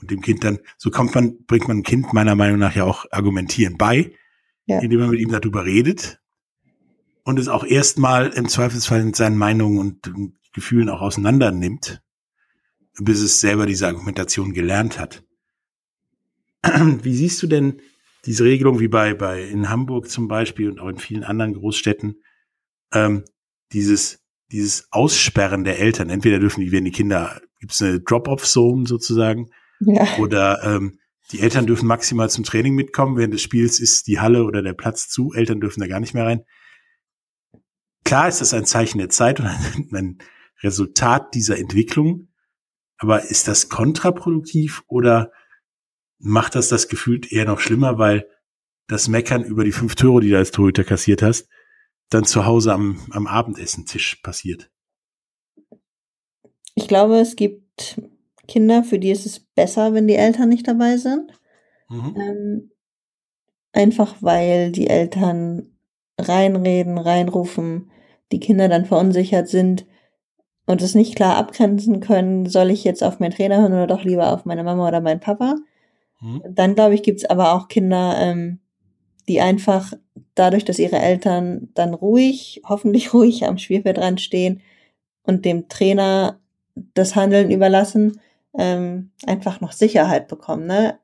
Und 0.00 0.10
dem 0.10 0.20
Kind 0.20 0.42
dann, 0.42 0.58
so 0.76 0.90
kommt 0.90 1.14
man, 1.14 1.44
bringt 1.46 1.68
man 1.68 1.78
ein 1.78 1.82
Kind 1.84 2.12
meiner 2.12 2.34
Meinung 2.34 2.58
nach 2.58 2.74
ja 2.74 2.84
auch 2.84 3.06
argumentieren 3.12 3.76
bei, 3.78 4.12
ja. 4.66 4.80
indem 4.80 4.98
man 4.98 5.10
mit 5.10 5.20
ihm 5.20 5.30
darüber 5.30 5.64
redet 5.64 6.20
und 7.22 7.38
es 7.38 7.46
auch 7.46 7.64
erstmal 7.64 8.28
im 8.28 8.48
Zweifelsfall 8.48 9.04
mit 9.04 9.14
seinen 9.14 9.38
Meinungen 9.38 9.78
und, 9.78 10.08
und 10.08 10.34
Gefühlen 10.52 10.88
auch 10.88 11.00
auseinander 11.00 11.52
nimmt, 11.52 12.02
bis 13.00 13.20
es 13.20 13.40
selber 13.40 13.66
diese 13.66 13.86
Argumentation 13.86 14.52
gelernt 14.52 14.98
hat. 14.98 15.24
Wie 17.02 17.14
siehst 17.14 17.42
du 17.42 17.46
denn 17.46 17.80
diese 18.24 18.44
Regelung 18.44 18.80
wie 18.80 18.88
bei, 18.88 19.14
bei 19.14 19.44
in 19.44 19.68
Hamburg 19.68 20.10
zum 20.10 20.26
Beispiel 20.26 20.68
und 20.68 20.80
auch 20.80 20.88
in 20.88 20.98
vielen 20.98 21.22
anderen 21.22 21.54
Großstädten, 21.54 22.16
ähm, 22.92 23.24
dieses 23.72 24.26
dieses 24.52 24.88
Aussperren 24.92 25.64
der 25.64 25.78
Eltern. 25.78 26.10
Entweder 26.10 26.38
dürfen 26.38 26.60
die, 26.60 26.72
wenn 26.72 26.84
die 26.84 26.92
Kinder, 26.92 27.40
gibt 27.60 27.72
es 27.72 27.82
eine 27.82 28.00
Drop-off-Zone 28.00 28.86
sozusagen, 28.86 29.50
ja. 29.80 30.06
oder 30.18 30.62
ähm, 30.62 30.98
die 31.32 31.40
Eltern 31.40 31.66
dürfen 31.66 31.88
maximal 31.88 32.30
zum 32.30 32.44
Training 32.44 32.74
mitkommen. 32.74 33.16
Während 33.16 33.34
des 33.34 33.42
Spiels 33.42 33.80
ist 33.80 34.06
die 34.06 34.20
Halle 34.20 34.44
oder 34.44 34.62
der 34.62 34.74
Platz 34.74 35.08
zu. 35.08 35.32
Eltern 35.32 35.60
dürfen 35.60 35.80
da 35.80 35.88
gar 35.88 35.98
nicht 35.98 36.14
mehr 36.14 36.24
rein. 36.24 36.44
Klar 38.04 38.28
ist 38.28 38.40
das 38.40 38.54
ein 38.54 38.64
Zeichen 38.64 38.98
der 38.98 39.08
Zeit 39.08 39.40
und 39.40 39.46
ein, 39.46 39.88
ein 39.92 40.18
Resultat 40.62 41.34
dieser 41.34 41.58
Entwicklung. 41.58 42.28
Aber 42.98 43.24
ist 43.24 43.48
das 43.48 43.68
kontraproduktiv 43.68 44.82
oder 44.86 45.32
macht 46.18 46.54
das 46.54 46.68
das 46.68 46.88
gefühlt 46.88 47.30
eher 47.30 47.44
noch 47.44 47.60
schlimmer, 47.60 47.98
weil 47.98 48.28
das 48.88 49.08
Meckern 49.08 49.44
über 49.44 49.64
die 49.64 49.72
fünf 49.72 49.94
Tore, 49.94 50.20
die 50.20 50.30
du 50.30 50.38
als 50.38 50.50
Torhüter 50.50 50.84
kassiert 50.84 51.22
hast, 51.22 51.48
dann 52.10 52.24
zu 52.24 52.46
Hause 52.46 52.72
am, 52.72 53.00
am 53.10 53.26
Abendessentisch 53.26 54.16
passiert? 54.16 54.70
Ich 56.74 56.88
glaube, 56.88 57.18
es 57.18 57.36
gibt 57.36 58.00
Kinder, 58.46 58.84
für 58.84 58.98
die 58.98 59.10
ist 59.10 59.26
es 59.26 59.40
besser, 59.40 59.92
wenn 59.92 60.06
die 60.06 60.14
Eltern 60.14 60.48
nicht 60.48 60.68
dabei 60.68 60.96
sind. 60.96 61.32
Mhm. 61.88 62.14
Ähm, 62.16 62.70
einfach 63.72 64.16
weil 64.20 64.72
die 64.72 64.86
Eltern 64.86 65.78
reinreden, 66.18 66.98
reinrufen, 66.98 67.90
die 68.32 68.40
Kinder 68.40 68.68
dann 68.68 68.86
verunsichert 68.86 69.48
sind 69.48 69.86
und 70.66 70.82
es 70.82 70.94
nicht 70.94 71.14
klar 71.14 71.36
abgrenzen 71.36 72.00
können, 72.00 72.46
soll 72.46 72.70
ich 72.70 72.84
jetzt 72.84 73.02
auf 73.02 73.20
meinen 73.20 73.32
Trainer 73.32 73.60
hören 73.60 73.72
oder 73.72 73.86
doch 73.86 74.04
lieber 74.04 74.32
auf 74.32 74.44
meine 74.44 74.64
Mama 74.64 74.86
oder 74.86 75.00
meinen 75.00 75.20
Papa. 75.20 75.56
Mhm. 76.20 76.42
Dann, 76.48 76.74
glaube 76.74 76.94
ich, 76.94 77.02
gibt's 77.02 77.24
aber 77.24 77.54
auch 77.54 77.68
Kinder, 77.68 78.16
ähm, 78.18 78.58
die 79.28 79.40
einfach 79.40 79.92
dadurch, 80.34 80.64
dass 80.64 80.78
ihre 80.78 80.98
Eltern 80.98 81.68
dann 81.74 81.94
ruhig, 81.94 82.62
hoffentlich 82.68 83.14
ruhig 83.14 83.46
am 83.46 83.58
Spielfeld 83.58 84.20
stehen 84.20 84.60
und 85.22 85.44
dem 85.44 85.68
Trainer 85.68 86.40
das 86.94 87.16
Handeln 87.16 87.50
überlassen, 87.50 88.20
ähm, 88.58 89.12
einfach 89.24 89.60
noch 89.60 89.72
Sicherheit 89.72 90.28
bekommen. 90.28 90.66
Ne? 90.66 90.98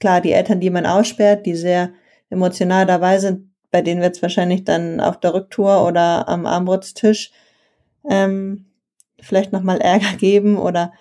Klar, 0.00 0.20
die 0.20 0.32
Eltern, 0.32 0.60
die 0.60 0.70
man 0.70 0.86
aussperrt, 0.86 1.46
die 1.46 1.54
sehr 1.54 1.92
emotional 2.28 2.86
dabei 2.86 3.18
sind, 3.18 3.50
bei 3.70 3.82
denen 3.82 4.02
wird 4.02 4.16
es 4.16 4.22
wahrscheinlich 4.22 4.64
dann 4.64 5.00
auf 5.00 5.18
der 5.20 5.32
Rücktour 5.32 5.86
oder 5.86 6.28
am 6.28 6.44
Armbrutstisch 6.44 7.30
ähm, 8.08 8.66
vielleicht 9.20 9.52
nochmal 9.52 9.80
Ärger 9.80 10.16
geben 10.16 10.58
oder 10.58 10.92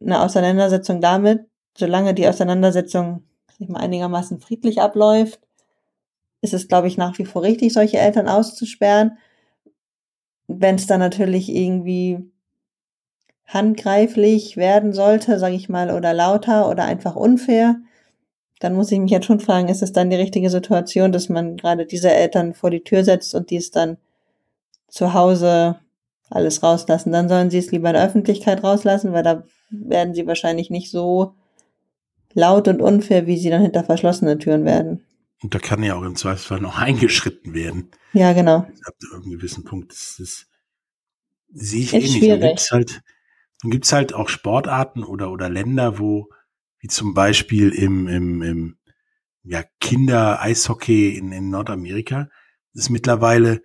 eine 0.00 0.20
Auseinandersetzung 0.20 1.00
damit, 1.00 1.46
solange 1.76 2.14
die 2.14 2.28
Auseinandersetzung 2.28 3.24
ich 3.58 3.68
mal, 3.68 3.80
einigermaßen 3.80 4.40
friedlich 4.40 4.80
abläuft, 4.80 5.40
ist 6.40 6.54
es, 6.54 6.68
glaube 6.68 6.88
ich, 6.88 6.96
nach 6.96 7.18
wie 7.18 7.24
vor 7.24 7.42
richtig, 7.42 7.72
solche 7.72 7.98
Eltern 7.98 8.28
auszusperren. 8.28 9.18
Wenn 10.46 10.76
es 10.76 10.86
dann 10.86 11.00
natürlich 11.00 11.48
irgendwie 11.48 12.30
handgreiflich 13.46 14.56
werden 14.56 14.92
sollte, 14.92 15.38
sage 15.38 15.56
ich 15.56 15.68
mal, 15.68 15.90
oder 15.90 16.14
lauter 16.14 16.68
oder 16.68 16.84
einfach 16.84 17.16
unfair, 17.16 17.76
dann 18.60 18.74
muss 18.74 18.92
ich 18.92 18.98
mich 18.98 19.10
jetzt 19.10 19.26
schon 19.26 19.40
fragen, 19.40 19.68
ist 19.68 19.82
es 19.82 19.92
dann 19.92 20.10
die 20.10 20.16
richtige 20.16 20.50
Situation, 20.50 21.12
dass 21.12 21.28
man 21.28 21.56
gerade 21.56 21.86
diese 21.86 22.10
Eltern 22.10 22.54
vor 22.54 22.70
die 22.70 22.82
Tür 22.82 23.04
setzt 23.04 23.34
und 23.34 23.50
die 23.50 23.56
es 23.56 23.70
dann 23.70 23.98
zu 24.88 25.14
Hause 25.14 25.78
alles 26.30 26.62
rauslassen. 26.62 27.12
Dann 27.12 27.28
sollen 27.28 27.50
sie 27.50 27.58
es 27.58 27.70
lieber 27.70 27.88
in 27.88 27.94
der 27.94 28.06
Öffentlichkeit 28.06 28.62
rauslassen, 28.62 29.12
weil 29.12 29.22
da 29.22 29.44
werden 29.70 30.14
sie 30.14 30.26
wahrscheinlich 30.26 30.70
nicht 30.70 30.90
so 30.90 31.34
laut 32.34 32.68
und 32.68 32.80
unfair, 32.80 33.26
wie 33.26 33.38
sie 33.38 33.50
dann 33.50 33.62
hinter 33.62 33.84
verschlossenen 33.84 34.38
Türen 34.38 34.64
werden. 34.64 35.04
Und 35.42 35.54
da 35.54 35.58
kann 35.58 35.82
ja 35.82 35.94
auch 35.94 36.02
im 36.02 36.16
Zweifelsfall 36.16 36.60
noch 36.60 36.78
eingeschritten 36.78 37.54
werden. 37.54 37.90
Ja, 38.12 38.32
genau. 38.32 38.66
Ab 38.84 38.94
einem 39.14 39.30
gewissen 39.30 39.64
Punkt 39.64 39.92
das, 39.92 40.16
das 40.18 40.46
sehe 41.52 41.82
ich 41.82 41.94
ist 41.94 42.04
ähnlich. 42.04 42.18
Schwierig. 42.18 42.40
Dann 42.40 42.48
gibt's 42.48 42.70
halt, 42.72 43.02
dann 43.62 43.70
gibt's 43.70 43.92
halt 43.92 44.14
auch 44.14 44.28
Sportarten 44.28 45.04
oder, 45.04 45.30
oder 45.30 45.48
Länder, 45.48 45.98
wo, 45.98 46.28
wie 46.80 46.88
zum 46.88 47.14
Beispiel 47.14 47.70
im, 47.70 48.08
im, 48.08 48.42
im 48.42 48.78
ja, 49.44 49.62
Kinder-Eishockey 49.80 51.16
in, 51.16 51.32
in 51.32 51.50
Nordamerika, 51.50 52.28
es 52.74 52.90
mittlerweile 52.90 53.62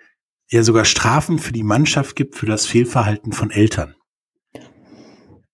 ja 0.54 0.64
sogar 0.64 0.86
Strafen 0.86 1.40
für 1.40 1.52
die 1.52 1.64
Mannschaft 1.64 2.16
gibt 2.16 2.36
für 2.36 2.46
das 2.46 2.66
Fehlverhalten 2.66 3.34
von 3.34 3.50
Eltern. 3.50 3.96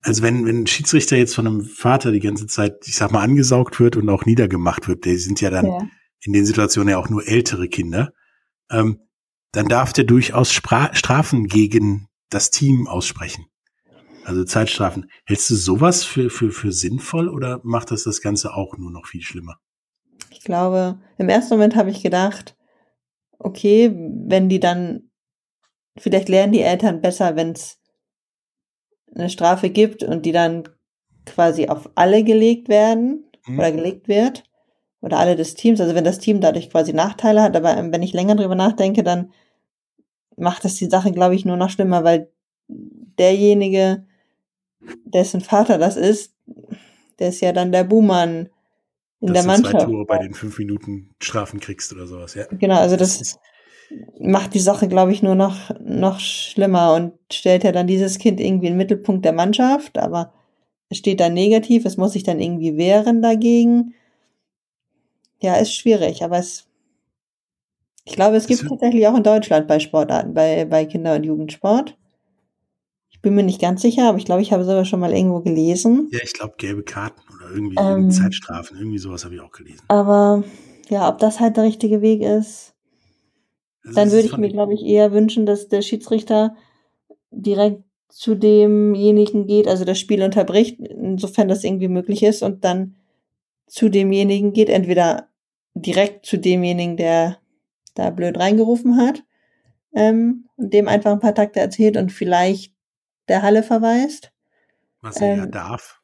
Also 0.02 0.24
wenn, 0.24 0.46
wenn 0.46 0.62
ein 0.62 0.68
Schiedsrichter 0.68 1.18
jetzt 1.18 1.36
von 1.36 1.48
einem 1.48 1.62
Vater 1.62 2.12
die 2.12 2.20
ganze 2.20 2.48
Zeit, 2.48 2.86
ich 2.86 2.96
sag 2.96 3.12
mal, 3.12 3.22
angesaugt 3.22 3.80
wird 3.80 3.96
und 3.96 4.10
auch 4.10 4.26
niedergemacht 4.26 4.88
wird, 4.88 5.06
die 5.06 5.18
sind 5.18 5.42
ja 5.42 5.50
dann 5.50 5.66
ja. 5.66 5.88
in 6.22 6.34
den 6.34 6.46
Situationen 6.46 6.92
ja 6.92 6.98
auch 6.98 7.10
nur 7.10 7.28
ältere 7.28 7.68
Kinder, 7.68 8.12
ähm, 8.70 9.00
dann 9.52 9.68
darf 9.68 9.94
der 9.94 10.04
durchaus 10.04 10.52
Spra 10.52 10.94
Strafen 10.94 11.48
gegen 11.48 12.08
das 12.30 12.50
Team 12.52 12.88
aussprechen. 12.88 13.46
Also 14.26 14.44
Zeitstrafen. 14.44 15.10
Hältst 15.26 15.50
du 15.50 15.56
sowas 15.56 16.04
für, 16.04 16.30
für, 16.30 16.52
für 16.52 16.72
sinnvoll 16.72 17.30
oder 17.30 17.62
macht 17.64 17.92
das 17.92 18.04
das 18.04 18.22
Ganze 18.22 18.54
auch 18.54 18.78
nur 18.78 18.92
noch 18.92 19.08
viel 19.08 19.22
schlimmer? 19.22 19.56
Ich 20.30 20.42
glaube, 20.42 21.00
im 21.18 21.30
ersten 21.30 21.56
Moment 21.56 21.76
habe 21.76 21.90
ich 21.90 22.04
gedacht, 22.04 22.56
okay, 23.40 23.92
wenn 23.96 24.50
die 24.50 24.60
dann, 24.60 25.10
vielleicht 25.98 26.30
lernen 26.30 26.54
die 26.54 26.62
Eltern 26.62 27.02
besser, 27.02 27.36
wenn 27.36 27.52
es 27.52 27.80
eine 29.16 29.30
Strafe 29.30 29.70
gibt 29.70 30.04
und 30.04 30.26
die 30.26 30.32
dann 30.32 30.70
quasi 31.26 31.68
auf 31.68 31.90
alle 31.96 32.24
gelegt 32.24 32.70
werden 32.70 33.26
mhm. 33.48 33.60
oder 33.60 33.72
gelegt 33.72 34.08
wird 34.08 34.44
oder 35.02 35.18
alle 35.18 35.36
des 35.36 35.56
Teams, 35.56 35.82
also 35.82 35.96
wenn 35.96 36.04
das 36.04 36.20
Team 36.20 36.42
dadurch 36.42 36.70
quasi 36.70 36.94
Nachteile 36.94 37.42
hat, 37.42 37.56
aber 37.56 37.76
wenn 37.92 38.04
ich 38.04 38.14
länger 38.14 38.36
drüber 38.36 38.56
nachdenke, 38.56 39.04
dann 39.04 39.32
macht 40.36 40.64
das 40.66 40.76
die 40.76 40.90
Sache, 40.90 41.12
glaube 41.12 41.36
ich, 41.36 41.46
nur 41.46 41.58
noch 41.58 41.70
schlimmer, 41.70 42.04
weil 42.04 42.32
derjenige, 42.68 44.06
dessen 45.06 45.42
Vater 45.42 45.78
das 45.78 45.98
ist, 45.98 46.34
der 47.20 47.30
ist 47.30 47.42
ja 47.42 47.52
dann 47.52 47.72
der 47.72 47.84
Buhmann 47.84 48.50
in 49.22 49.28
Dass 49.28 49.34
der 49.34 49.46
Mannschaft. 49.46 49.74
Du 49.74 49.80
zwei 49.80 49.86
Tore 49.86 50.06
bei 50.06 50.18
den 50.20 50.34
fünf 50.34 50.58
Minuten 50.58 51.10
Strafen 51.22 51.60
kriegst 51.60 51.92
oder 51.94 52.08
sowas, 52.08 52.36
ja. 52.36 52.46
Genau, 52.52 52.80
also 52.80 52.96
das, 52.96 53.20
das 53.20 53.40
macht 54.20 54.54
die 54.54 54.60
Sache, 54.60 54.88
glaube 54.88 55.12
ich, 55.12 55.24
nur 55.24 55.36
noch, 55.36 55.72
noch 55.80 56.20
schlimmer 56.20 56.94
und 56.94 57.14
stellt 57.32 57.64
ja 57.64 57.72
dann 57.72 57.88
dieses 57.88 58.18
Kind 58.18 58.40
irgendwie 58.40 58.68
in 58.68 58.74
den 58.74 58.78
Mittelpunkt 58.78 59.26
der 59.26 59.34
Mannschaft, 59.34 59.98
aber 59.98 60.34
es 60.90 60.98
steht 60.98 61.20
dann 61.20 61.34
negativ, 61.34 61.86
es 61.86 61.98
muss 61.98 62.14
sich 62.14 62.24
dann 62.24 62.40
irgendwie 62.40 62.78
wehren 62.78 63.22
dagegen. 63.22 63.94
Ja, 65.42 65.56
ist 65.56 65.74
schwierig, 65.74 66.24
aber 66.24 66.38
es, 66.38 66.68
ich 68.06 68.14
glaube, 68.14 68.38
es 68.38 68.48
gibt 68.48 68.68
tatsächlich 68.68 69.08
auch 69.08 69.16
in 69.16 69.24
Deutschland 69.24 69.68
bei 69.68 69.80
Sportarten, 69.80 70.34
bei, 70.34 70.66
bei 70.66 70.86
Kinder- 70.86 71.16
und 71.16 71.24
Jugendsport. 71.24 71.98
Ich 73.20 73.24
bin 73.24 73.36
mir 73.36 73.44
nicht 73.44 73.60
ganz 73.60 73.82
sicher, 73.82 74.08
aber 74.08 74.18
ich 74.18 74.24
glaube, 74.24 74.42
ich 74.42 74.54
habe 74.54 74.64
sogar 74.64 74.86
schon 74.86 75.02
mal 75.02 75.12
irgendwo 75.12 75.42
gelesen. 75.42 76.08
Ja, 76.10 76.20
ich 76.24 76.32
glaube, 76.32 76.54
gelbe 76.58 76.84
Karten 76.84 77.22
oder 77.36 77.54
irgendwie 77.54 77.76
ähm, 77.78 78.12
Zeitstrafen, 78.12 78.78
irgendwie 78.78 78.98
sowas 78.98 79.26
habe 79.26 79.36
ich 79.36 79.42
auch 79.42 79.52
gelesen. 79.52 79.82
Aber 79.90 80.46
ja, 80.88 81.10
ob 81.10 81.18
das 81.18 81.42
halt 81.42 81.58
der 81.58 81.66
richtige 81.66 82.02
Weg 82.02 82.22
ist, 82.22 82.76
also 83.84 83.96
dann 83.96 84.12
würde 84.12 84.26
ich 84.26 84.38
mir, 84.38 84.48
glaube 84.48 84.74
ich, 84.74 84.86
eher 84.86 85.12
wünschen, 85.12 85.46
dass 85.46 85.68
der 85.68 85.82
Schiedsrichter 85.82 86.56
direkt 87.30 87.84
zu 88.08 88.36
demjenigen 88.36 89.48
geht, 89.48 89.68
also 89.68 89.84
das 89.84 90.00
Spiel 90.00 90.24
unterbricht, 90.24 90.80
insofern 90.80 91.50
das 91.50 91.66
irgendwie 91.66 91.90
möglich 91.90 92.24
ist, 92.24 92.42
und 92.42 92.64
dann 92.64 92.96
zu 93.68 93.90
demjenigen 93.90 94.54
geht, 94.54 94.70
entweder 94.70 95.28
direkt 95.74 96.26
zu 96.26 96.38
demjenigen, 96.38 96.96
der 96.96 97.40
da 97.96 98.12
blöd 98.12 98.40
reingerufen 98.40 98.96
hat, 98.96 99.26
ähm, 99.94 100.46
und 100.56 100.74
dem 100.74 100.88
einfach 100.88 101.12
ein 101.12 101.20
paar 101.20 101.36
Takte 101.36 101.60
erzählt 101.60 101.98
und 101.98 102.14
vielleicht 102.14 102.74
der 103.30 103.42
Halle 103.42 103.64
verweist. 103.64 104.32
Was 105.02 105.18
er 105.18 105.34
ähm, 105.34 105.40
ja 105.40 105.46
darf. 105.46 106.02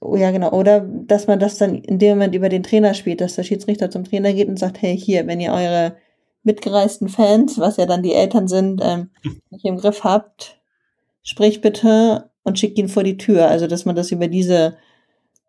Oh 0.00 0.16
ja, 0.16 0.30
genau. 0.30 0.50
Oder 0.50 0.80
dass 0.80 1.26
man 1.26 1.38
das 1.38 1.58
dann 1.58 1.76
in 1.76 1.98
dem 1.98 2.10
Moment 2.10 2.34
über 2.34 2.48
den 2.48 2.62
Trainer 2.62 2.94
spielt, 2.94 3.20
dass 3.20 3.36
der 3.36 3.44
Schiedsrichter 3.44 3.90
zum 3.90 4.04
Trainer 4.04 4.32
geht 4.32 4.48
und 4.48 4.58
sagt, 4.58 4.82
hey, 4.82 4.98
hier, 4.98 5.26
wenn 5.26 5.40
ihr 5.40 5.52
eure 5.52 5.96
mitgereisten 6.42 7.08
Fans, 7.08 7.58
was 7.58 7.76
ja 7.76 7.86
dann 7.86 8.02
die 8.02 8.14
Eltern 8.14 8.48
sind, 8.48 8.80
ähm, 8.82 9.10
nicht 9.50 9.64
im 9.64 9.76
Griff 9.76 10.02
habt, 10.02 10.60
sprich 11.22 11.60
bitte 11.60 12.30
und 12.42 12.58
schickt 12.58 12.78
ihn 12.78 12.88
vor 12.88 13.04
die 13.04 13.16
Tür. 13.16 13.46
Also, 13.48 13.68
dass 13.68 13.84
man 13.84 13.94
das 13.94 14.10
über 14.10 14.26
diese, 14.26 14.76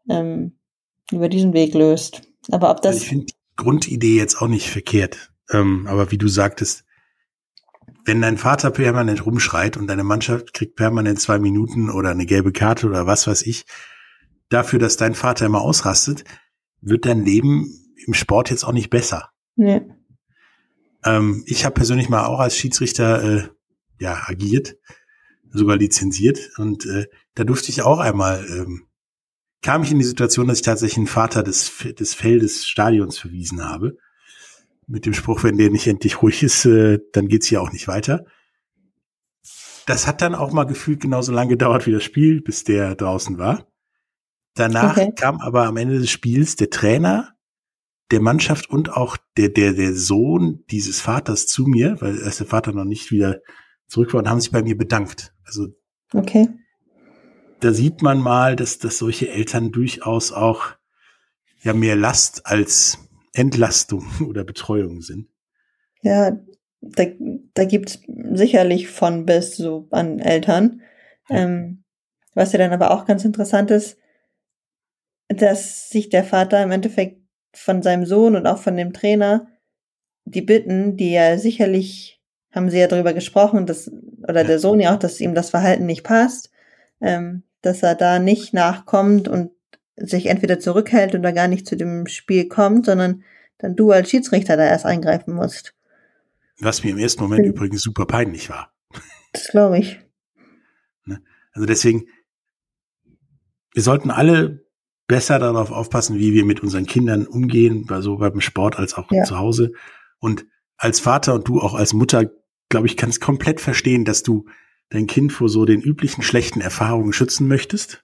ähm, 0.07 0.53
über 1.11 1.29
diesen 1.29 1.53
Weg 1.53 1.73
löst. 1.73 2.21
Aber 2.51 2.69
ob 2.69 2.81
das. 2.81 2.95
Also 2.95 3.03
ich 3.03 3.09
finde 3.09 3.25
die 3.25 3.33
Grundidee 3.55 4.17
jetzt 4.17 4.39
auch 4.39 4.47
nicht 4.47 4.69
verkehrt. 4.69 5.31
Ähm, 5.51 5.87
aber 5.87 6.11
wie 6.11 6.17
du 6.17 6.27
sagtest, 6.27 6.85
wenn 8.05 8.21
dein 8.21 8.37
Vater 8.37 8.71
permanent 8.71 9.25
rumschreit 9.25 9.77
und 9.77 9.87
deine 9.87 10.03
Mannschaft 10.03 10.53
kriegt 10.53 10.75
permanent 10.75 11.19
zwei 11.19 11.39
Minuten 11.39 11.89
oder 11.89 12.09
eine 12.09 12.25
gelbe 12.25 12.51
Karte 12.51 12.87
oder 12.87 13.07
was 13.07 13.27
weiß 13.27 13.43
ich, 13.43 13.65
dafür, 14.49 14.79
dass 14.79 14.97
dein 14.97 15.15
Vater 15.15 15.45
immer 15.45 15.61
ausrastet, 15.61 16.23
wird 16.81 17.05
dein 17.05 17.23
Leben 17.23 17.93
im 18.05 18.13
Sport 18.13 18.49
jetzt 18.49 18.65
auch 18.65 18.73
nicht 18.73 18.89
besser. 18.89 19.29
Nee. 19.55 19.81
Ähm, 21.05 21.43
ich 21.45 21.65
habe 21.65 21.75
persönlich 21.75 22.09
mal 22.09 22.25
auch 22.25 22.39
als 22.39 22.57
Schiedsrichter 22.57 23.23
äh, 23.23 23.49
ja 23.99 24.21
agiert, 24.25 24.75
sogar 25.51 25.77
lizenziert 25.77 26.51
und 26.57 26.85
äh, 26.85 27.05
da 27.35 27.43
durfte 27.43 27.69
ich 27.69 27.83
auch 27.83 27.99
einmal 27.99 28.45
ähm, 28.49 28.87
kam 29.61 29.83
ich 29.83 29.91
in 29.91 29.99
die 29.99 30.05
Situation, 30.05 30.47
dass 30.47 30.59
ich 30.59 30.65
tatsächlich 30.65 30.97
einen 30.97 31.07
Vater 31.07 31.41
des, 31.41 31.71
des 31.97 32.13
Feldes 32.13 32.67
Stadions 32.67 33.17
verwiesen 33.17 33.63
habe 33.63 33.97
mit 34.87 35.05
dem 35.05 35.13
Spruch, 35.13 35.43
wenn 35.43 35.57
der 35.57 35.69
nicht 35.69 35.87
endlich 35.87 36.21
ruhig 36.21 36.43
ist, 36.43 36.65
äh, 36.65 36.99
dann 37.13 37.27
geht's 37.27 37.47
hier 37.47 37.61
auch 37.61 37.71
nicht 37.71 37.87
weiter. 37.87 38.25
Das 39.85 40.07
hat 40.07 40.21
dann 40.21 40.35
auch 40.35 40.53
mal 40.53 40.63
gefühlt 40.63 41.01
genauso 41.01 41.31
lange 41.31 41.51
gedauert 41.51 41.85
wie 41.87 41.91
das 41.91 42.03
Spiel, 42.03 42.41
bis 42.41 42.63
der 42.63 42.95
draußen 42.95 43.37
war. 43.37 43.67
Danach 44.55 44.97
okay. 44.97 45.11
kam 45.15 45.39
aber 45.41 45.65
am 45.65 45.77
Ende 45.77 45.99
des 45.99 46.09
Spiels 46.09 46.55
der 46.55 46.69
Trainer 46.69 47.33
der 48.11 48.21
Mannschaft 48.21 48.69
und 48.69 48.91
auch 48.91 49.17
der, 49.37 49.49
der, 49.49 49.73
der 49.73 49.95
Sohn 49.95 50.63
dieses 50.69 51.01
Vaters 51.01 51.47
zu 51.47 51.65
mir, 51.65 51.97
weil 51.99 52.19
erst 52.19 52.39
der 52.39 52.47
Vater 52.47 52.71
noch 52.71 52.85
nicht 52.85 53.11
wieder 53.11 53.39
zurück 53.87 54.13
war 54.13 54.19
und 54.19 54.29
haben 54.29 54.39
sich 54.39 54.51
bei 54.51 54.61
mir 54.61 54.77
bedankt. 54.77 55.33
Also, 55.45 55.67
okay. 56.13 56.49
Da 57.59 57.73
sieht 57.73 58.01
man 58.01 58.19
mal, 58.19 58.55
dass, 58.55 58.77
dass 58.77 58.97
solche 58.97 59.29
Eltern 59.29 59.71
durchaus 59.71 60.31
auch 60.31 60.75
ja 61.61 61.73
mehr 61.73 61.95
Last 61.95 62.45
als 62.45 62.99
Entlastung 63.33 64.05
oder 64.27 64.43
Betreuung 64.43 65.01
sind. 65.01 65.27
Ja, 66.01 66.37
da, 66.81 67.05
da 67.53 67.65
gibt's 67.65 68.01
sicherlich 68.33 68.89
von 68.89 69.25
bis 69.25 69.55
so 69.55 69.87
an 69.91 70.19
Eltern. 70.19 70.81
Ja. 71.29 71.43
Ähm, 71.43 71.83
was 72.33 72.51
ja 72.51 72.59
dann 72.59 72.73
aber 72.73 72.91
auch 72.91 73.05
ganz 73.05 73.23
interessant 73.25 73.71
ist, 73.71 73.97
dass 75.27 75.89
sich 75.89 76.09
der 76.09 76.23
Vater 76.23 76.61
im 76.63 76.71
Endeffekt 76.71 77.21
von 77.53 77.81
seinem 77.81 78.05
Sohn 78.05 78.35
und 78.35 78.47
auch 78.47 78.57
von 78.57 78.75
dem 78.75 78.93
Trainer 78.93 79.47
die 80.25 80.41
Bitten, 80.41 80.97
die 80.97 81.11
ja 81.11 81.37
sicherlich, 81.37 82.21
haben 82.51 82.69
sie 82.69 82.79
ja 82.79 82.87
darüber 82.87 83.13
gesprochen, 83.13 83.65
dass, 83.65 83.91
oder 84.23 84.41
ja. 84.41 84.47
der 84.47 84.59
Sohn 84.59 84.79
ja 84.79 84.93
auch, 84.93 84.99
dass 84.99 85.21
ihm 85.21 85.35
das 85.35 85.51
Verhalten 85.51 85.85
nicht 85.85 86.03
passt, 86.03 86.51
ähm, 87.01 87.43
dass 87.61 87.83
er 87.83 87.95
da 87.95 88.19
nicht 88.19 88.53
nachkommt 88.53 89.27
und 89.27 89.51
sich 89.95 90.27
entweder 90.27 90.59
zurückhält 90.59 91.15
oder 91.15 91.33
gar 91.33 91.47
nicht 91.47 91.67
zu 91.67 91.75
dem 91.75 92.07
Spiel 92.07 92.47
kommt, 92.47 92.85
sondern 92.85 93.23
dann 93.57 93.75
du 93.75 93.91
als 93.91 94.09
Schiedsrichter 94.09 94.57
da 94.57 94.65
erst 94.65 94.85
eingreifen 94.85 95.33
musst. 95.33 95.73
Was 96.59 96.83
mir 96.83 96.91
im 96.91 96.97
ersten 96.97 97.21
Moment 97.21 97.43
mhm. 97.43 97.51
übrigens 97.51 97.81
super 97.81 98.05
peinlich 98.05 98.49
war. 98.49 98.73
Das 99.31 99.47
glaube 99.47 99.79
ich. 99.79 99.99
Ne? 101.05 101.21
Also 101.53 101.65
deswegen, 101.65 102.05
wir 103.73 103.83
sollten 103.83 104.11
alle 104.11 104.63
besser 105.07 105.39
darauf 105.39 105.71
aufpassen, 105.71 106.17
wie 106.17 106.33
wir 106.33 106.45
mit 106.45 106.61
unseren 106.61 106.85
Kindern 106.85 107.27
umgehen, 107.27 107.87
so 108.01 108.17
beim 108.17 108.41
Sport 108.41 108.77
als 108.77 108.93
auch 108.93 109.11
ja. 109.11 109.23
zu 109.23 109.37
Hause. 109.37 109.73
Und 110.19 110.45
als 110.77 110.99
Vater 110.99 111.33
und 111.33 111.47
du 111.47 111.59
auch 111.59 111.73
als 111.73 111.93
Mutter, 111.93 112.31
glaube 112.69 112.87
ich, 112.87 112.97
kannst 112.97 113.21
komplett 113.21 113.59
verstehen, 113.59 114.05
dass 114.05 114.23
du 114.23 114.45
dein 114.89 115.07
Kind 115.07 115.33
vor 115.33 115.49
so 115.49 115.65
den 115.65 115.81
üblichen 115.81 116.23
schlechten 116.23 116.61
Erfahrungen 116.61 117.13
schützen 117.13 117.47
möchtest. 117.47 118.03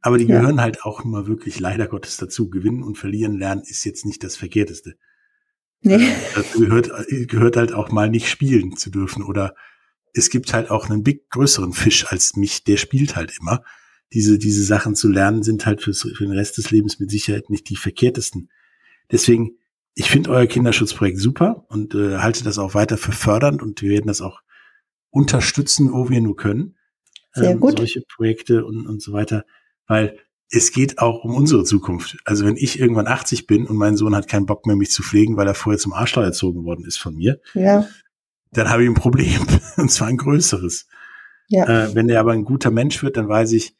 Aber 0.00 0.18
die 0.18 0.26
ja. 0.26 0.38
gehören 0.38 0.60
halt 0.60 0.82
auch 0.84 1.04
immer 1.04 1.26
wirklich 1.26 1.58
leider 1.58 1.86
Gottes 1.86 2.16
dazu. 2.16 2.48
Gewinnen 2.50 2.82
und 2.82 2.98
verlieren 2.98 3.38
lernen 3.38 3.62
ist 3.62 3.84
jetzt 3.84 4.04
nicht 4.04 4.22
das 4.22 4.36
Verkehrteste. 4.36 4.96
Nee. 5.80 5.94
Äh, 5.94 6.14
das 6.34 6.52
gehört, 6.52 6.90
gehört 7.28 7.56
halt 7.56 7.72
auch 7.72 7.90
mal 7.90 8.08
nicht 8.08 8.28
spielen 8.28 8.76
zu 8.76 8.90
dürfen. 8.90 9.22
Oder 9.22 9.54
es 10.12 10.30
gibt 10.30 10.52
halt 10.52 10.70
auch 10.70 10.88
einen 10.88 11.02
big 11.02 11.28
größeren 11.30 11.72
Fisch 11.72 12.06
als 12.06 12.36
mich, 12.36 12.64
der 12.64 12.76
spielt 12.76 13.16
halt 13.16 13.32
immer. 13.40 13.62
Diese, 14.12 14.38
diese 14.38 14.62
Sachen 14.62 14.94
zu 14.94 15.08
lernen 15.08 15.42
sind 15.42 15.66
halt 15.66 15.82
für, 15.82 15.92
für 15.92 16.24
den 16.24 16.32
Rest 16.32 16.58
des 16.58 16.70
Lebens 16.70 17.00
mit 17.00 17.10
Sicherheit 17.10 17.50
nicht 17.50 17.68
die 17.68 17.76
verkehrtesten. 17.76 18.50
Deswegen, 19.10 19.58
ich 19.94 20.10
finde 20.10 20.30
euer 20.30 20.46
Kinderschutzprojekt 20.46 21.18
super 21.18 21.66
und 21.68 21.94
äh, 21.94 22.18
halte 22.18 22.44
das 22.44 22.58
auch 22.58 22.74
weiter 22.74 22.98
für 22.98 23.12
fördernd 23.12 23.62
und 23.62 23.82
wir 23.82 23.90
werden 23.90 24.06
das 24.06 24.20
auch 24.20 24.42
unterstützen, 25.10 25.92
wo 25.92 26.08
wir 26.08 26.20
nur 26.20 26.36
können. 26.36 26.76
Sehr 27.32 27.50
ähm, 27.50 27.60
gut. 27.60 27.78
Solche 27.78 28.02
Projekte 28.02 28.64
und, 28.64 28.86
und 28.86 29.02
so 29.02 29.12
weiter 29.12 29.44
weil 29.86 30.18
es 30.50 30.72
geht 30.72 30.98
auch 30.98 31.24
um 31.24 31.34
unsere 31.34 31.64
Zukunft. 31.64 32.18
Also 32.24 32.46
wenn 32.46 32.56
ich 32.56 32.78
irgendwann 32.78 33.08
80 33.08 33.46
bin 33.46 33.66
und 33.66 33.76
mein 33.76 33.96
Sohn 33.96 34.14
hat 34.14 34.28
keinen 34.28 34.46
Bock 34.46 34.66
mehr, 34.66 34.76
mich 34.76 34.90
zu 34.90 35.02
pflegen, 35.02 35.36
weil 35.36 35.46
er 35.46 35.54
vorher 35.54 35.78
zum 35.78 35.92
Arschloch 35.92 36.22
erzogen 36.22 36.64
worden 36.64 36.84
ist 36.84 36.98
von 36.98 37.16
mir, 37.16 37.40
ja. 37.54 37.86
dann 38.52 38.70
habe 38.70 38.84
ich 38.84 38.88
ein 38.88 38.94
Problem. 38.94 39.46
und 39.76 39.90
zwar 39.90 40.08
ein 40.08 40.16
größeres. 40.16 40.86
Ja. 41.48 41.66
Äh, 41.66 41.94
wenn 41.94 42.08
der 42.08 42.20
aber 42.20 42.32
ein 42.32 42.44
guter 42.44 42.70
Mensch 42.70 43.02
wird, 43.02 43.16
dann 43.16 43.28
weiß 43.28 43.52
ich, 43.52 43.76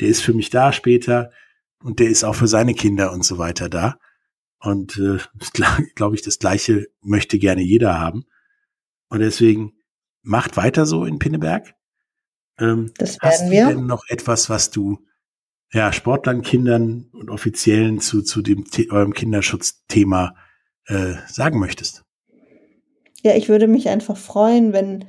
der 0.00 0.08
ist 0.08 0.22
für 0.22 0.34
mich 0.34 0.50
da 0.50 0.72
später 0.72 1.30
und 1.82 1.98
der 1.98 2.08
ist 2.08 2.24
auch 2.24 2.34
für 2.34 2.48
seine 2.48 2.74
Kinder 2.74 3.12
und 3.12 3.24
so 3.24 3.38
weiter 3.38 3.68
da. 3.68 3.98
Und 4.60 4.98
äh, 4.98 5.18
glaube 5.94 6.14
ich, 6.14 6.22
das 6.22 6.38
Gleiche 6.38 6.88
möchte 7.00 7.38
gerne 7.38 7.62
jeder 7.62 7.98
haben. 7.98 8.24
Und 9.08 9.20
deswegen 9.20 9.72
macht 10.22 10.56
weiter 10.56 10.86
so 10.86 11.04
in 11.04 11.18
Pinneberg. 11.18 11.74
Ähm, 12.58 12.92
das 12.96 13.20
werden 13.20 13.30
hast 13.30 13.46
du 13.46 13.50
wir. 13.50 13.66
denn 13.68 13.86
noch 13.86 14.04
etwas, 14.08 14.48
was 14.48 14.70
du 14.70 15.04
ja, 15.72 15.92
Sportlern, 15.92 16.42
Kindern 16.42 17.08
und 17.12 17.30
Offiziellen 17.30 18.00
zu, 18.00 18.22
zu 18.22 18.42
dem 18.42 18.64
eurem 18.90 19.14
Kinderschutzthema 19.14 20.34
äh, 20.86 21.14
sagen 21.26 21.58
möchtest? 21.58 22.04
Ja, 23.22 23.34
ich 23.34 23.48
würde 23.48 23.68
mich 23.68 23.88
einfach 23.88 24.16
freuen, 24.16 24.72
wenn, 24.72 25.04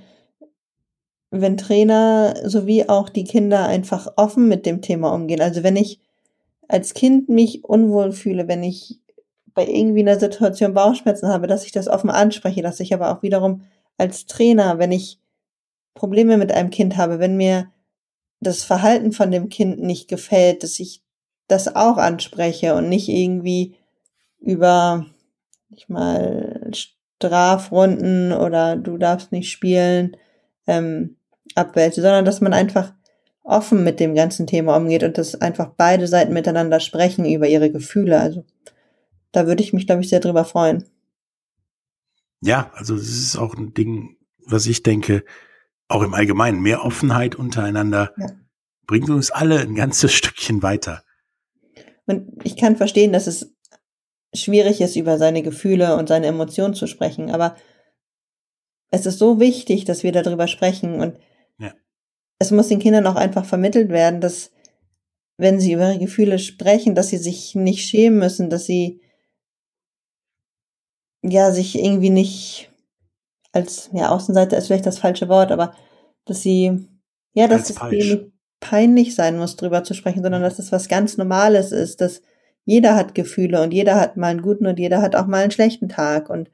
wenn 1.32 1.58
Trainer 1.58 2.36
sowie 2.46 2.86
auch 2.88 3.10
die 3.10 3.24
Kinder 3.24 3.66
einfach 3.66 4.14
offen 4.16 4.48
mit 4.48 4.66
dem 4.66 4.82
Thema 4.82 5.14
umgehen. 5.14 5.42
Also 5.42 5.64
wenn 5.64 5.76
ich 5.76 6.00
als 6.68 6.94
Kind 6.94 7.28
mich 7.28 7.64
unwohl 7.66 8.12
fühle, 8.12 8.48
wenn 8.48 8.64
ich 8.64 9.00
bei 9.54 9.68
irgendwie 9.68 10.02
einer 10.02 10.20
Situation 10.20 10.74
Bauchschmerzen 10.74 11.28
habe, 11.28 11.48
dass 11.48 11.66
ich 11.66 11.72
das 11.72 11.88
offen 11.88 12.10
anspreche, 12.10 12.62
dass 12.62 12.80
ich 12.80 12.94
aber 12.94 13.12
auch 13.12 13.22
wiederum 13.22 13.64
als 13.98 14.26
Trainer, 14.26 14.80
wenn 14.80 14.92
ich 14.92 15.20
Probleme 15.94 16.38
mit 16.38 16.52
einem 16.52 16.70
Kind 16.70 16.98
habe, 16.98 17.20
wenn 17.20 17.38
mir 17.38 17.68
das 18.44 18.64
Verhalten 18.64 19.12
von 19.12 19.32
dem 19.32 19.50
Kind 19.50 19.80
nicht 19.80 20.08
gefällt, 20.08 20.64
dass 20.64 20.80
ich 20.80 21.02
das 21.48 21.76
auch 21.76 21.98
anspreche 21.98 22.76
und 22.76 22.90
nicht 22.90 23.10
irgendwie 23.10 23.76
über, 24.40 25.06
ich 25.70 25.90
mal, 25.90 26.70
Strafrunden 26.74 28.34
oder 28.34 28.76
du 28.76 28.98
darfst 28.98 29.32
nicht 29.32 29.52
spielen, 29.52 30.18
ähm, 30.68 31.18
abwälze, 31.56 32.02
sondern 32.02 32.26
dass 32.26 32.42
man 32.42 32.54
einfach 32.54 32.94
offen 33.44 33.84
mit 33.84 34.00
dem 34.00 34.16
ganzen 34.16 34.48
Thema 34.48 34.78
umgeht 34.78 35.04
und 35.04 35.18
dass 35.18 35.36
einfach 35.36 35.72
beide 35.76 36.08
Seiten 36.08 36.34
miteinander 36.34 36.80
sprechen 36.80 37.26
über 37.26 37.48
ihre 37.48 37.72
Gefühle. 37.72 38.20
Also 38.20 38.46
da 39.32 39.48
würde 39.48 39.64
ich 39.64 39.74
mich, 39.74 39.86
glaube 39.86 40.02
ich, 40.02 40.10
sehr 40.10 40.22
drüber 40.22 40.46
freuen. 40.46 40.86
Ja, 42.42 42.72
also 42.74 42.96
das 42.96 43.08
ist 43.08 43.38
auch 43.38 43.56
ein 43.56 43.74
Ding, 43.74 44.18
was 44.46 44.66
ich 44.66 44.84
denke, 44.84 45.24
auch 45.88 46.02
im 46.02 46.14
Allgemeinen, 46.14 46.62
mehr 46.62 46.84
Offenheit 46.84 47.36
untereinander 47.36 48.14
ja. 48.18 48.28
bringt 48.88 49.10
uns 49.10 49.32
alle 49.32 49.60
ein 49.60 49.76
ganzes 49.76 50.12
Stückchen 50.14 50.64
weiter. 50.64 51.04
Und 52.06 52.44
ich 52.44 52.58
kann 52.58 52.76
verstehen, 52.76 53.14
dass 53.14 53.28
es 53.28 53.54
schwierig 54.34 54.82
ist, 54.82 54.96
über 54.96 55.18
seine 55.18 55.44
Gefühle 55.44 55.96
und 55.96 56.10
seine 56.10 56.28
Emotionen 56.28 56.74
zu 56.74 56.88
sprechen, 56.88 57.32
aber 57.32 57.56
es 58.90 59.06
ist 59.06 59.20
so 59.20 59.40
wichtig, 59.40 59.86
dass 59.86 60.04
wir 60.04 60.12
darüber 60.12 60.48
sprechen 60.48 61.00
und 61.00 61.20
ja. 61.58 61.74
es 62.40 62.52
muss 62.52 62.68
den 62.68 62.80
Kindern 62.80 63.08
auch 63.08 63.16
einfach 63.16 63.46
vermittelt 63.46 63.90
werden, 63.90 64.22
dass 64.22 64.52
wenn 65.38 65.60
sie 65.60 65.74
über 65.74 65.90
ihre 65.90 66.00
Gefühle 66.00 66.40
sprechen, 66.40 66.96
dass 66.96 67.10
sie 67.10 67.18
sich 67.18 67.56
nicht 67.56 67.88
schämen 67.88 68.20
müssen, 68.20 68.50
dass 68.50 68.66
sie 68.66 69.02
ja 71.24 71.52
sich 71.52 71.76
irgendwie 71.76 72.10
nicht 72.10 72.73
als 73.54 73.90
ja 73.94 74.10
Außenseiter 74.10 74.58
ist 74.58 74.68
vielleicht 74.68 74.86
das 74.86 75.00
falsche 75.00 75.30
Wort, 75.30 75.52
aber 75.52 75.74
dass 76.26 76.42
sie 76.42 76.88
ja, 77.34 77.48
dass 77.48 77.70
es 77.70 77.76
denen 77.90 78.34
peinlich 78.60 79.16
sein 79.16 79.38
muss, 79.38 79.56
drüber 79.56 79.84
zu 79.84 79.94
sprechen, 79.94 80.24
sondern 80.24 80.42
dass 80.42 80.60
es 80.60 80.72
was 80.72 80.88
ganz 80.88 81.18
Normales 81.18 81.72
ist, 81.72 82.02
dass 82.02 82.22
jeder 82.66 82.96
hat 82.96 83.16
Gefühle 83.16 83.62
und 83.62 83.74
jeder 83.74 84.00
hat 84.00 84.16
mal 84.18 84.28
einen 84.28 84.42
guten 84.42 84.68
und 84.68 84.80
jeder 84.80 85.02
hat 85.02 85.16
auch 85.16 85.28
mal 85.28 85.44
einen 85.44 85.52
schlechten 85.52 85.90
Tag. 85.90 86.30
Und 86.30 86.50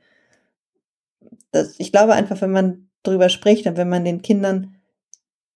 das, 1.51 1.75
ich 1.79 1.91
glaube 1.91 2.13
einfach, 2.13 2.41
wenn 2.41 2.51
man 2.51 2.89
drüber 3.03 3.29
spricht 3.29 3.67
und 3.67 3.77
wenn 3.77 3.89
man 3.89 4.05
den 4.05 4.21
Kindern 4.21 4.75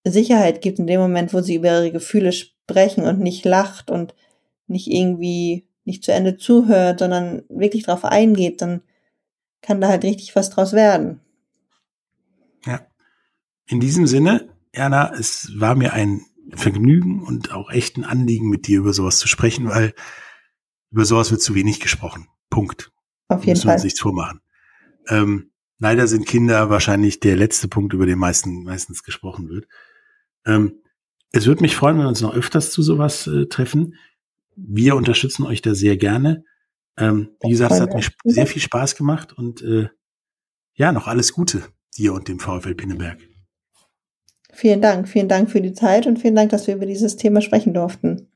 Sicherheit 0.04 0.60
gibt 0.60 0.78
in 0.78 0.86
dem 0.86 1.00
Moment, 1.00 1.34
wo 1.34 1.40
sie 1.40 1.56
über 1.56 1.68
ihre 1.68 1.90
Gefühle 1.90 2.32
sprechen 2.32 3.04
und 3.04 3.20
nicht 3.20 3.44
lacht 3.44 3.90
und 3.90 4.14
nicht 4.66 4.86
irgendwie 4.86 5.66
nicht 5.84 6.04
zu 6.04 6.12
Ende 6.12 6.36
zuhört, 6.36 7.00
sondern 7.00 7.42
wirklich 7.48 7.84
drauf 7.84 8.04
eingeht, 8.04 8.62
dann 8.62 8.82
kann 9.60 9.80
da 9.80 9.88
halt 9.88 10.04
richtig 10.04 10.36
was 10.36 10.50
draus 10.50 10.72
werden. 10.72 11.20
In 13.66 13.80
diesem 13.80 14.06
Sinne, 14.06 14.48
Erna, 14.72 15.12
es 15.14 15.52
war 15.56 15.74
mir 15.74 15.92
ein 15.92 16.22
Vergnügen 16.50 17.22
und 17.22 17.52
auch 17.52 17.70
echt 17.70 17.96
ein 17.96 18.04
Anliegen, 18.04 18.48
mit 18.48 18.66
dir 18.66 18.78
über 18.78 18.92
sowas 18.92 19.18
zu 19.18 19.28
sprechen, 19.28 19.68
weil 19.68 19.94
über 20.90 21.04
sowas 21.04 21.30
wird 21.30 21.42
zu 21.42 21.54
wenig 21.54 21.80
gesprochen. 21.80 22.28
Punkt. 22.50 22.92
Auf 23.28 23.40
jeden 23.40 23.52
Müssen 23.52 23.66
Fall. 23.66 23.74
Müssen 23.76 23.84
wir 23.84 23.90
uns 23.90 24.00
vormachen. 24.00 24.40
Ähm, 25.08 25.50
leider 25.78 26.06
sind 26.06 26.26
Kinder 26.26 26.70
wahrscheinlich 26.70 27.20
der 27.20 27.36
letzte 27.36 27.68
Punkt, 27.68 27.94
über 27.94 28.06
den 28.06 28.18
meisten, 28.18 28.64
meistens 28.64 29.02
gesprochen 29.02 29.48
wird. 29.48 29.66
Ähm, 30.46 30.80
es 31.32 31.46
würde 31.46 31.62
mich 31.62 31.74
freuen, 31.74 31.96
wenn 31.96 32.04
wir 32.04 32.08
uns 32.08 32.20
noch 32.20 32.34
öfters 32.34 32.70
zu 32.70 32.82
sowas 32.82 33.26
äh, 33.26 33.46
treffen. 33.46 33.96
Wir 34.54 34.94
unterstützen 34.94 35.44
euch 35.44 35.62
da 35.62 35.74
sehr 35.74 35.96
gerne. 35.96 36.44
Ähm, 36.96 37.30
wie 37.42 37.50
gesagt, 37.50 37.72
es 37.72 37.80
hat 37.80 37.92
mir 37.92 38.04
sehr 38.24 38.46
viel 38.46 38.62
Spaß 38.62 38.94
gemacht 38.94 39.32
und 39.32 39.62
äh, 39.62 39.88
ja, 40.74 40.92
noch 40.92 41.08
alles 41.08 41.32
Gute 41.32 41.64
dir 41.96 42.12
und 42.12 42.28
dem 42.28 42.38
VfL 42.38 42.74
Pinneberg. 42.74 43.18
Vielen 44.54 44.80
Dank, 44.80 45.08
vielen 45.08 45.28
Dank 45.28 45.50
für 45.50 45.60
die 45.60 45.72
Zeit 45.72 46.06
und 46.06 46.18
vielen 46.20 46.36
Dank, 46.36 46.50
dass 46.50 46.68
wir 46.68 46.76
über 46.76 46.86
dieses 46.86 47.16
Thema 47.16 47.40
sprechen 47.40 47.74
durften. 47.74 48.28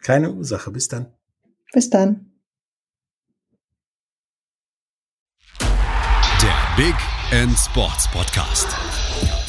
Keine 0.00 0.30
Ursache, 0.30 0.70
bis 0.70 0.86
dann. 0.88 1.06
Bis 1.72 1.90
dann. 1.90 2.30
Der 5.60 6.76
Big 6.76 6.94
End 7.32 7.58
Sports 7.58 8.08
Podcast. 8.12 8.68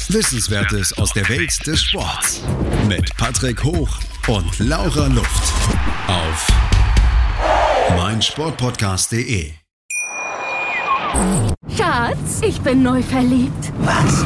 Wissenswertes 0.10 0.98
aus 0.98 1.14
der 1.14 1.30
Welt 1.30 1.52
des 1.68 1.84
Sports. 1.84 2.42
Mit 2.88 3.16
Patrick 3.18 3.64
Hoch 3.64 4.00
und 4.28 4.58
Laura 4.60 5.08
Luft. 5.08 5.54
Auf 6.08 6.48
meinsportpodcast.de. 7.96 9.52
Schatz, 11.76 12.42
ich 12.42 12.60
bin 12.62 12.82
neu 12.82 13.04
verliebt. 13.04 13.72
Was? 13.80 14.26